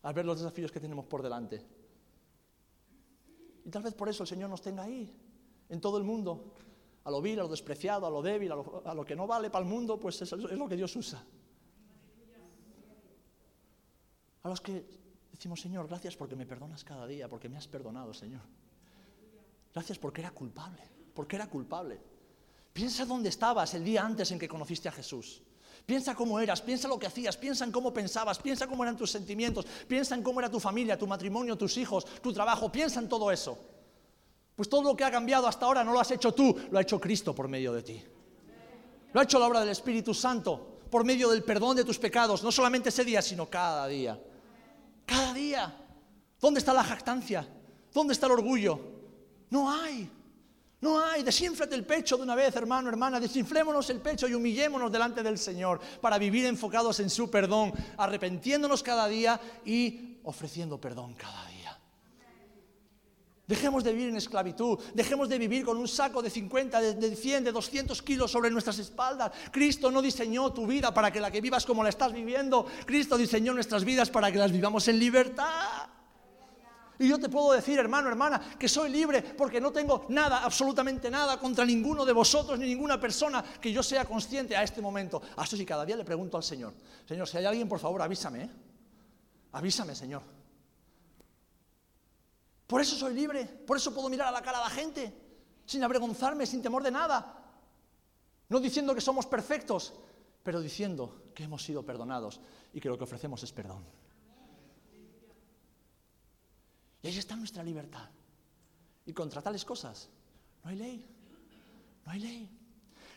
al 0.02 0.14
ver 0.14 0.24
los 0.24 0.40
desafíos 0.40 0.72
que 0.72 0.80
tenemos 0.80 1.04
por 1.04 1.22
delante. 1.22 1.79
Y 3.64 3.70
tal 3.70 3.82
vez 3.82 3.94
por 3.94 4.08
eso 4.08 4.22
el 4.22 4.28
Señor 4.28 4.50
nos 4.50 4.62
tenga 4.62 4.82
ahí, 4.82 5.12
en 5.68 5.80
todo 5.80 5.98
el 5.98 6.04
mundo. 6.04 6.54
A 7.04 7.10
lo 7.10 7.20
vil, 7.22 7.38
a 7.40 7.42
lo 7.42 7.48
despreciado, 7.48 8.06
a 8.06 8.10
lo 8.10 8.22
débil, 8.22 8.52
a 8.52 8.94
lo, 8.94 9.04
que 9.04 9.16
no 9.16 9.26
vale 9.26 9.50
para 9.50 9.64
el 9.64 9.70
mundo, 9.70 9.98
pues 9.98 10.20
es, 10.22 10.32
es 10.32 10.38
lo 10.38 10.68
que 10.68 10.76
Dios 10.76 10.94
usa. 10.96 11.24
A 14.42 14.48
los 14.48 14.60
que 14.60 14.86
decimos, 15.30 15.60
Señor, 15.60 15.88
gracias 15.88 16.16
porque 16.16 16.36
me 16.36 16.46
perdonas 16.46 16.84
cada 16.84 17.06
día, 17.06 17.28
porque 17.28 17.48
me 17.48 17.56
has 17.56 17.68
perdonado, 17.68 18.12
Señor. 18.14 18.42
Gracias 19.72 19.98
porque 19.98 20.20
era 20.20 20.30
culpable, 20.30 20.82
porque 21.14 21.36
era 21.36 21.48
culpable. 21.48 22.00
Piensa 22.72 23.04
dónde 23.04 23.28
estabas 23.28 23.74
el 23.74 23.84
día 23.84 24.04
antes 24.04 24.30
en 24.30 24.38
que 24.38 24.48
conociste 24.48 24.88
a 24.88 24.92
Jesús. 24.92 25.42
Piensa 25.86 26.14
cómo 26.14 26.38
eras, 26.38 26.60
piensa 26.60 26.88
lo 26.88 26.98
que 26.98 27.06
hacías, 27.06 27.36
piensa 27.36 27.64
en 27.64 27.72
cómo 27.72 27.92
pensabas, 27.92 28.38
piensa 28.38 28.66
cómo 28.66 28.82
eran 28.84 28.96
tus 28.96 29.10
sentimientos, 29.10 29.66
piensa 29.88 30.14
en 30.14 30.22
cómo 30.22 30.40
era 30.40 30.50
tu 30.50 30.60
familia, 30.60 30.98
tu 30.98 31.06
matrimonio, 31.06 31.56
tus 31.56 31.76
hijos, 31.76 32.04
tu 32.22 32.32
trabajo, 32.32 32.70
piensa 32.70 33.00
en 33.00 33.08
todo 33.08 33.30
eso. 33.30 33.58
Pues 34.54 34.68
todo 34.68 34.82
lo 34.82 34.96
que 34.96 35.04
ha 35.04 35.10
cambiado 35.10 35.46
hasta 35.46 35.66
ahora 35.66 35.82
no 35.82 35.92
lo 35.92 36.00
has 36.00 36.10
hecho 36.10 36.32
tú, 36.32 36.56
lo 36.70 36.78
ha 36.78 36.82
hecho 36.82 37.00
Cristo 37.00 37.34
por 37.34 37.48
medio 37.48 37.72
de 37.72 37.82
ti. 37.82 38.02
Lo 39.12 39.20
ha 39.20 39.24
hecho 39.24 39.38
la 39.38 39.46
obra 39.46 39.60
del 39.60 39.70
Espíritu 39.70 40.14
Santo 40.14 40.80
por 40.90 41.04
medio 41.04 41.30
del 41.30 41.42
perdón 41.42 41.76
de 41.76 41.84
tus 41.84 41.98
pecados, 41.98 42.42
no 42.42 42.52
solamente 42.52 42.88
ese 42.88 43.04
día, 43.04 43.22
sino 43.22 43.48
cada 43.48 43.86
día. 43.86 44.20
Cada 45.06 45.32
día. 45.32 45.76
¿Dónde 46.40 46.58
está 46.58 46.72
la 46.72 46.84
jactancia? 46.84 47.46
¿Dónde 47.92 48.12
está 48.12 48.26
el 48.26 48.32
orgullo? 48.32 48.80
No 49.50 49.70
hay. 49.70 50.10
No 50.80 50.98
hay, 50.98 51.22
desinflate 51.22 51.74
el 51.74 51.84
pecho 51.84 52.16
de 52.16 52.22
una 52.22 52.34
vez, 52.34 52.56
hermano, 52.56 52.88
hermana, 52.88 53.20
desinflémonos 53.20 53.90
el 53.90 54.00
pecho 54.00 54.26
y 54.26 54.34
humillémonos 54.34 54.90
delante 54.90 55.22
del 55.22 55.38
Señor 55.38 55.78
para 56.00 56.16
vivir 56.16 56.46
enfocados 56.46 57.00
en 57.00 57.10
su 57.10 57.30
perdón, 57.30 57.72
arrepentiéndonos 57.98 58.82
cada 58.82 59.06
día 59.06 59.38
y 59.64 60.18
ofreciendo 60.24 60.80
perdón 60.80 61.14
cada 61.14 61.46
día. 61.48 61.78
Dejemos 63.46 63.82
de 63.84 63.92
vivir 63.92 64.08
en 64.10 64.16
esclavitud, 64.16 64.78
dejemos 64.94 65.28
de 65.28 65.36
vivir 65.36 65.64
con 65.64 65.76
un 65.76 65.88
saco 65.88 66.22
de 66.22 66.30
50, 66.30 66.80
de 66.80 67.16
100, 67.16 67.44
de 67.44 67.52
200 67.52 68.00
kilos 68.00 68.30
sobre 68.30 68.48
nuestras 68.48 68.78
espaldas. 68.78 69.32
Cristo 69.50 69.90
no 69.90 70.00
diseñó 70.00 70.52
tu 70.52 70.66
vida 70.68 70.94
para 70.94 71.12
que 71.12 71.20
la 71.20 71.32
que 71.32 71.40
vivas 71.40 71.66
como 71.66 71.82
la 71.82 71.88
estás 71.88 72.12
viviendo. 72.12 72.64
Cristo 72.86 73.18
diseñó 73.18 73.52
nuestras 73.52 73.84
vidas 73.84 74.08
para 74.08 74.30
que 74.30 74.38
las 74.38 74.52
vivamos 74.52 74.86
en 74.86 75.00
libertad. 75.00 75.99
Y 77.00 77.08
yo 77.08 77.18
te 77.18 77.30
puedo 77.30 77.52
decir, 77.52 77.78
hermano, 77.78 78.10
hermana, 78.10 78.38
que 78.58 78.68
soy 78.68 78.90
libre 78.90 79.22
porque 79.22 79.58
no 79.58 79.72
tengo 79.72 80.04
nada, 80.10 80.44
absolutamente 80.44 81.10
nada 81.10 81.40
contra 81.40 81.64
ninguno 81.64 82.04
de 82.04 82.12
vosotros 82.12 82.58
ni 82.58 82.66
ninguna 82.66 83.00
persona 83.00 83.42
que 83.58 83.72
yo 83.72 83.82
sea 83.82 84.04
consciente 84.04 84.54
a 84.54 84.62
este 84.62 84.82
momento. 84.82 85.22
Hasta 85.36 85.56
si 85.56 85.64
cada 85.64 85.86
día 85.86 85.96
le 85.96 86.04
pregunto 86.04 86.36
al 86.36 86.42
Señor, 86.42 86.74
Señor, 87.08 87.26
si 87.26 87.38
hay 87.38 87.46
alguien, 87.46 87.66
por 87.70 87.78
favor, 87.78 88.02
avísame. 88.02 88.42
¿eh? 88.42 88.50
Avísame, 89.52 89.94
Señor. 89.94 90.20
Por 92.66 92.82
eso 92.82 92.94
soy 92.94 93.14
libre, 93.14 93.46
por 93.46 93.78
eso 93.78 93.94
puedo 93.94 94.10
mirar 94.10 94.28
a 94.28 94.32
la 94.32 94.42
cara 94.42 94.58
a 94.58 94.64
la 94.64 94.70
gente, 94.70 95.10
sin 95.64 95.82
avergonzarme, 95.82 96.44
sin 96.44 96.60
temor 96.60 96.82
de 96.82 96.90
nada. 96.90 97.34
No 98.50 98.60
diciendo 98.60 98.94
que 98.94 99.00
somos 99.00 99.24
perfectos, 99.24 99.94
pero 100.42 100.60
diciendo 100.60 101.22
que 101.34 101.44
hemos 101.44 101.64
sido 101.64 101.82
perdonados 101.82 102.42
y 102.74 102.80
que 102.80 102.90
lo 102.90 102.98
que 102.98 103.04
ofrecemos 103.04 103.42
es 103.42 103.52
perdón. 103.52 103.86
Y 107.02 107.08
ahí 107.08 107.16
está 107.16 107.36
nuestra 107.36 107.62
libertad. 107.62 108.08
Y 109.06 109.12
contra 109.12 109.42
tales 109.42 109.64
cosas 109.64 110.08
no 110.62 110.70
hay 110.70 110.76
ley. 110.76 111.06
No 112.04 112.12
hay 112.12 112.20
ley. 112.20 112.50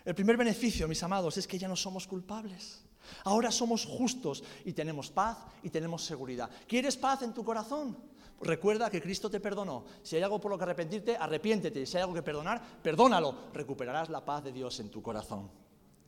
El 0.05 0.15
primer 0.15 0.37
beneficio, 0.37 0.87
mis 0.87 1.03
amados, 1.03 1.37
es 1.37 1.47
que 1.47 1.57
ya 1.57 1.67
no 1.67 1.75
somos 1.75 2.07
culpables. 2.07 2.83
Ahora 3.25 3.51
somos 3.51 3.85
justos 3.85 4.43
y 4.65 4.73
tenemos 4.73 5.09
paz 5.11 5.37
y 5.61 5.69
tenemos 5.69 6.03
seguridad. 6.03 6.49
¿Quieres 6.67 6.97
paz 6.97 7.21
en 7.21 7.33
tu 7.33 7.43
corazón? 7.43 7.97
Recuerda 8.41 8.89
que 8.89 9.01
Cristo 9.01 9.29
te 9.29 9.39
perdonó. 9.39 9.85
Si 10.01 10.15
hay 10.15 10.23
algo 10.23 10.39
por 10.39 10.51
lo 10.51 10.57
que 10.57 10.63
arrepentirte, 10.63 11.15
arrepiéntete. 11.15 11.85
Si 11.85 11.97
hay 11.97 12.01
algo 12.01 12.13
que 12.13 12.23
perdonar, 12.23 12.61
perdónalo. 12.81 13.35
Recuperarás 13.53 14.09
la 14.09 14.23
paz 14.23 14.43
de 14.43 14.51
Dios 14.51 14.79
en 14.79 14.89
tu 14.89 15.01
corazón. 15.01 15.49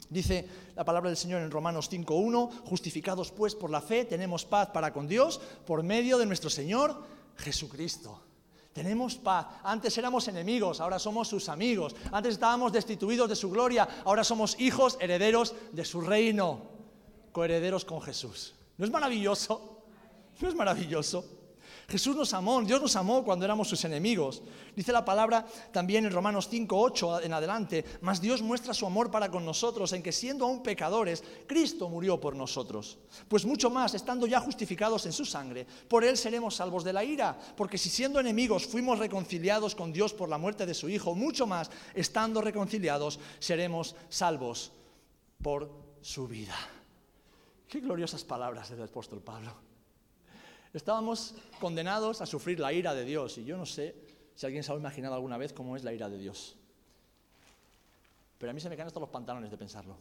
Dice 0.09 0.47
la 0.75 0.85
palabra 0.85 1.09
del 1.09 1.17
Señor 1.17 1.41
en 1.41 1.49
Romanos 1.49 1.89
5.1, 1.91 2.63
justificados 2.65 3.31
pues 3.31 3.55
por 3.55 3.71
la 3.71 3.81
fe, 3.81 4.05
tenemos 4.05 4.45
paz 4.45 4.69
para 4.69 4.93
con 4.93 5.07
Dios 5.07 5.41
por 5.65 5.81
medio 5.81 6.17
de 6.17 6.25
nuestro 6.27 6.49
Señor 6.49 7.03
Jesucristo. 7.37 8.21
Tenemos 8.73 9.15
paz. 9.15 9.47
Antes 9.63 9.97
éramos 9.97 10.27
enemigos, 10.27 10.81
ahora 10.81 10.99
somos 10.99 11.29
sus 11.29 11.47
amigos. 11.47 11.95
Antes 12.11 12.33
estábamos 12.33 12.73
destituidos 12.73 13.29
de 13.29 13.35
su 13.35 13.49
gloria, 13.49 13.87
ahora 14.03 14.23
somos 14.23 14.59
hijos 14.59 14.97
herederos 14.99 15.55
de 15.71 15.85
su 15.85 16.01
reino, 16.01 16.61
coherederos 17.31 17.85
con 17.85 18.01
Jesús. 18.01 18.53
¿No 18.77 18.85
es 18.85 18.91
maravilloso? 18.91 19.79
¿No 20.41 20.49
es 20.49 20.55
maravilloso? 20.55 21.23
Jesús 21.87 22.15
nos 22.15 22.33
amó, 22.33 22.61
Dios 22.61 22.81
nos 22.81 22.95
amó 22.95 23.23
cuando 23.23 23.45
éramos 23.45 23.67
sus 23.67 23.83
enemigos. 23.85 24.41
Dice 24.75 24.91
la 24.91 25.05
palabra 25.05 25.45
también 25.71 26.05
en 26.05 26.11
Romanos 26.11 26.47
5, 26.49 26.79
8 26.79 27.21
en 27.21 27.33
adelante, 27.33 27.85
mas 28.01 28.19
Dios 28.19 28.41
muestra 28.41 28.73
su 28.73 28.85
amor 28.85 29.11
para 29.11 29.29
con 29.29 29.45
nosotros 29.45 29.93
en 29.93 30.01
que 30.01 30.11
siendo 30.11 30.45
aún 30.45 30.63
pecadores, 30.63 31.23
Cristo 31.45 31.87
murió 31.87 32.19
por 32.19 32.35
nosotros. 32.35 32.97
Pues 33.27 33.45
mucho 33.45 33.69
más, 33.69 33.93
estando 33.93 34.25
ya 34.25 34.39
justificados 34.39 35.05
en 35.05 35.13
su 35.13 35.25
sangre, 35.25 35.67
por 35.87 36.03
él 36.03 36.17
seremos 36.17 36.55
salvos 36.55 36.83
de 36.83 36.93
la 36.93 37.03
ira, 37.03 37.37
porque 37.55 37.77
si 37.77 37.89
siendo 37.89 38.19
enemigos 38.19 38.65
fuimos 38.65 38.97
reconciliados 38.97 39.75
con 39.75 39.93
Dios 39.93 40.13
por 40.13 40.29
la 40.29 40.37
muerte 40.37 40.65
de 40.65 40.73
su 40.73 40.89
Hijo, 40.89 41.13
mucho 41.13 41.45
más, 41.45 41.69
estando 41.93 42.41
reconciliados, 42.41 43.19
seremos 43.39 43.95
salvos 44.09 44.71
por 45.41 45.69
su 46.01 46.27
vida. 46.27 46.55
Qué 47.67 47.79
gloriosas 47.79 48.23
palabras 48.23 48.69
del 48.69 48.83
apóstol 48.83 49.21
Pablo. 49.21 49.64
Estábamos 50.75 51.33
condenados 51.61 52.19
a 52.19 52.25
sufrir 52.25 52.59
la 52.59 52.73
ira 52.73 52.93
de 52.93 53.05
Dios. 53.05 53.37
Y 53.37 53.45
yo 53.45 53.55
no 53.55 53.65
sé 53.65 53.95
si 54.35 54.45
alguien 54.45 54.61
se 54.61 54.73
ha 54.73 54.75
imaginado 54.75 55.15
alguna 55.15 55.37
vez 55.37 55.53
cómo 55.53 55.77
es 55.77 55.85
la 55.85 55.93
ira 55.93 56.09
de 56.09 56.17
Dios. 56.17 56.57
Pero 58.37 58.51
a 58.51 58.53
mí 58.53 58.59
se 58.59 58.69
me 58.69 58.75
caen 58.75 58.87
hasta 58.87 58.99
los 58.99 59.07
pantalones 59.07 59.49
de 59.49 59.57
pensarlo. 59.57 59.95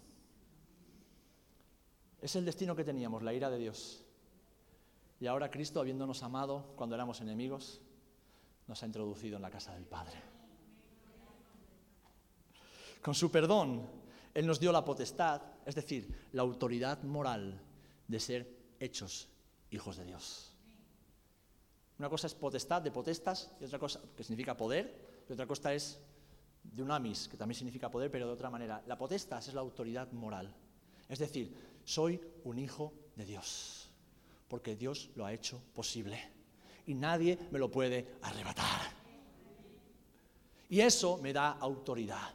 Es 2.21 2.35
el 2.35 2.45
destino 2.45 2.75
que 2.75 2.83
teníamos, 2.83 3.23
la 3.23 3.33
ira 3.33 3.51
de 3.51 3.59
Dios. 3.59 4.03
Y 5.21 5.29
ahora 5.29 5.49
Cristo, 5.49 5.79
habiéndonos 5.79 6.25
amado 6.25 6.73
cuando 6.75 6.97
éramos 6.97 7.21
enemigos, 7.21 7.81
nos 8.67 8.83
ha 8.83 8.87
introducido 8.87 9.37
en 9.37 9.43
la 9.43 9.51
casa 9.51 9.75
del 9.75 9.85
Padre. 9.85 10.21
Con 13.01 13.15
su 13.15 13.31
perdón, 13.31 13.89
Él 14.35 14.45
nos 14.45 14.59
dio 14.59 14.73
la 14.73 14.85
potestad, 14.85 15.41
es 15.65 15.77
decir, 15.77 16.29
la 16.33 16.43
autoridad 16.43 17.01
moral 17.05 17.61
de 18.09 18.19
ser 18.19 18.59
hechos 18.81 19.29
hijos 19.71 19.99
de 19.99 20.07
Dios. 20.07 20.54
Una 21.99 22.09
cosa 22.09 22.27
es 22.27 22.35
potestad, 22.35 22.83
de 22.83 22.91
potestas, 22.91 23.51
y 23.61 23.65
otra 23.65 23.79
cosa 23.79 24.01
que 24.17 24.25
significa 24.25 24.57
poder, 24.57 25.25
y 25.29 25.33
otra 25.33 25.47
cosa 25.47 25.73
es 25.73 26.01
de 26.63 26.83
unamis, 26.83 27.29
que 27.29 27.37
también 27.37 27.57
significa 27.57 27.91
poder, 27.91 28.11
pero 28.11 28.27
de 28.27 28.33
otra 28.33 28.51
manera. 28.51 28.83
La 28.87 28.99
potestas 28.99 29.49
es 29.49 29.55
la 29.55 29.61
autoridad 29.61 30.11
moral. 30.13 30.53
Es 31.09 31.19
decir, 31.19 31.55
soy 31.85 32.21
un 32.45 32.59
hijo 32.59 32.93
de 33.15 33.25
Dios, 33.25 33.91
porque 34.49 34.75
Dios 34.75 35.11
lo 35.15 35.25
ha 35.25 35.33
hecho 35.33 35.61
posible 35.75 36.19
y 36.87 36.95
nadie 36.95 37.39
me 37.51 37.59
lo 37.59 37.71
puede 37.71 38.17
arrebatar. 38.23 38.81
Y 40.69 40.81
eso 40.81 41.19
me 41.19 41.33
da 41.33 41.53
autoridad 41.53 42.33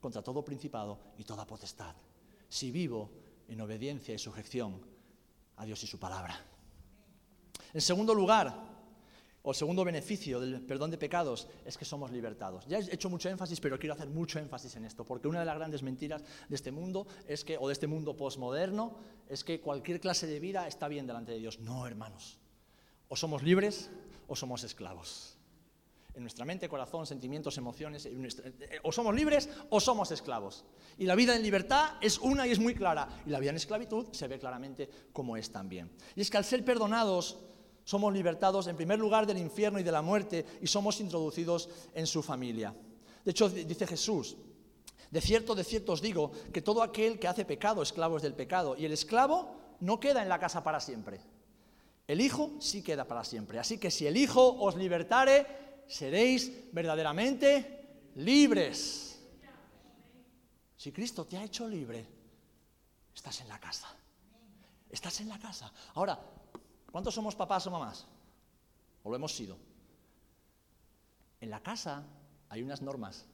contra 0.00 0.22
todo 0.22 0.44
principado 0.44 0.98
y 1.16 1.24
toda 1.24 1.46
potestad, 1.46 1.94
si 2.48 2.70
vivo 2.70 3.10
en 3.48 3.60
obediencia 3.60 4.14
y 4.14 4.18
sujeción 4.18 4.80
a 5.56 5.64
Dios 5.64 5.82
y 5.84 5.86
su 5.86 5.98
palabra. 5.98 6.38
En 7.74 7.80
segundo 7.80 8.14
lugar, 8.14 8.74
o 9.44 9.52
segundo 9.52 9.84
beneficio 9.84 10.40
del 10.40 10.64
perdón 10.64 10.88
de 10.88 10.96
pecados 10.96 11.44
es 11.68 11.76
que 11.76 11.84
somos 11.84 12.08
libertados. 12.08 12.64
Ya 12.64 12.78
he 12.78 12.94
hecho 12.94 13.10
mucho 13.10 13.28
énfasis, 13.28 13.60
pero 13.60 13.78
quiero 13.78 13.92
hacer 13.92 14.08
mucho 14.08 14.38
énfasis 14.38 14.76
en 14.76 14.86
esto, 14.86 15.04
porque 15.04 15.28
una 15.28 15.40
de 15.40 15.44
las 15.44 15.56
grandes 15.56 15.82
mentiras 15.82 16.24
de 16.48 16.56
este 16.56 16.72
mundo 16.72 17.06
es 17.28 17.44
que, 17.44 17.58
o 17.58 17.68
de 17.68 17.74
este 17.74 17.86
mundo 17.86 18.16
posmoderno, 18.16 18.96
es 19.28 19.44
que 19.44 19.60
cualquier 19.60 20.00
clase 20.00 20.26
de 20.26 20.40
vida 20.40 20.66
está 20.66 20.88
bien 20.88 21.06
delante 21.06 21.32
de 21.32 21.38
Dios. 21.38 21.60
No, 21.60 21.86
hermanos. 21.86 22.38
O 23.08 23.16
somos 23.16 23.42
libres 23.42 23.90
o 24.28 24.34
somos 24.34 24.64
esclavos. 24.64 25.36
En 26.14 26.22
nuestra 26.22 26.46
mente, 26.46 26.68
corazón, 26.68 27.06
sentimientos, 27.06 27.58
emociones, 27.58 28.06
eh, 28.06 28.80
o 28.82 28.92
somos 28.92 29.14
libres 29.14 29.50
o 29.68 29.78
somos 29.78 30.10
esclavos. 30.10 30.64
Y 30.96 31.04
la 31.04 31.16
vida 31.16 31.36
en 31.36 31.42
libertad 31.42 31.98
es 32.00 32.18
una 32.18 32.46
y 32.46 32.52
es 32.52 32.60
muy 32.60 32.74
clara. 32.74 33.08
Y 33.26 33.30
la 33.30 33.40
vida 33.40 33.50
en 33.50 33.56
esclavitud 33.56 34.06
se 34.12 34.26
ve 34.26 34.38
claramente 34.38 34.88
como 35.12 35.36
es 35.36 35.50
también. 35.50 35.90
Y 36.16 36.22
es 36.22 36.30
que 36.30 36.38
al 36.38 36.46
ser 36.46 36.64
perdonados 36.64 37.36
somos 37.84 38.12
libertados 38.12 38.66
en 38.66 38.76
primer 38.76 38.98
lugar 38.98 39.26
del 39.26 39.38
infierno 39.38 39.78
y 39.78 39.82
de 39.82 39.92
la 39.92 40.02
muerte 40.02 40.44
y 40.60 40.66
somos 40.66 41.00
introducidos 41.00 41.68
en 41.94 42.06
su 42.06 42.22
familia. 42.22 42.74
De 43.24 43.30
hecho, 43.30 43.48
dice 43.48 43.86
Jesús, 43.86 44.36
de 45.10 45.20
cierto, 45.20 45.54
de 45.54 45.64
cierto 45.64 45.92
os 45.92 46.02
digo, 46.02 46.32
que 46.52 46.62
todo 46.62 46.82
aquel 46.82 47.18
que 47.18 47.28
hace 47.28 47.44
pecado, 47.44 47.82
esclavo 47.82 48.16
es 48.16 48.22
del 48.22 48.34
pecado, 48.34 48.76
y 48.76 48.84
el 48.84 48.92
esclavo 48.92 49.54
no 49.80 50.00
queda 50.00 50.22
en 50.22 50.28
la 50.28 50.40
casa 50.40 50.64
para 50.64 50.80
siempre. 50.80 51.20
El 52.06 52.20
Hijo 52.20 52.52
sí 52.58 52.82
queda 52.82 53.04
para 53.04 53.24
siempre. 53.24 53.58
Así 53.58 53.78
que 53.78 53.90
si 53.90 54.06
el 54.06 54.16
Hijo 54.16 54.56
os 54.60 54.76
libertare, 54.76 55.46
seréis 55.86 56.72
verdaderamente 56.72 58.10
libres. 58.16 59.22
Si 60.76 60.92
Cristo 60.92 61.24
te 61.24 61.38
ha 61.38 61.44
hecho 61.44 61.68
libre, 61.68 62.06
estás 63.14 63.40
en 63.40 63.48
la 63.48 63.58
casa. 63.58 63.88
Estás 64.90 65.20
en 65.20 65.28
la 65.28 65.38
casa. 65.38 65.72
Ahora, 65.94 66.20
¿Cuántos 66.94 67.12
somos 67.12 67.34
papás 67.34 67.66
o 67.66 67.72
mamás? 67.72 68.06
¿O 69.02 69.10
lo 69.10 69.16
hemos 69.16 69.34
sido? 69.34 69.58
En 71.40 71.50
la 71.50 71.60
casa 71.60 72.04
hay 72.48 72.62
unas 72.62 72.82
normas. 72.82 73.26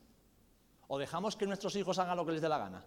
¿O 0.89 0.97
dejamos 0.97 1.37
que 1.37 1.47
nuestros 1.47 1.77
hijos 1.77 1.99
hagan 1.99 2.17
lo 2.17 2.25
que 2.25 2.33
les 2.33 2.41
dé 2.41 2.49
la 2.49 2.57
gana? 2.57 2.83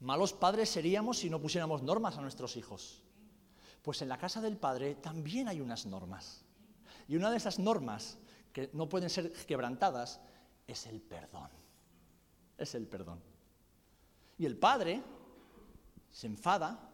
Malos 0.00 0.32
padres 0.32 0.68
seríamos 0.68 1.18
si 1.18 1.30
no 1.30 1.40
pusiéramos 1.40 1.80
normas 1.84 2.18
a 2.18 2.22
nuestros 2.22 2.56
hijos. 2.56 3.04
Pues 3.82 4.02
en 4.02 4.08
la 4.08 4.18
casa 4.18 4.40
del 4.40 4.56
Padre 4.56 4.96
también 4.96 5.46
hay 5.46 5.60
unas 5.60 5.86
normas. 5.86 6.42
Y 7.06 7.14
una 7.14 7.30
de 7.30 7.36
esas 7.36 7.60
normas 7.60 8.18
que 8.52 8.70
no 8.72 8.88
pueden 8.88 9.08
ser 9.08 9.32
quebrantadas 9.46 10.20
es 10.66 10.86
el 10.86 11.00
perdón. 11.00 11.50
Es 12.58 12.74
el 12.74 12.88
perdón. 12.88 13.22
Y 14.38 14.44
el 14.44 14.56
Padre 14.56 15.04
se 16.10 16.26
enfada, 16.26 16.90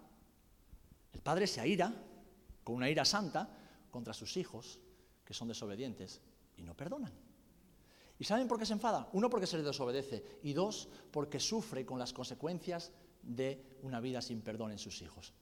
el 1.15 1.23
Padre 1.23 1.47
se 1.47 1.63
aira, 1.63 1.95
con 2.65 2.77
una 2.77 2.91
ira 2.91 3.05
santa 3.05 3.49
contra 3.91 4.13
sus 4.13 4.37
hijos 4.37 4.81
que 5.25 5.35
son 5.35 5.49
desobedientes 5.49 6.21
y 6.57 6.63
no 6.63 6.75
perdonan. 6.75 7.13
¿Y 8.19 8.25
saben 8.25 8.47
por 8.47 8.59
qué 8.59 8.67
se 8.67 8.73
enfada? 8.73 9.09
Uno, 9.13 9.29
porque 9.29 9.47
se 9.47 9.57
le 9.57 9.63
desobedece 9.63 10.39
y 10.43 10.53
dos, 10.53 10.89
porque 11.11 11.41
sufre 11.41 11.85
con 11.85 11.99
las 11.99 12.13
consecuencias 12.13 12.93
de 13.23 13.79
una 13.83 14.01
vida 14.01 14.23
sin 14.23 14.43
perdón 14.43 14.73
en 14.73 14.79
sus 14.79 15.03
hijos. 15.03 15.33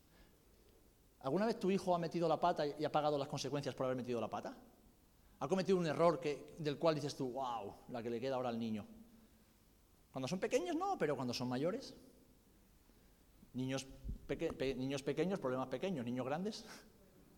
¿Alguna 1.21 1.47
vez 1.47 1.61
tu 1.61 1.71
hijo 1.71 1.95
ha 1.95 1.99
metido 1.99 2.29
la 2.29 2.41
pata 2.41 2.66
y 2.66 2.85
ha 2.85 2.93
pagado 2.93 3.18
las 3.18 3.29
consecuencias 3.29 3.75
por 3.75 3.85
haber 3.85 3.97
metido 3.97 4.21
la 4.21 4.29
pata? 4.29 4.57
¿Ha 5.41 5.49
cometido 5.49 5.79
un 5.79 5.87
error 5.87 6.21
que, 6.21 6.55
del 6.59 6.79
cual 6.79 6.95
dices 6.95 7.14
tú, 7.14 7.33
wow, 7.33 7.75
la 7.89 8.03
que 8.03 8.11
le 8.11 8.21
queda 8.21 8.37
ahora 8.37 8.49
al 8.49 8.59
niño? 8.59 8.87
Cuando 10.12 10.27
son 10.27 10.39
pequeños 10.41 10.77
no, 10.77 10.97
pero 10.99 11.16
cuando 11.16 11.35
son 11.35 11.49
mayores. 11.49 11.95
Niños, 13.53 13.87
niños 14.77 15.03
pequeños, 15.03 15.39
problemas 15.39 15.68
pequeños, 15.68 16.05
niños 16.05 16.25
grandes, 16.25 16.64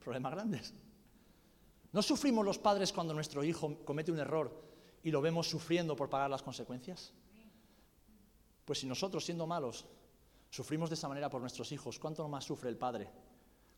problemas 0.03 0.33
grandes. 0.33 0.75
¿No 1.93 2.03
sufrimos 2.03 2.45
los 2.45 2.59
padres 2.59 2.93
cuando 2.93 3.15
nuestro 3.15 3.45
hijo 3.45 3.85
comete 3.85 4.13
un 4.13 4.19
error 4.19 4.51
y 5.03 5.11
lo 5.11 5.21
vemos 5.21 5.49
sufriendo 5.49 5.95
por 5.95 6.09
pagar 6.09 6.31
las 6.31 6.43
consecuencias? 6.43 7.13
Pues 8.65 8.79
si 8.79 8.87
nosotros, 8.87 9.25
siendo 9.25 9.47
malos, 9.47 9.85
sufrimos 10.51 10.89
de 10.89 10.95
esa 10.95 11.09
manera 11.09 11.29
por 11.29 11.41
nuestros 11.41 11.71
hijos, 11.73 11.99
¿cuánto 11.99 12.27
más 12.29 12.45
sufre 12.45 12.71
el 12.71 12.77
padre 12.77 13.11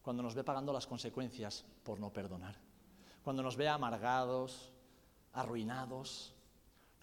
cuando 0.02 0.22
nos 0.22 0.34
ve 0.34 0.44
pagando 0.44 0.72
las 0.72 0.86
consecuencias 0.86 1.64
por 1.82 1.98
no 1.98 2.12
perdonar? 2.12 2.56
Cuando 3.22 3.42
nos 3.42 3.56
ve 3.56 3.68
amargados, 3.68 4.70
arruinados, 5.32 6.34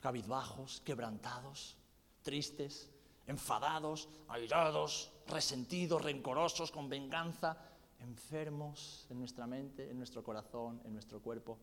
cabizbajos, 0.01 0.81
quebrantados, 0.81 1.77
tristes, 2.21 2.89
enfadados, 3.27 4.07
airados, 4.27 5.11
resentidos, 5.27 6.01
rencorosos, 6.01 6.71
con 6.71 6.89
venganza, 6.89 7.57
enfermos 8.01 9.07
en 9.09 9.19
nuestra 9.19 9.47
mente, 9.47 9.89
en 9.89 9.97
nuestro 9.97 10.23
corazón, 10.23 10.81
en 10.85 10.93
nuestro 10.93 11.21
cuerpo. 11.21 11.59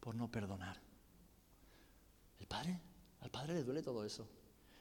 por 0.00 0.16
no 0.16 0.28
perdonar. 0.28 0.80
El 2.40 2.48
Padre, 2.48 2.80
al 3.20 3.30
Padre 3.30 3.54
le 3.54 3.62
duele 3.62 3.82
todo 3.82 4.04
eso. 4.04 4.28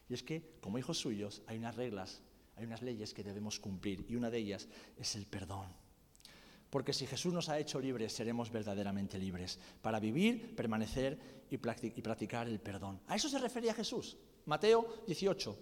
Y 0.10 0.16
es 0.16 0.24
que, 0.24 0.58
como 0.60 0.80
hijos 0.80 0.98
suyos, 0.98 1.44
hay 1.46 1.60
unas 1.60 1.76
reglas, 1.76 2.24
hay 2.56 2.66
unas 2.66 2.82
leyes 2.82 3.14
que 3.14 3.24
debemos 3.24 3.60
cumplir, 3.60 4.04
y 4.10 4.16
una 4.16 4.32
de 4.32 4.40
ellas 4.40 4.68
es 4.98 5.16
el 5.16 5.28
perdón. 5.28 5.68
Porque 6.72 6.92
si 6.92 7.06
Jesús 7.06 7.34
nos 7.34 7.50
ha 7.50 7.60
hecho 7.60 7.80
libres, 7.80 8.14
seremos 8.14 8.50
verdaderamente 8.50 9.20
libres 9.20 9.60
para 9.82 10.00
vivir, 10.00 10.56
permanecer 10.56 11.46
y 11.52 11.58
practicar 11.58 12.48
el 12.48 12.60
perdón. 12.60 13.00
A 13.08 13.16
eso 13.16 13.30
se 13.30 13.38
refería 13.38 13.76
Jesús. 13.76 14.18
Mateo 14.46 15.04
18. 15.06 15.60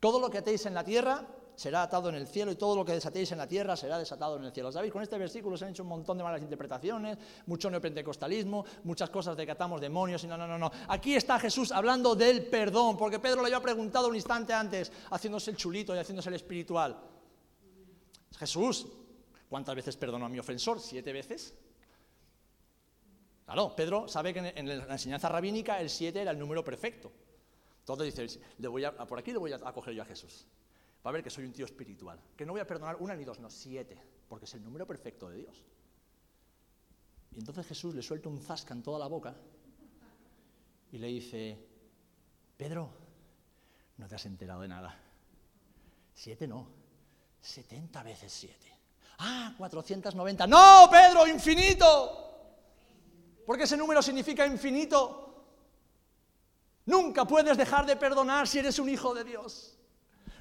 Todo 0.00 0.18
lo 0.18 0.28
que 0.28 0.38
atéis 0.38 0.66
en 0.66 0.74
la 0.74 0.82
tierra 0.82 1.24
será 1.58 1.82
atado 1.82 2.08
en 2.08 2.14
el 2.14 2.28
cielo 2.28 2.52
y 2.52 2.54
todo 2.54 2.76
lo 2.76 2.84
que 2.84 2.92
desatéis 2.92 3.32
en 3.32 3.38
la 3.38 3.48
tierra 3.48 3.74
será 3.76 3.98
desatado 3.98 4.36
en 4.36 4.44
el 4.44 4.52
cielo. 4.52 4.70
¿Sabéis? 4.70 4.92
Con 4.92 5.02
este 5.02 5.18
versículo 5.18 5.56
se 5.56 5.64
han 5.64 5.72
hecho 5.72 5.82
un 5.82 5.88
montón 5.88 6.16
de 6.16 6.22
malas 6.22 6.40
interpretaciones, 6.40 7.18
mucho 7.46 7.68
neopentecostalismo, 7.68 8.64
muchas 8.84 9.10
cosas 9.10 9.36
de 9.36 9.44
que 9.44 9.50
atamos 9.50 9.80
demonios 9.80 10.22
y 10.22 10.28
no, 10.28 10.36
no, 10.36 10.46
no, 10.46 10.56
no. 10.56 10.70
Aquí 10.86 11.16
está 11.16 11.36
Jesús 11.40 11.72
hablando 11.72 12.14
del 12.14 12.46
perdón, 12.46 12.96
porque 12.96 13.18
Pedro 13.18 13.40
le 13.40 13.48
había 13.48 13.60
preguntado 13.60 14.06
un 14.06 14.14
instante 14.14 14.54
antes, 14.54 14.92
haciéndose 15.10 15.50
el 15.50 15.56
chulito 15.56 15.96
y 15.96 15.98
haciéndose 15.98 16.28
el 16.28 16.36
espiritual. 16.36 16.96
Jesús, 18.38 18.86
¿cuántas 19.48 19.74
veces 19.74 19.96
perdonó 19.96 20.26
a 20.26 20.28
mi 20.28 20.38
ofensor? 20.38 20.78
¿Siete 20.78 21.12
veces? 21.12 21.54
Claro, 23.46 23.74
Pedro 23.74 24.06
sabe 24.06 24.32
que 24.32 24.52
en 24.54 24.68
la 24.68 24.92
enseñanza 24.92 25.28
rabínica 25.28 25.80
el 25.80 25.90
siete 25.90 26.22
era 26.22 26.30
el 26.30 26.38
número 26.38 26.62
perfecto. 26.62 27.10
Entonces 27.80 28.14
dice, 28.14 28.40
le 28.58 28.68
voy 28.68 28.84
a, 28.84 28.92
por 28.92 29.18
aquí 29.18 29.32
le 29.32 29.38
voy 29.38 29.50
a 29.50 29.56
acoger 29.56 29.92
yo 29.92 30.02
a 30.02 30.06
Jesús. 30.06 30.46
Va 31.04 31.10
a 31.10 31.12
ver 31.12 31.22
que 31.22 31.30
soy 31.30 31.44
un 31.44 31.52
tío 31.52 31.64
espiritual, 31.64 32.20
que 32.36 32.44
no 32.44 32.52
voy 32.52 32.60
a 32.60 32.66
perdonar 32.66 32.96
una 33.00 33.14
ni 33.14 33.24
dos, 33.24 33.38
no, 33.38 33.50
siete, 33.50 34.00
porque 34.28 34.44
es 34.44 34.54
el 34.54 34.64
número 34.64 34.86
perfecto 34.86 35.28
de 35.28 35.38
Dios. 35.38 35.64
Y 37.32 37.38
entonces 37.38 37.66
Jesús 37.66 37.94
le 37.94 38.02
suelta 38.02 38.28
un 38.28 38.40
zasca 38.40 38.74
en 38.74 38.82
toda 38.82 38.98
la 38.98 39.06
boca 39.06 39.34
y 40.90 40.98
le 40.98 41.06
dice, 41.06 41.66
Pedro, 42.56 42.90
no 43.96 44.08
te 44.08 44.14
has 44.16 44.26
enterado 44.26 44.62
de 44.62 44.68
nada. 44.68 44.98
Siete 46.14 46.48
no, 46.48 46.68
setenta 47.40 48.02
veces 48.02 48.32
siete. 48.32 48.72
Ah, 49.18 49.54
490. 49.56 50.46
No, 50.46 50.88
Pedro, 50.90 51.26
infinito. 51.26 52.24
Porque 53.46 53.64
ese 53.64 53.76
número 53.76 54.02
significa 54.02 54.46
infinito. 54.46 55.24
Nunca 56.86 57.24
puedes 57.24 57.56
dejar 57.56 57.86
de 57.86 57.96
perdonar 57.96 58.46
si 58.46 58.58
eres 58.58 58.78
un 58.78 58.88
hijo 58.88 59.14
de 59.14 59.24
Dios. 59.24 59.77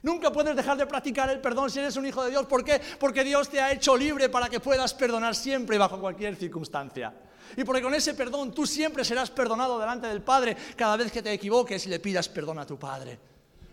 Nunca 0.03 0.31
puedes 0.31 0.55
dejar 0.55 0.77
de 0.77 0.85
practicar 0.85 1.29
el 1.29 1.39
perdón 1.39 1.69
si 1.69 1.79
eres 1.79 1.95
un 1.95 2.05
hijo 2.05 2.23
de 2.23 2.31
Dios. 2.31 2.45
¿Por 2.45 2.63
qué? 2.63 2.81
Porque 2.99 3.23
Dios 3.23 3.49
te 3.49 3.59
ha 3.59 3.71
hecho 3.71 3.97
libre 3.97 4.29
para 4.29 4.49
que 4.49 4.59
puedas 4.59 4.93
perdonar 4.93 5.35
siempre 5.35 5.75
y 5.75 5.79
bajo 5.79 5.99
cualquier 5.99 6.35
circunstancia. 6.35 7.13
Y 7.55 7.63
porque 7.63 7.81
con 7.81 7.93
ese 7.93 8.13
perdón 8.13 8.51
tú 8.51 8.65
siempre 8.67 9.05
serás 9.05 9.31
perdonado 9.31 9.79
delante 9.79 10.07
del 10.07 10.21
Padre 10.21 10.55
cada 10.75 10.97
vez 10.97 11.11
que 11.11 11.21
te 11.21 11.31
equivoques 11.31 11.85
y 11.85 11.89
le 11.89 11.99
pidas 11.99 12.27
perdón 12.29 12.59
a 12.59 12.65
tu 12.65 12.77
Padre. 12.77 13.19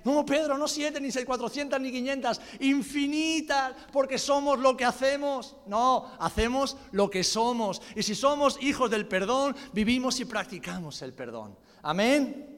No, 0.04 0.24
Pedro, 0.24 0.58
no 0.58 0.68
siete, 0.68 1.00
ni 1.00 1.10
seis, 1.10 1.24
cuatrocientas, 1.24 1.80
ni 1.80 1.90
quinientas, 1.90 2.40
infinitas, 2.60 3.72
porque 3.90 4.18
somos 4.18 4.58
lo 4.58 4.76
que 4.76 4.84
hacemos. 4.84 5.56
No, 5.66 6.10
hacemos 6.18 6.76
lo 6.92 7.08
que 7.08 7.24
somos. 7.24 7.80
Y 7.96 8.02
si 8.02 8.14
somos 8.14 8.62
hijos 8.62 8.90
del 8.90 9.08
perdón, 9.08 9.56
vivimos 9.72 10.20
y 10.20 10.26
practicamos 10.26 11.00
el 11.00 11.14
perdón. 11.14 11.56
Amén. 11.82 12.53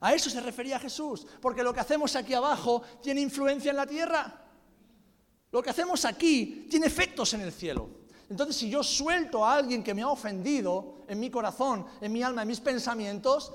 A 0.00 0.14
eso 0.14 0.30
se 0.30 0.40
refería 0.40 0.78
Jesús, 0.78 1.26
porque 1.40 1.62
lo 1.62 1.74
que 1.74 1.80
hacemos 1.80 2.16
aquí 2.16 2.32
abajo 2.32 2.82
tiene 3.02 3.20
influencia 3.20 3.70
en 3.70 3.76
la 3.76 3.86
tierra. 3.86 4.44
Lo 5.52 5.62
que 5.62 5.70
hacemos 5.70 6.04
aquí 6.04 6.66
tiene 6.70 6.86
efectos 6.86 7.34
en 7.34 7.42
el 7.42 7.52
cielo. 7.52 8.00
Entonces, 8.30 8.56
si 8.56 8.70
yo 8.70 8.82
suelto 8.82 9.44
a 9.44 9.56
alguien 9.56 9.82
que 9.82 9.92
me 9.92 10.02
ha 10.02 10.08
ofendido 10.08 11.02
en 11.08 11.18
mi 11.18 11.30
corazón, 11.30 11.84
en 12.00 12.12
mi 12.12 12.22
alma, 12.22 12.42
en 12.42 12.48
mis 12.48 12.60
pensamientos, 12.60 13.52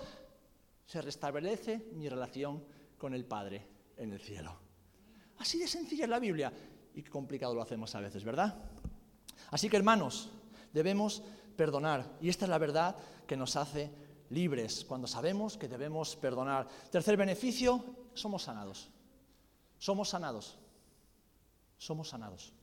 se 0.86 1.02
restablece 1.02 1.88
mi 1.94 2.10
relación 2.10 2.64
con 2.98 3.14
el 3.14 3.26
Padre 3.26 3.66
en 3.98 4.12
el 4.12 4.20
cielo. 4.20 4.56
Así 5.38 5.58
de 5.58 5.68
sencilla 5.68 6.04
es 6.04 6.10
la 6.10 6.20
Biblia 6.20 6.52
y 6.94 7.02
qué 7.02 7.10
complicado 7.10 7.56
lo 7.56 7.62
hacemos 7.62 7.96
a 7.96 8.02
veces, 8.02 8.24
¿verdad? 8.24 8.56
Así 9.52 9.70
que, 9.70 9.78
hermanos, 9.78 10.30
debemos 10.74 11.24
perdonar 11.56 12.18
y 12.22 12.30
esta 12.30 12.46
es 12.46 12.50
la 12.50 12.58
verdad 12.58 12.96
que 13.26 13.38
nos 13.38 13.56
hace 13.56 13.92
libres 14.30 14.86
cuando 14.86 15.08
sabemos 15.08 15.58
que 15.58 15.68
debemos 15.68 16.16
perdonar. 16.16 16.68
Tercer 16.92 17.18
beneficio, 17.18 17.84
somos 18.14 18.44
sanados. 18.44 18.90
Somos 19.78 20.10
sanados. 20.10 20.58
Somos 21.78 22.10
sanados. 22.10 22.54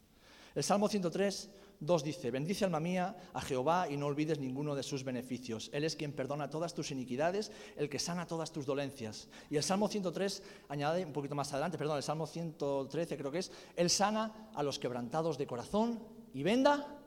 El 0.54 0.62
Salmo 0.62 0.88
103, 0.88 1.50
2 1.80 2.04
dice, 2.04 2.30
bendice 2.30 2.64
alma 2.64 2.78
mía 2.78 3.16
a 3.32 3.40
Jehová 3.40 3.88
y 3.88 3.96
no 3.96 4.06
olvides 4.06 4.38
ninguno 4.38 4.74
de 4.74 4.82
sus 4.82 5.02
beneficios. 5.02 5.70
Él 5.72 5.84
es 5.84 5.96
quien 5.96 6.12
perdona 6.12 6.50
todas 6.50 6.74
tus 6.74 6.90
iniquidades, 6.90 7.50
el 7.76 7.88
que 7.88 7.98
sana 7.98 8.26
todas 8.26 8.52
tus 8.52 8.66
dolencias. 8.66 9.28
Y 9.50 9.56
el 9.56 9.62
Salmo 9.62 9.88
103 9.88 10.42
añade 10.68 11.04
un 11.04 11.12
poquito 11.12 11.34
más 11.34 11.52
adelante, 11.52 11.78
perdón, 11.78 11.96
el 11.96 12.02
Salmo 12.02 12.26
113 12.26 13.16
creo 13.16 13.30
que 13.30 13.38
es, 13.38 13.50
Él 13.76 13.90
sana 13.90 14.50
a 14.54 14.62
los 14.62 14.78
quebrantados 14.78 15.38
de 15.38 15.46
corazón 15.46 16.00
y 16.34 16.42
venda 16.42 17.00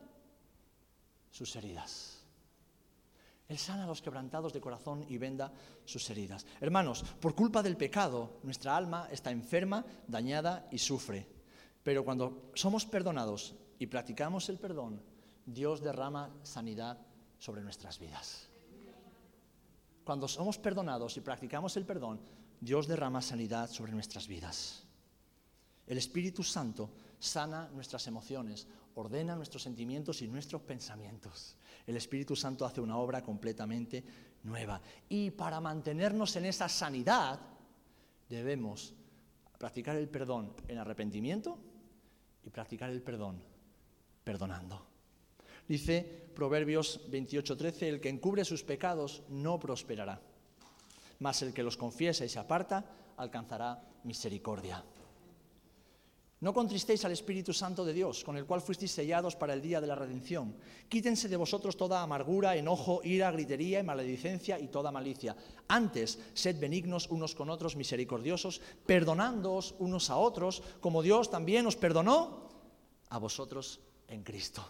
sus 1.30 1.54
heridas. 1.56 2.15
Él 3.48 3.58
sana 3.58 3.84
a 3.84 3.86
los 3.86 4.02
quebrantados 4.02 4.52
de 4.52 4.60
corazón 4.60 5.04
y 5.08 5.18
venda 5.18 5.52
sus 5.84 6.10
heridas. 6.10 6.44
Hermanos, 6.60 7.04
por 7.20 7.34
culpa 7.34 7.62
del 7.62 7.76
pecado, 7.76 8.40
nuestra 8.42 8.76
alma 8.76 9.08
está 9.10 9.30
enferma, 9.30 9.84
dañada 10.08 10.66
y 10.72 10.78
sufre. 10.78 11.28
Pero 11.84 12.04
cuando 12.04 12.50
somos 12.54 12.86
perdonados 12.86 13.54
y 13.78 13.86
practicamos 13.86 14.48
el 14.48 14.58
perdón, 14.58 15.00
Dios 15.44 15.80
derrama 15.80 16.34
sanidad 16.42 16.98
sobre 17.38 17.62
nuestras 17.62 18.00
vidas. 18.00 18.48
Cuando 20.02 20.26
somos 20.26 20.58
perdonados 20.58 21.16
y 21.16 21.20
practicamos 21.20 21.76
el 21.76 21.86
perdón, 21.86 22.20
Dios 22.60 22.88
derrama 22.88 23.22
sanidad 23.22 23.70
sobre 23.70 23.92
nuestras 23.92 24.26
vidas. 24.26 24.82
El 25.86 25.98
Espíritu 25.98 26.42
Santo 26.42 26.90
sana 27.20 27.68
nuestras 27.72 28.08
emociones, 28.08 28.66
ordena 28.96 29.36
nuestros 29.36 29.62
sentimientos 29.62 30.20
y 30.22 30.26
nuestros 30.26 30.62
pensamientos 30.62 31.56
el 31.86 31.96
Espíritu 31.96 32.34
Santo 32.34 32.64
hace 32.64 32.80
una 32.80 32.98
obra 32.98 33.22
completamente 33.22 34.04
nueva. 34.42 34.80
Y 35.08 35.30
para 35.30 35.60
mantenernos 35.60 36.34
en 36.36 36.46
esa 36.46 36.68
sanidad, 36.68 37.38
debemos 38.28 38.94
practicar 39.58 39.96
el 39.96 40.08
perdón 40.08 40.52
en 40.68 40.78
arrepentimiento 40.78 41.58
y 42.44 42.50
practicar 42.50 42.90
el 42.90 43.02
perdón 43.02 43.42
perdonando. 44.24 44.86
Dice 45.68 46.30
Proverbios 46.34 47.00
28:13, 47.10 47.88
el 47.88 48.00
que 48.00 48.08
encubre 48.08 48.44
sus 48.44 48.62
pecados 48.62 49.22
no 49.28 49.58
prosperará, 49.58 50.20
mas 51.20 51.42
el 51.42 51.52
que 51.52 51.62
los 51.62 51.76
confiesa 51.76 52.24
y 52.24 52.28
se 52.28 52.38
aparta 52.38 52.84
alcanzará 53.16 53.82
misericordia. 54.04 54.84
No 56.38 56.52
contristéis 56.52 57.02
al 57.04 57.12
Espíritu 57.12 57.54
Santo 57.54 57.82
de 57.82 57.94
Dios, 57.94 58.22
con 58.22 58.36
el 58.36 58.44
cual 58.44 58.60
fuisteis 58.60 58.92
sellados 58.92 59.36
para 59.36 59.54
el 59.54 59.62
día 59.62 59.80
de 59.80 59.86
la 59.86 59.94
redención. 59.94 60.54
Quítense 60.86 61.28
de 61.28 61.36
vosotros 61.36 61.78
toda 61.78 62.02
amargura, 62.02 62.54
enojo, 62.56 63.00
ira, 63.04 63.30
gritería 63.30 63.80
y 63.80 63.82
maledicencia 63.82 64.58
y 64.60 64.68
toda 64.68 64.92
malicia. 64.92 65.34
Antes, 65.68 66.18
sed 66.34 66.60
benignos 66.60 67.08
unos 67.08 67.34
con 67.34 67.48
otros, 67.48 67.74
misericordiosos, 67.74 68.60
perdonándoos 68.84 69.76
unos 69.78 70.10
a 70.10 70.18
otros, 70.18 70.62
como 70.80 71.00
Dios 71.00 71.30
también 71.30 71.66
os 71.66 71.76
perdonó 71.76 72.50
a 73.08 73.16
vosotros 73.16 73.80
en 74.06 74.22
Cristo. 74.22 74.62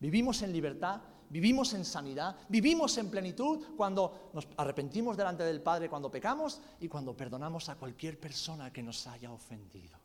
Vivimos 0.00 0.40
en 0.40 0.52
libertad, 0.52 1.02
vivimos 1.28 1.74
en 1.74 1.84
sanidad, 1.84 2.34
vivimos 2.48 2.96
en 2.96 3.10
plenitud 3.10 3.76
cuando 3.76 4.30
nos 4.32 4.48
arrepentimos 4.56 5.18
delante 5.18 5.42
del 5.44 5.60
Padre, 5.60 5.90
cuando 5.90 6.10
pecamos 6.10 6.62
y 6.80 6.88
cuando 6.88 7.14
perdonamos 7.14 7.68
a 7.68 7.74
cualquier 7.74 8.18
persona 8.18 8.72
que 8.72 8.82
nos 8.82 9.06
haya 9.06 9.30
ofendido. 9.30 9.97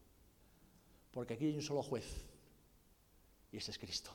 Porque 1.13 1.35
aquí 1.35 1.45
hay 1.45 1.55
un 1.55 1.61
solo 1.61 1.83
juez 1.83 2.25
y 3.51 3.57
ese 3.57 3.71
es 3.71 3.77
Cristo. 3.77 4.11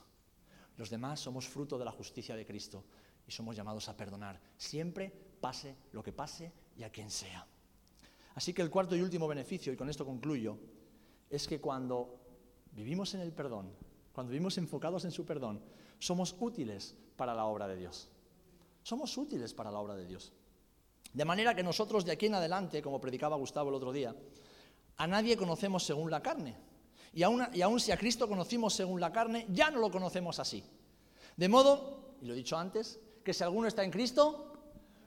Los 0.77 0.91
demás 0.91 1.21
somos 1.21 1.47
fruto 1.49 1.79
de 1.79 1.85
la 1.85 1.93
justicia 1.93 2.37
de 2.37 2.45
Cristo 2.45 2.85
y 3.27 3.31
somos 3.31 3.57
llamados 3.57 3.89
a 3.89 3.97
perdonar, 3.97 4.41
siempre 4.57 5.13
pase 5.41 5.77
lo 5.93 6.03
que 6.03 6.13
pase 6.13 6.53
y 6.77 6.83
a 6.83 6.91
quien 6.91 7.11
sea. 7.11 7.47
Así 8.35 8.53
que 8.53 8.63
el 8.63 8.71
cuarto 8.71 8.97
y 8.97 9.01
último 9.01 9.27
beneficio, 9.27 9.73
y 9.73 9.77
con 9.77 9.89
esto 9.89 10.05
concluyo, 10.05 10.59
es 11.31 11.47
que 11.47 11.61
cuando 11.61 12.21
vivimos 12.73 13.15
en 13.15 13.21
el 13.21 13.33
perdón, 13.33 13.73
cuando 14.13 14.31
vivimos 14.31 14.59
enfocados 14.59 15.05
en 15.05 15.11
su 15.11 15.25
perdón, 15.25 15.61
somos 15.99 16.37
útiles 16.39 16.97
para 17.17 17.35
la 17.35 17.45
obra 17.45 17.67
de 17.69 17.77
Dios. 17.77 18.09
Somos 18.83 19.17
útiles 19.17 19.55
para 19.55 19.71
la 19.71 19.79
obra 19.79 19.95
de 19.95 20.07
Dios. 20.07 20.33
De 21.13 21.25
manera 21.25 21.55
que 21.55 21.63
nosotros 21.63 22.05
de 22.05 22.13
aquí 22.13 22.27
en 22.27 22.35
adelante, 22.35 22.83
como 22.83 23.01
predicaba 23.01 23.37
Gustavo 23.37 23.71
el 23.71 23.77
otro 23.77 23.93
día, 23.93 24.15
a 24.97 25.07
nadie 25.07 25.37
conocemos 25.37 25.85
según 25.85 26.11
la 26.11 26.23
carne. 26.23 26.68
Y 27.13 27.23
aún, 27.23 27.81
si 27.81 27.93
a 27.93 27.97
Cristo 27.97 28.29
conocimos 28.29 28.75
según 28.75 29.01
la 29.01 29.13
carne, 29.13 29.47
ya 29.51 29.71
no 29.71 29.79
lo 29.81 29.91
conocemos 29.91 30.39
así. 30.39 30.63
De 31.37 31.49
modo, 31.49 32.17
y 32.21 32.27
lo 32.27 32.35
he 32.35 32.37
dicho 32.37 32.57
antes, 32.57 33.01
que 33.25 33.35
si 33.35 33.45
alguno 33.45 33.69
está 33.69 33.85
en 33.85 33.91
Cristo, 33.91 34.49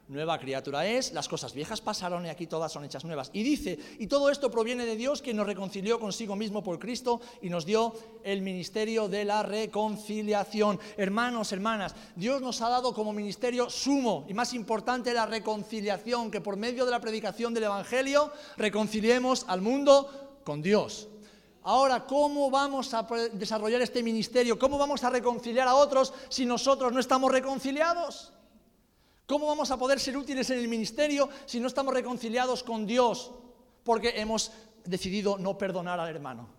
nueva 0.08 0.38
criatura 0.40 0.86
es, 0.86 1.14
las 1.14 1.30
cosas 1.30 1.54
viejas 1.54 1.80
pasaron 1.80 2.26
y 2.26 2.30
aquí 2.30 2.46
todas 2.46 2.72
son 2.72 2.84
hechas 2.84 3.06
nuevas. 3.06 3.30
Y 3.34 3.44
dice, 3.44 3.80
y 3.98 4.08
todo 4.08 4.30
esto 4.30 4.52
proviene 4.52 4.86
de 4.86 4.96
Dios, 4.96 5.22
quien 5.22 5.38
nos 5.38 5.46
reconcilió 5.46 6.00
consigo 6.00 6.36
mismo 6.36 6.64
por 6.64 6.80
Cristo 6.80 7.22
y 7.42 7.50
nos 7.50 7.66
dio 7.66 7.94
el 8.24 8.42
ministerio 8.42 9.08
de 9.08 9.24
la 9.24 9.42
reconciliación. 9.44 10.80
Hermanos, 10.98 11.52
hermanas, 11.54 11.96
Dios 12.16 12.42
nos 12.42 12.62
ha 12.62 12.70
dado 12.70 12.94
como 12.94 13.14
ministerio 13.14 13.70
sumo 13.70 14.26
y 14.28 14.34
más 14.34 14.54
importante 14.54 15.14
la 15.14 15.26
reconciliación, 15.26 16.30
que 16.30 16.42
por 16.42 16.58
medio 16.58 16.84
de 16.86 16.92
la 16.92 17.00
predicación 17.00 17.54
del 17.54 17.64
Evangelio 17.64 18.32
reconciliemos 18.58 19.46
al 19.48 19.62
mundo 19.62 20.40
con 20.44 20.62
Dios. 20.62 21.08
Ahora, 21.64 22.06
¿cómo 22.08 22.50
vamos 22.50 22.92
a 22.94 23.04
desarrollar 23.34 23.82
este 23.82 24.02
ministerio? 24.02 24.58
¿Cómo 24.58 24.80
vamos 24.80 25.04
a 25.04 25.10
reconciliar 25.12 25.68
a 25.68 25.76
otros 25.76 26.12
si 26.28 26.46
nosotros 26.46 26.92
no 26.92 27.00
estamos 27.00 27.32
reconciliados? 27.32 28.34
¿Cómo 29.28 29.46
vamos 29.46 29.70
a 29.70 29.78
poder 29.78 30.00
ser 30.00 30.18
útiles 30.18 30.50
en 30.50 30.58
el 30.58 30.68
ministerio 30.68 31.30
si 31.46 31.60
no 31.60 31.68
estamos 31.68 31.94
reconciliados 31.94 32.64
con 32.64 32.88
Dios? 32.88 33.32
Porque 33.84 34.20
hemos 34.20 34.52
decidido 34.84 35.38
no 35.38 35.56
perdonar 35.56 36.00
al 36.00 36.10
hermano. 36.10 36.50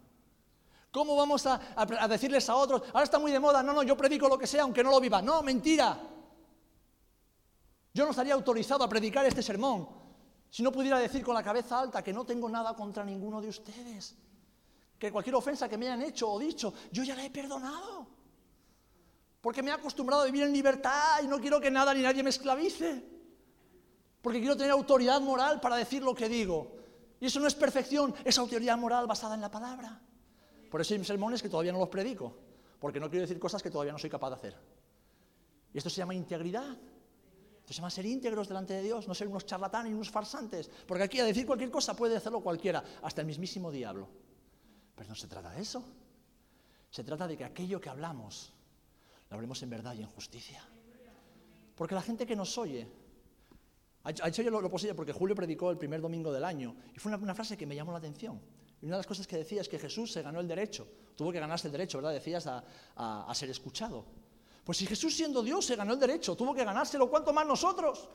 ¿Cómo 0.92 1.16
vamos 1.16 1.46
a, 1.46 1.58
decirles 2.08 2.48
a 2.48 2.54
otros, 2.54 2.82
ahora 2.92 3.04
está 3.04 3.18
muy 3.18 3.32
de 3.32 3.40
moda, 3.40 3.62
no, 3.62 3.72
no, 3.72 3.82
yo 3.82 3.96
predico 3.96 4.28
lo 4.28 4.38
que 4.38 4.46
sea 4.46 4.62
aunque 4.62 4.84
no 4.84 4.90
lo 4.90 5.00
viva? 5.00 5.20
No, 5.20 5.42
mentira. 5.42 5.98
Yo 7.92 8.04
no 8.04 8.10
estaría 8.10 8.34
autorizado 8.34 8.84
a 8.84 8.88
predicar 8.88 9.26
este 9.26 9.42
sermón 9.42 9.88
si 10.48 10.62
no 10.62 10.70
pudiera 10.70 10.98
decir 10.98 11.24
con 11.24 11.34
la 11.34 11.42
cabeza 11.42 11.80
alta 11.80 12.04
que 12.04 12.12
no 12.12 12.24
tengo 12.24 12.48
nada 12.48 12.76
contra 12.76 13.04
ninguno 13.04 13.40
de 13.40 13.48
ustedes 13.48 14.14
que 15.02 15.10
cualquier 15.10 15.34
ofensa 15.34 15.68
que 15.68 15.76
me 15.76 15.86
hayan 15.86 16.02
hecho 16.02 16.30
o 16.30 16.38
dicho, 16.38 16.72
yo 16.92 17.02
ya 17.02 17.16
la 17.16 17.24
he 17.24 17.30
perdonado. 17.30 18.06
Porque 19.40 19.60
me 19.60 19.70
he 19.70 19.74
acostumbrado 19.74 20.22
a 20.22 20.26
vivir 20.26 20.44
en 20.44 20.52
libertad 20.52 21.20
y 21.24 21.26
no 21.26 21.40
quiero 21.40 21.60
que 21.60 21.72
nada 21.72 21.92
ni 21.92 22.02
nadie 22.02 22.22
me 22.22 22.30
esclavice. 22.30 23.02
Porque 24.22 24.38
quiero 24.38 24.56
tener 24.56 24.70
autoridad 24.70 25.20
moral 25.20 25.60
para 25.60 25.74
decir 25.74 26.04
lo 26.04 26.14
que 26.14 26.28
digo. 26.28 26.76
Y 27.18 27.26
eso 27.26 27.40
no 27.40 27.48
es 27.48 27.54
perfección, 27.56 28.14
es 28.24 28.38
autoridad 28.38 28.78
moral 28.78 29.08
basada 29.08 29.34
en 29.34 29.40
la 29.40 29.50
palabra. 29.50 30.00
Por 30.70 30.80
eso 30.80 30.94
hay 30.94 31.04
sermones 31.04 31.42
que 31.42 31.48
todavía 31.48 31.72
no 31.72 31.80
los 31.80 31.88
predico, 31.88 32.36
porque 32.78 33.00
no 33.00 33.10
quiero 33.10 33.22
decir 33.22 33.40
cosas 33.40 33.60
que 33.60 33.70
todavía 33.72 33.92
no 33.92 33.98
soy 33.98 34.08
capaz 34.08 34.30
de 34.30 34.36
hacer. 34.36 34.56
Y 35.74 35.78
esto 35.78 35.90
se 35.90 35.96
llama 35.96 36.14
integridad. 36.14 36.76
Esto 37.58 37.72
se 37.72 37.74
llama 37.74 37.90
ser 37.90 38.06
íntegros 38.06 38.46
delante 38.46 38.74
de 38.74 38.82
Dios, 38.82 39.08
no 39.08 39.14
ser 39.14 39.26
unos 39.26 39.46
charlatanes 39.46 39.90
y 39.90 39.94
unos 39.94 40.10
farsantes. 40.10 40.70
Porque 40.86 41.02
aquí 41.02 41.18
a 41.18 41.24
decir 41.24 41.44
cualquier 41.44 41.72
cosa 41.72 41.96
puede 41.96 42.16
hacerlo 42.16 42.40
cualquiera, 42.40 42.84
hasta 43.02 43.22
el 43.22 43.26
mismísimo 43.26 43.72
diablo. 43.72 44.08
Pero 44.94 45.08
no 45.08 45.14
se 45.14 45.26
trata 45.26 45.50
de 45.50 45.62
eso. 45.62 45.82
Se 46.90 47.04
trata 47.04 47.26
de 47.26 47.36
que 47.36 47.44
aquello 47.44 47.80
que 47.80 47.88
hablamos, 47.88 48.52
lo 49.30 49.36
hablemos 49.36 49.62
en 49.62 49.70
verdad 49.70 49.94
y 49.94 50.02
en 50.02 50.08
justicia. 50.08 50.62
Porque 51.74 51.94
la 51.94 52.02
gente 52.02 52.26
que 52.26 52.36
nos 52.36 52.56
oye, 52.58 52.86
ha 54.04 54.28
hecho 54.28 54.42
lo, 54.42 54.60
lo 54.60 54.70
posible 54.70 54.94
porque 54.94 55.12
Julio 55.12 55.34
predicó 55.34 55.70
el 55.70 55.78
primer 55.78 56.00
domingo 56.00 56.32
del 56.32 56.44
año 56.44 56.74
y 56.94 56.98
fue 56.98 57.14
una, 57.14 57.34
frase 57.34 57.56
que 57.56 57.66
me 57.66 57.74
llamó 57.74 57.92
la 57.92 57.98
atención. 57.98 58.40
Y 58.80 58.86
una 58.86 58.96
de 58.96 59.00
las 59.00 59.06
cosas 59.06 59.26
que 59.26 59.36
decía 59.36 59.60
es 59.60 59.68
que 59.68 59.78
Jesús 59.78 60.12
se 60.12 60.22
ganó 60.22 60.40
el 60.40 60.48
derecho, 60.48 60.86
tuvo 61.16 61.30
que 61.32 61.38
ganarse 61.38 61.68
el 61.68 61.72
derecho, 61.72 61.98
¿verdad? 61.98 62.12
Decías 62.12 62.46
a, 62.46 63.32
ser 63.34 63.48
escuchado. 63.50 64.04
Pues 64.64 64.78
si 64.78 64.86
Jesús 64.86 65.14
siendo 65.14 65.42
Dios 65.42 65.64
se 65.64 65.76
ganó 65.76 65.94
el 65.94 66.00
derecho, 66.00 66.36
tuvo 66.36 66.52
que 66.52 66.64
ganárselo, 66.64 67.08
¿cuánto 67.08 67.32
más 67.32 67.46
nosotros? 67.46 68.08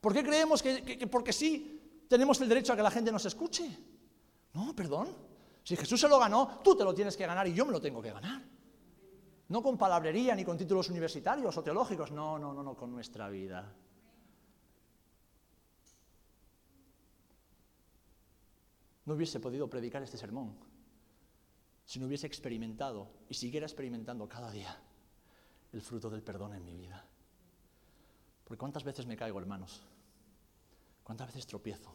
¿Por 0.00 0.14
qué 0.14 0.22
creemos 0.22 0.62
que, 0.62 0.82
que 0.82 1.06
porque 1.06 1.32
sí 1.32 2.04
tenemos 2.08 2.40
el 2.40 2.48
derecho 2.48 2.72
a 2.72 2.76
que 2.76 2.82
la 2.82 2.90
gente 2.90 3.10
nos 3.10 3.24
escuche? 3.26 3.68
No, 4.54 4.74
perdón. 4.74 5.08
Si 5.66 5.74
Jesús 5.74 6.00
se 6.00 6.08
lo 6.08 6.20
ganó, 6.20 6.60
tú 6.62 6.76
te 6.76 6.84
lo 6.84 6.94
tienes 6.94 7.16
que 7.16 7.26
ganar 7.26 7.44
y 7.48 7.52
yo 7.52 7.66
me 7.66 7.72
lo 7.72 7.80
tengo 7.80 8.00
que 8.00 8.12
ganar. 8.12 8.40
No 9.48 9.60
con 9.64 9.76
palabrería 9.76 10.32
ni 10.36 10.44
con 10.44 10.56
títulos 10.56 10.88
universitarios 10.90 11.56
o 11.56 11.62
teológicos, 11.64 12.12
no, 12.12 12.38
no, 12.38 12.52
no, 12.52 12.62
no, 12.62 12.76
con 12.76 12.92
nuestra 12.92 13.28
vida. 13.28 13.74
No 19.06 19.14
hubiese 19.14 19.40
podido 19.40 19.68
predicar 19.68 20.04
este 20.04 20.16
sermón 20.16 20.56
si 21.84 21.98
no 21.98 22.06
hubiese 22.06 22.28
experimentado 22.28 23.10
y 23.28 23.34
siguiera 23.34 23.66
experimentando 23.66 24.28
cada 24.28 24.52
día 24.52 24.80
el 25.72 25.82
fruto 25.82 26.08
del 26.08 26.22
perdón 26.22 26.54
en 26.54 26.64
mi 26.64 26.76
vida. 26.76 27.04
Porque 28.44 28.60
cuántas 28.60 28.84
veces 28.84 29.04
me 29.04 29.16
caigo, 29.16 29.40
hermanos, 29.40 29.82
cuántas 31.02 31.26
veces 31.26 31.44
tropiezo, 31.44 31.92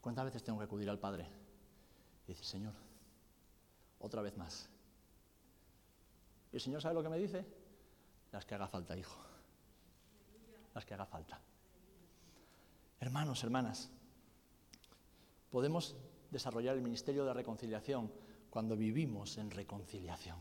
cuántas 0.00 0.24
veces 0.24 0.42
tengo 0.42 0.58
que 0.58 0.64
acudir 0.64 0.90
al 0.90 0.98
Padre 0.98 1.45
y 2.26 2.32
dice, 2.32 2.44
Señor, 2.44 2.74
otra 4.00 4.22
vez 4.22 4.36
más. 4.36 4.68
Y 6.52 6.56
el 6.56 6.60
Señor 6.60 6.82
sabe 6.82 6.94
lo 6.94 7.02
que 7.02 7.08
me 7.08 7.18
dice, 7.18 7.44
las 8.32 8.44
que 8.44 8.54
haga 8.54 8.68
falta, 8.68 8.96
hijo. 8.96 9.16
Las 10.74 10.84
que 10.84 10.94
haga 10.94 11.06
falta. 11.06 11.40
Hermanos, 13.00 13.42
hermanas, 13.44 13.90
podemos 15.50 15.96
desarrollar 16.30 16.76
el 16.76 16.82
ministerio 16.82 17.24
de 17.24 17.32
reconciliación 17.32 18.12
cuando 18.50 18.76
vivimos 18.76 19.38
en 19.38 19.50
reconciliación. 19.50 20.38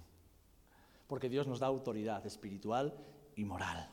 Porque 1.07 1.29
Dios 1.29 1.47
nos 1.47 1.59
da 1.59 1.67
autoridad 1.67 2.25
espiritual 2.25 2.97
y 3.35 3.45
moral. 3.45 3.89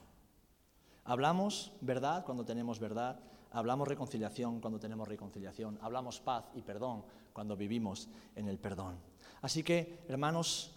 Hablamos 1.04 1.72
verdad 1.80 2.24
cuando 2.24 2.44
tenemos 2.44 2.78
verdad, 2.78 3.20
hablamos 3.50 3.86
reconciliación 3.86 4.60
cuando 4.60 4.78
tenemos 4.78 5.06
reconciliación, 5.06 5.78
hablamos 5.82 6.20
paz 6.20 6.44
y 6.54 6.62
perdón 6.62 7.04
cuando 7.32 7.56
vivimos 7.56 8.08
en 8.36 8.48
el 8.48 8.58
perdón. 8.58 8.98
Así 9.40 9.62
que, 9.62 10.00
hermanos, 10.08 10.72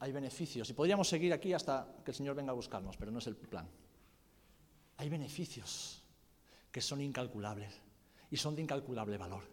hay 0.00 0.12
beneficios. 0.12 0.68
Y 0.70 0.72
podríamos 0.72 1.08
seguir 1.08 1.32
aquí 1.32 1.52
hasta 1.52 1.96
que 2.04 2.10
el 2.10 2.16
Señor 2.16 2.36
venga 2.36 2.52
a 2.52 2.54
buscarnos, 2.54 2.96
pero 2.96 3.10
no 3.10 3.18
es 3.18 3.26
el 3.26 3.36
plan. 3.36 3.68
Hay 4.96 5.08
beneficios 5.08 6.02
que 6.70 6.80
son 6.80 7.00
incalculables 7.00 7.72
y 8.30 8.36
son 8.36 8.54
de 8.54 8.62
incalculable 8.62 9.16
valor. 9.16 9.44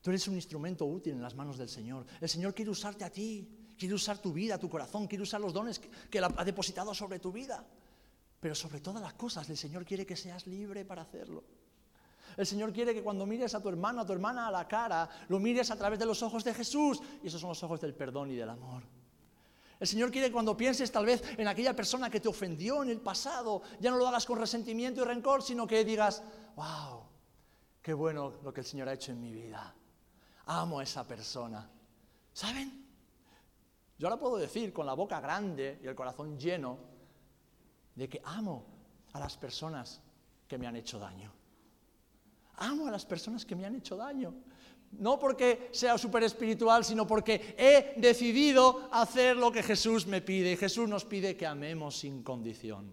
Tú 0.00 0.10
eres 0.10 0.26
un 0.26 0.34
instrumento 0.34 0.84
útil 0.84 1.12
en 1.12 1.22
las 1.22 1.34
manos 1.34 1.56
del 1.58 1.68
Señor. 1.68 2.06
El 2.20 2.28
Señor 2.28 2.54
quiere 2.54 2.70
usarte 2.70 3.04
a 3.04 3.10
ti, 3.10 3.74
quiere 3.78 3.94
usar 3.94 4.18
tu 4.18 4.32
vida, 4.32 4.58
tu 4.58 4.68
corazón, 4.68 5.06
quiere 5.06 5.22
usar 5.22 5.40
los 5.40 5.52
dones 5.52 5.78
que, 5.78 6.18
Él 6.18 6.24
ha 6.24 6.44
depositado 6.44 6.92
sobre 6.94 7.18
tu 7.18 7.30
vida. 7.30 7.64
Pero 8.40 8.54
sobre 8.56 8.80
todas 8.80 9.00
las 9.00 9.14
cosas, 9.14 9.48
el 9.50 9.56
Señor 9.56 9.84
quiere 9.84 10.04
que 10.04 10.16
seas 10.16 10.46
libre 10.48 10.84
para 10.84 11.02
hacerlo. 11.02 11.44
El 12.36 12.46
Señor 12.46 12.72
quiere 12.72 12.94
que 12.94 13.02
cuando 13.02 13.26
mires 13.26 13.54
a 13.54 13.60
tu 13.60 13.68
hermano, 13.68 14.00
a 14.00 14.06
tu 14.06 14.12
hermana 14.12 14.48
a 14.48 14.50
la 14.50 14.66
cara, 14.66 15.08
lo 15.28 15.38
mires 15.38 15.70
a 15.70 15.76
través 15.76 15.98
de 15.98 16.06
los 16.06 16.22
ojos 16.22 16.44
de 16.44 16.54
Jesús. 16.54 17.00
Y 17.22 17.26
esos 17.26 17.40
son 17.40 17.50
los 17.50 17.62
ojos 17.62 17.80
del 17.80 17.94
perdón 17.94 18.30
y 18.30 18.36
del 18.36 18.50
amor. 18.50 18.82
El 19.78 19.88
Señor 19.88 20.12
quiere 20.12 20.28
que 20.28 20.32
cuando 20.32 20.56
pienses 20.56 20.92
tal 20.92 21.04
vez 21.04 21.22
en 21.36 21.48
aquella 21.48 21.74
persona 21.74 22.08
que 22.08 22.20
te 22.20 22.28
ofendió 22.28 22.84
en 22.84 22.90
el 22.90 23.00
pasado, 23.00 23.62
ya 23.80 23.90
no 23.90 23.96
lo 23.96 24.06
hagas 24.06 24.24
con 24.24 24.38
resentimiento 24.38 25.02
y 25.02 25.04
rencor, 25.04 25.42
sino 25.42 25.66
que 25.66 25.84
digas, 25.84 26.22
wow, 26.54 27.02
qué 27.82 27.92
bueno 27.92 28.34
lo 28.44 28.52
que 28.52 28.60
el 28.60 28.66
Señor 28.66 28.88
ha 28.88 28.92
hecho 28.92 29.10
en 29.10 29.20
mi 29.20 29.32
vida. 29.32 29.74
Amo 30.46 30.78
a 30.78 30.84
esa 30.84 31.04
persona. 31.04 31.68
¿Saben? 32.32 32.86
Yo 33.98 34.06
ahora 34.06 34.20
puedo 34.20 34.36
decir 34.36 34.72
con 34.72 34.86
la 34.86 34.94
boca 34.94 35.20
grande 35.20 35.80
y 35.82 35.86
el 35.88 35.94
corazón 35.94 36.38
lleno 36.38 36.78
de 37.94 38.08
que 38.08 38.22
amo 38.24 38.64
a 39.12 39.18
las 39.20 39.36
personas 39.36 40.00
que 40.46 40.58
me 40.58 40.66
han 40.66 40.76
hecho 40.76 40.98
daño. 40.98 41.32
Amo 42.56 42.86
a 42.86 42.90
las 42.90 43.06
personas 43.06 43.44
que 43.44 43.56
me 43.56 43.64
han 43.64 43.76
hecho 43.76 43.96
daño. 43.96 44.34
No 44.92 45.18
porque 45.18 45.70
sea 45.72 45.96
súper 45.96 46.22
espiritual, 46.24 46.84
sino 46.84 47.06
porque 47.06 47.54
he 47.56 47.98
decidido 47.98 48.88
hacer 48.92 49.36
lo 49.36 49.50
que 49.50 49.62
Jesús 49.62 50.06
me 50.06 50.20
pide. 50.20 50.52
Y 50.52 50.56
Jesús 50.56 50.88
nos 50.88 51.04
pide 51.04 51.36
que 51.36 51.46
amemos 51.46 51.96
sin 51.96 52.22
condición. 52.22 52.92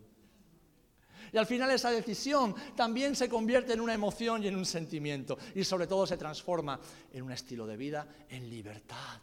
Y 1.32 1.38
al 1.38 1.46
final 1.46 1.70
esa 1.72 1.92
decisión 1.92 2.56
también 2.76 3.16
se 3.16 3.30
convierte 3.30 3.74
en 3.74 3.82
una 3.82 3.94
emoción 3.94 4.44
y 4.44 4.48
en 4.48 4.56
un 4.56 4.66
sentimiento. 4.66 5.38
Y 5.56 5.64
sobre 5.64 5.88
todo 5.88 6.08
se 6.08 6.18
transforma 6.18 6.80
en 7.12 7.24
un 7.24 7.32
estilo 7.32 7.68
de 7.68 7.78
vida 7.78 8.08
en 8.30 8.50
libertad. 8.50 9.22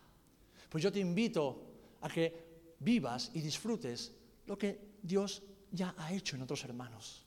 Pues 0.68 0.84
yo 0.84 0.92
te 0.92 1.00
invito 1.00 1.62
a 2.02 2.08
que 2.08 2.74
vivas 2.80 3.30
y 3.34 3.40
disfrutes 3.40 4.12
lo 4.46 4.56
que 4.56 4.96
Dios 5.02 5.42
ya 5.70 5.94
ha 5.96 6.12
hecho 6.12 6.36
en 6.36 6.42
otros 6.42 6.62
hermanos. 6.64 7.25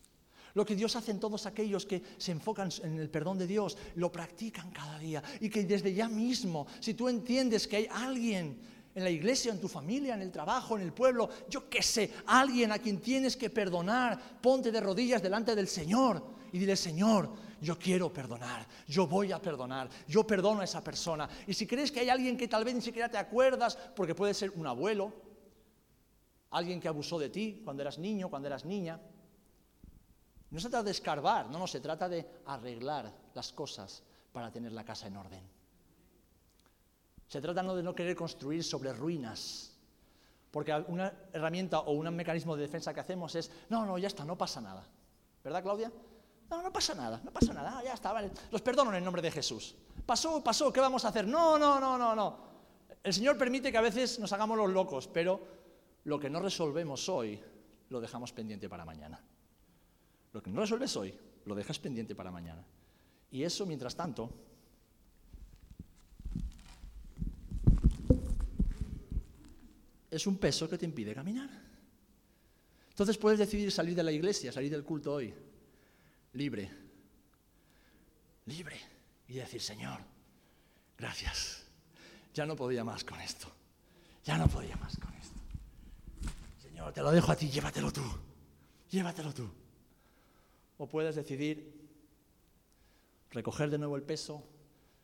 Lo 0.53 0.65
que 0.65 0.75
Dios 0.75 0.95
hace 0.95 1.11
en 1.11 1.19
todos 1.19 1.45
aquellos 1.45 1.85
que 1.85 2.01
se 2.17 2.31
enfocan 2.31 2.69
en 2.83 2.99
el 2.99 3.09
perdón 3.09 3.37
de 3.37 3.47
Dios, 3.47 3.77
lo 3.95 4.11
practican 4.11 4.71
cada 4.71 4.97
día. 4.97 5.23
Y 5.39 5.49
que 5.49 5.63
desde 5.63 5.93
ya 5.93 6.07
mismo, 6.07 6.67
si 6.79 6.93
tú 6.93 7.07
entiendes 7.07 7.67
que 7.67 7.77
hay 7.77 7.87
alguien 7.91 8.59
en 8.95 9.03
la 9.03 9.09
iglesia, 9.09 9.51
en 9.51 9.61
tu 9.61 9.67
familia, 9.67 10.15
en 10.15 10.21
el 10.21 10.31
trabajo, 10.31 10.75
en 10.75 10.83
el 10.83 10.93
pueblo, 10.93 11.29
yo 11.49 11.69
qué 11.69 11.81
sé, 11.81 12.11
alguien 12.25 12.71
a 12.71 12.79
quien 12.79 12.99
tienes 12.99 13.37
que 13.37 13.49
perdonar, 13.49 14.19
ponte 14.41 14.71
de 14.71 14.81
rodillas 14.81 15.21
delante 15.21 15.55
del 15.55 15.67
Señor 15.67 16.23
y 16.51 16.59
dile, 16.59 16.75
Señor, 16.75 17.31
yo 17.61 17.77
quiero 17.77 18.11
perdonar, 18.11 18.65
yo 18.87 19.07
voy 19.07 19.31
a 19.31 19.41
perdonar, 19.41 19.89
yo 20.07 20.25
perdono 20.25 20.61
a 20.61 20.63
esa 20.63 20.83
persona. 20.83 21.29
Y 21.45 21.53
si 21.53 21.67
crees 21.67 21.91
que 21.91 21.99
hay 21.99 22.09
alguien 22.09 22.37
que 22.37 22.47
tal 22.47 22.63
vez 22.63 22.73
ni 22.73 22.81
siquiera 22.81 23.09
te 23.09 23.17
acuerdas, 23.17 23.77
porque 23.95 24.15
puede 24.15 24.33
ser 24.33 24.51
un 24.51 24.65
abuelo, 24.65 25.13
alguien 26.51 26.79
que 26.79 26.87
abusó 26.87 27.19
de 27.19 27.29
ti 27.29 27.61
cuando 27.63 27.81
eras 27.83 27.99
niño, 27.99 28.29
cuando 28.29 28.47
eras 28.47 28.65
niña, 28.65 28.99
no 30.51 30.59
se 30.59 30.69
trata 30.69 30.83
de 30.83 30.91
escarbar, 30.91 31.49
no, 31.49 31.59
no, 31.59 31.67
se 31.67 31.79
trata 31.79 32.09
de 32.09 32.27
arreglar 32.45 33.11
las 33.33 33.53
cosas 33.53 34.03
para 34.31 34.51
tener 34.51 34.71
la 34.71 34.83
casa 34.83 35.07
en 35.07 35.17
orden. 35.17 35.43
Se 37.27 37.39
trata 37.39 37.61
no 37.61 37.75
de 37.75 37.83
no 37.83 37.93
querer 37.93 38.15
construir 38.15 38.63
sobre 38.63 38.91
ruinas, 38.93 39.75
Porque 40.49 40.73
una 40.87 41.13
herramienta 41.31 41.81
o 41.81 41.91
un 41.91 42.09
mecanismo 42.15 42.55
de 42.55 42.63
defensa 42.63 42.91
que 42.91 42.99
hacemos 42.99 43.35
es, 43.35 43.51
no, 43.69 43.85
no, 43.85 43.99
ya 43.99 44.07
está, 44.07 44.25
no 44.25 44.35
pasa 44.35 44.59
nada. 44.59 44.83
¿Verdad, 45.43 45.61
Claudia? 45.61 45.91
No, 46.49 46.63
no 46.63 46.73
pasa 46.73 46.95
nada, 46.95 47.21
no 47.23 47.31
pasa 47.31 47.53
nada, 47.53 47.83
ya 47.83 47.93
está, 47.93 48.11
vale. 48.11 48.31
Los 48.49 48.63
perdono 48.63 48.89
en 48.89 48.97
el 48.97 49.03
nombre 49.03 49.21
de 49.21 49.29
Jesús. 49.29 49.75
Pasó, 50.03 50.43
pasó, 50.43 50.73
¿qué 50.73 50.79
vamos 50.79 51.05
a 51.05 51.09
hacer? 51.09 51.27
No, 51.27 51.59
no, 51.59 51.79
no, 51.79 51.99
no, 51.99 52.15
no. 52.15 52.37
El 53.03 53.13
Señor 53.13 53.37
permite 53.37 53.71
que 53.71 53.77
a 53.77 53.81
veces 53.81 54.17
nos 54.17 54.33
hagamos 54.33 54.57
los 54.57 54.71
locos, 54.71 55.07
pero 55.07 55.39
lo 56.05 56.19
que 56.19 56.31
no 56.31 56.39
resolvemos 56.39 57.07
hoy 57.07 57.39
lo 57.89 58.01
dejamos 58.01 58.33
pendiente 58.33 58.67
para 58.67 58.85
mañana. 58.85 59.21
Lo 60.39 60.43
que 60.43 60.51
no 60.51 60.61
resuelves 60.61 60.95
hoy 60.95 61.13
lo 61.43 61.53
dejas 61.53 61.79
pendiente 61.79 62.15
para 62.15 62.31
mañana. 62.31 62.63
Y 63.29 63.43
eso, 63.43 63.65
mientras 63.65 63.93
tanto, 63.93 64.33
es 70.09 70.25
un 70.25 70.37
peso 70.37 70.69
que 70.69 70.77
te 70.77 70.85
impide 70.85 71.13
caminar. 71.13 71.49
Entonces 72.87 73.17
puedes 73.17 73.37
decidir 73.37 73.69
salir 73.69 73.93
de 73.93 74.01
la 74.01 74.13
iglesia, 74.13 74.53
salir 74.53 74.71
del 74.71 74.85
culto 74.85 75.15
hoy, 75.15 75.33
libre, 76.31 76.71
libre, 78.45 78.79
y 79.27 79.33
decir, 79.33 79.59
Señor, 79.59 79.99
gracias, 80.97 81.65
ya 82.33 82.45
no 82.45 82.55
podía 82.55 82.85
más 82.85 83.03
con 83.03 83.19
esto, 83.19 83.51
ya 84.23 84.37
no 84.37 84.47
podía 84.47 84.77
más 84.77 84.95
con 84.95 85.13
esto. 85.15 85.39
Señor, 86.61 86.93
te 86.93 87.01
lo 87.01 87.11
dejo 87.11 87.29
a 87.29 87.35
ti, 87.35 87.49
llévatelo 87.49 87.91
tú, 87.91 88.03
llévatelo 88.89 89.33
tú. 89.33 89.51
O 90.79 90.87
puedes 90.87 91.15
decidir 91.15 91.75
recoger 93.31 93.69
de 93.69 93.77
nuevo 93.77 93.97
el 93.97 94.03
peso, 94.03 94.47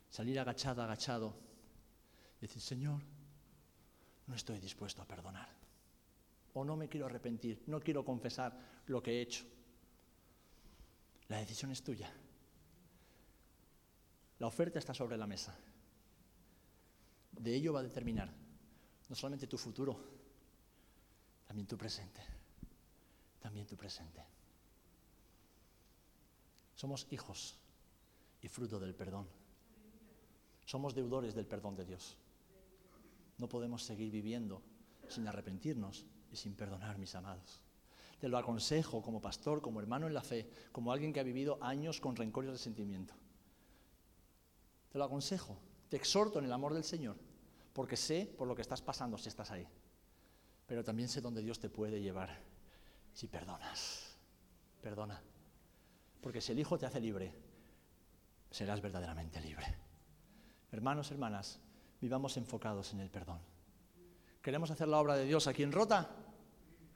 salir 0.10 0.40
agachado, 0.40 0.82
agachado, 0.82 1.36
y 2.40 2.48
decir, 2.48 2.62
Señor, 2.62 3.02
no 4.26 4.36
estoy 4.36 4.60
dispuesto 4.60 5.02
a 5.02 5.06
perdonar. 5.06 5.50
O 6.54 6.64
no 6.64 6.78
me 6.78 6.88
quiero 6.88 7.06
arrepentir, 7.08 7.62
no 7.68 7.82
quiero 7.82 8.06
confesar 8.06 8.58
lo 8.88 9.04
que 9.04 9.12
he 9.12 9.22
hecho. 9.22 9.46
La 11.28 11.40
decisión 11.40 11.72
es 11.72 11.84
tuya. 11.84 12.10
La 14.40 14.48
oferta 14.48 14.80
está 14.80 14.94
sobre 14.94 15.18
la 15.18 15.28
mesa. 15.28 15.58
De 17.32 17.54
ello 17.54 17.74
va 17.74 17.82
a 17.82 17.84
determinar 17.84 18.32
no 19.10 19.16
solamente 19.16 19.48
tu 19.48 19.58
futuro, 19.58 20.00
también 21.46 21.68
tu 21.68 21.78
presente. 21.78 22.22
También 23.42 23.68
tu 23.68 23.76
presente. 23.76 24.24
Somos 26.86 27.08
hijos 27.10 27.58
y 28.44 28.48
fruto 28.48 28.80
del 28.80 28.94
perdón. 28.94 29.28
Somos 30.68 30.94
deudores 30.94 31.34
del 31.34 31.48
perdón 31.48 31.76
de 31.76 31.84
Dios. 31.84 32.16
No 33.40 33.50
podemos 33.50 33.82
seguir 33.82 34.12
viviendo 34.12 34.62
sin 35.08 35.28
arrepentirnos 35.28 36.06
y 36.32 36.36
sin 36.36 36.54
perdonar, 36.54 37.00
mis 37.00 37.16
amados. 37.16 37.60
Te 38.20 38.28
lo 38.28 38.38
aconsejo 38.38 39.02
como 39.02 39.20
pastor, 39.20 39.64
como 39.64 39.80
hermano 39.80 40.06
en 40.06 40.14
la 40.14 40.22
fe, 40.22 40.48
como 40.72 40.92
alguien 40.92 41.12
que 41.12 41.20
ha 41.20 41.24
vivido 41.24 41.58
años 41.60 42.00
con 42.00 42.16
rencor 42.16 42.46
y 42.46 42.50
resentimiento. 42.50 43.16
Te 44.92 45.00
lo 45.00 45.06
aconsejo, 45.06 45.58
te 45.90 45.98
exhorto 45.98 46.38
en 46.38 46.46
el 46.46 46.54
amor 46.54 46.76
del 46.76 46.84
Señor, 46.84 47.18
porque 47.74 47.98
sé 47.98 48.32
por 48.38 48.48
lo 48.48 48.54
que 48.54 48.62
estás 48.62 48.84
pasando 48.84 49.18
si 49.18 49.28
estás 49.28 49.50
ahí. 49.50 49.68
Pero 50.68 50.84
también 50.84 51.10
sé 51.10 51.20
dónde 51.20 51.42
Dios 51.42 51.58
te 51.58 51.68
puede 51.68 52.00
llevar 52.00 52.44
si 53.12 53.26
perdonas. 53.26 54.16
Perdona. 54.84 55.20
Porque 56.26 56.42
si 56.42 56.54
el 56.54 56.58
Hijo 56.58 56.76
te 56.76 56.88
hace 56.88 57.00
libre, 57.00 57.32
serás 58.50 58.82
verdaderamente 58.82 59.40
libre. 59.40 59.64
Hermanos, 60.72 61.12
hermanas, 61.12 61.60
vivamos 62.02 62.36
enfocados 62.38 62.92
en 62.94 63.02
el 63.02 63.12
perdón. 63.12 63.38
¿Queremos 64.42 64.72
hacer 64.72 64.88
la 64.88 65.00
obra 65.00 65.16
de 65.16 65.26
Dios 65.26 65.46
aquí 65.46 65.62
en 65.62 65.72
Rota? 65.72 66.10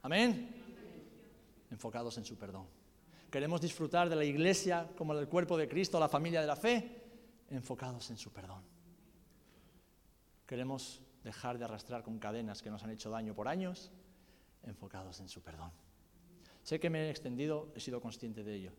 Amén. 0.02 0.50
Enfocados 1.70 2.18
en 2.18 2.24
su 2.24 2.36
perdón. 2.36 2.66
¿Queremos 3.30 3.60
disfrutar 3.60 4.08
de 4.08 4.16
la 4.16 4.24
iglesia 4.24 4.90
como 4.98 5.14
del 5.14 5.28
cuerpo 5.28 5.56
de 5.56 5.68
Cristo, 5.68 6.00
la 6.00 6.08
familia 6.08 6.40
de 6.40 6.48
la 6.48 6.56
fe? 6.56 7.00
Enfocados 7.50 8.10
en 8.10 8.16
su 8.16 8.32
perdón. 8.32 8.64
¿Queremos 10.44 11.02
dejar 11.22 11.56
de 11.56 11.66
arrastrar 11.66 12.02
con 12.02 12.18
cadenas 12.18 12.62
que 12.62 12.70
nos 12.70 12.82
han 12.82 12.90
hecho 12.90 13.10
daño 13.10 13.32
por 13.32 13.46
años? 13.46 13.92
Enfocados 14.64 15.20
en 15.20 15.28
su 15.28 15.40
perdón. 15.40 15.70
Sé 16.64 16.80
que 16.80 16.90
me 16.90 17.06
he 17.06 17.10
extendido, 17.10 17.70
he 17.76 17.80
sido 17.80 18.00
consciente 18.00 18.42
de 18.42 18.56
ello, 18.56 18.72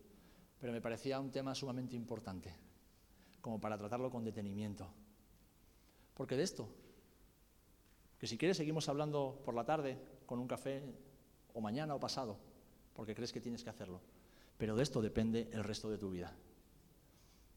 pero 0.62 0.72
me 0.72 0.80
parecía 0.80 1.20
un 1.20 1.32
tema 1.32 1.56
sumamente 1.56 1.96
importante, 1.96 2.56
como 3.42 3.60
para 3.60 3.78
tratarlo 3.78 4.12
con 4.12 4.24
detenimiento. 4.24 4.88
Porque 6.14 6.38
de 6.38 6.44
esto, 6.44 6.70
que 8.20 8.28
si 8.28 8.38
quieres 8.38 8.58
seguimos 8.58 8.88
hablando 8.88 9.42
por 9.44 9.56
la 9.56 9.66
tarde 9.66 9.98
con 10.28 10.38
un 10.38 10.48
café, 10.48 10.84
o 11.54 11.60
mañana 11.60 11.96
o 11.96 12.00
pasado, 12.00 12.38
porque 12.94 13.16
crees 13.16 13.34
que 13.34 13.42
tienes 13.42 13.64
que 13.64 13.72
hacerlo. 13.72 14.00
Pero 14.58 14.76
de 14.76 14.84
esto 14.84 15.02
depende 15.02 15.50
el 15.52 15.64
resto 15.64 15.90
de 15.90 15.98
tu 15.98 16.12
vida. 16.12 16.32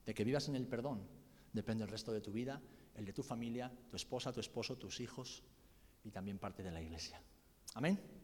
De 0.07 0.15
que 0.15 0.25
vivas 0.25 0.49
en 0.49 0.57
el 0.57 0.67
perdón 0.67 1.07
depende 1.53 1.85
el 1.85 1.91
resto 1.91 2.11
de 2.11 2.21
tu 2.21 2.33
vida, 2.33 2.61
el 2.95 3.05
de 3.05 3.13
tu 3.13 3.23
familia, 3.23 3.71
tu 3.91 3.97
esposa, 3.97 4.33
tu 4.33 4.41
esposo, 4.41 4.77
tus 4.77 5.01
hijos 5.01 5.45
y 6.03 6.11
también 6.11 6.39
parte 6.39 6.63
de 6.63 6.73
la 6.73 6.83
iglesia. 6.83 7.21
Amén. 7.75 8.24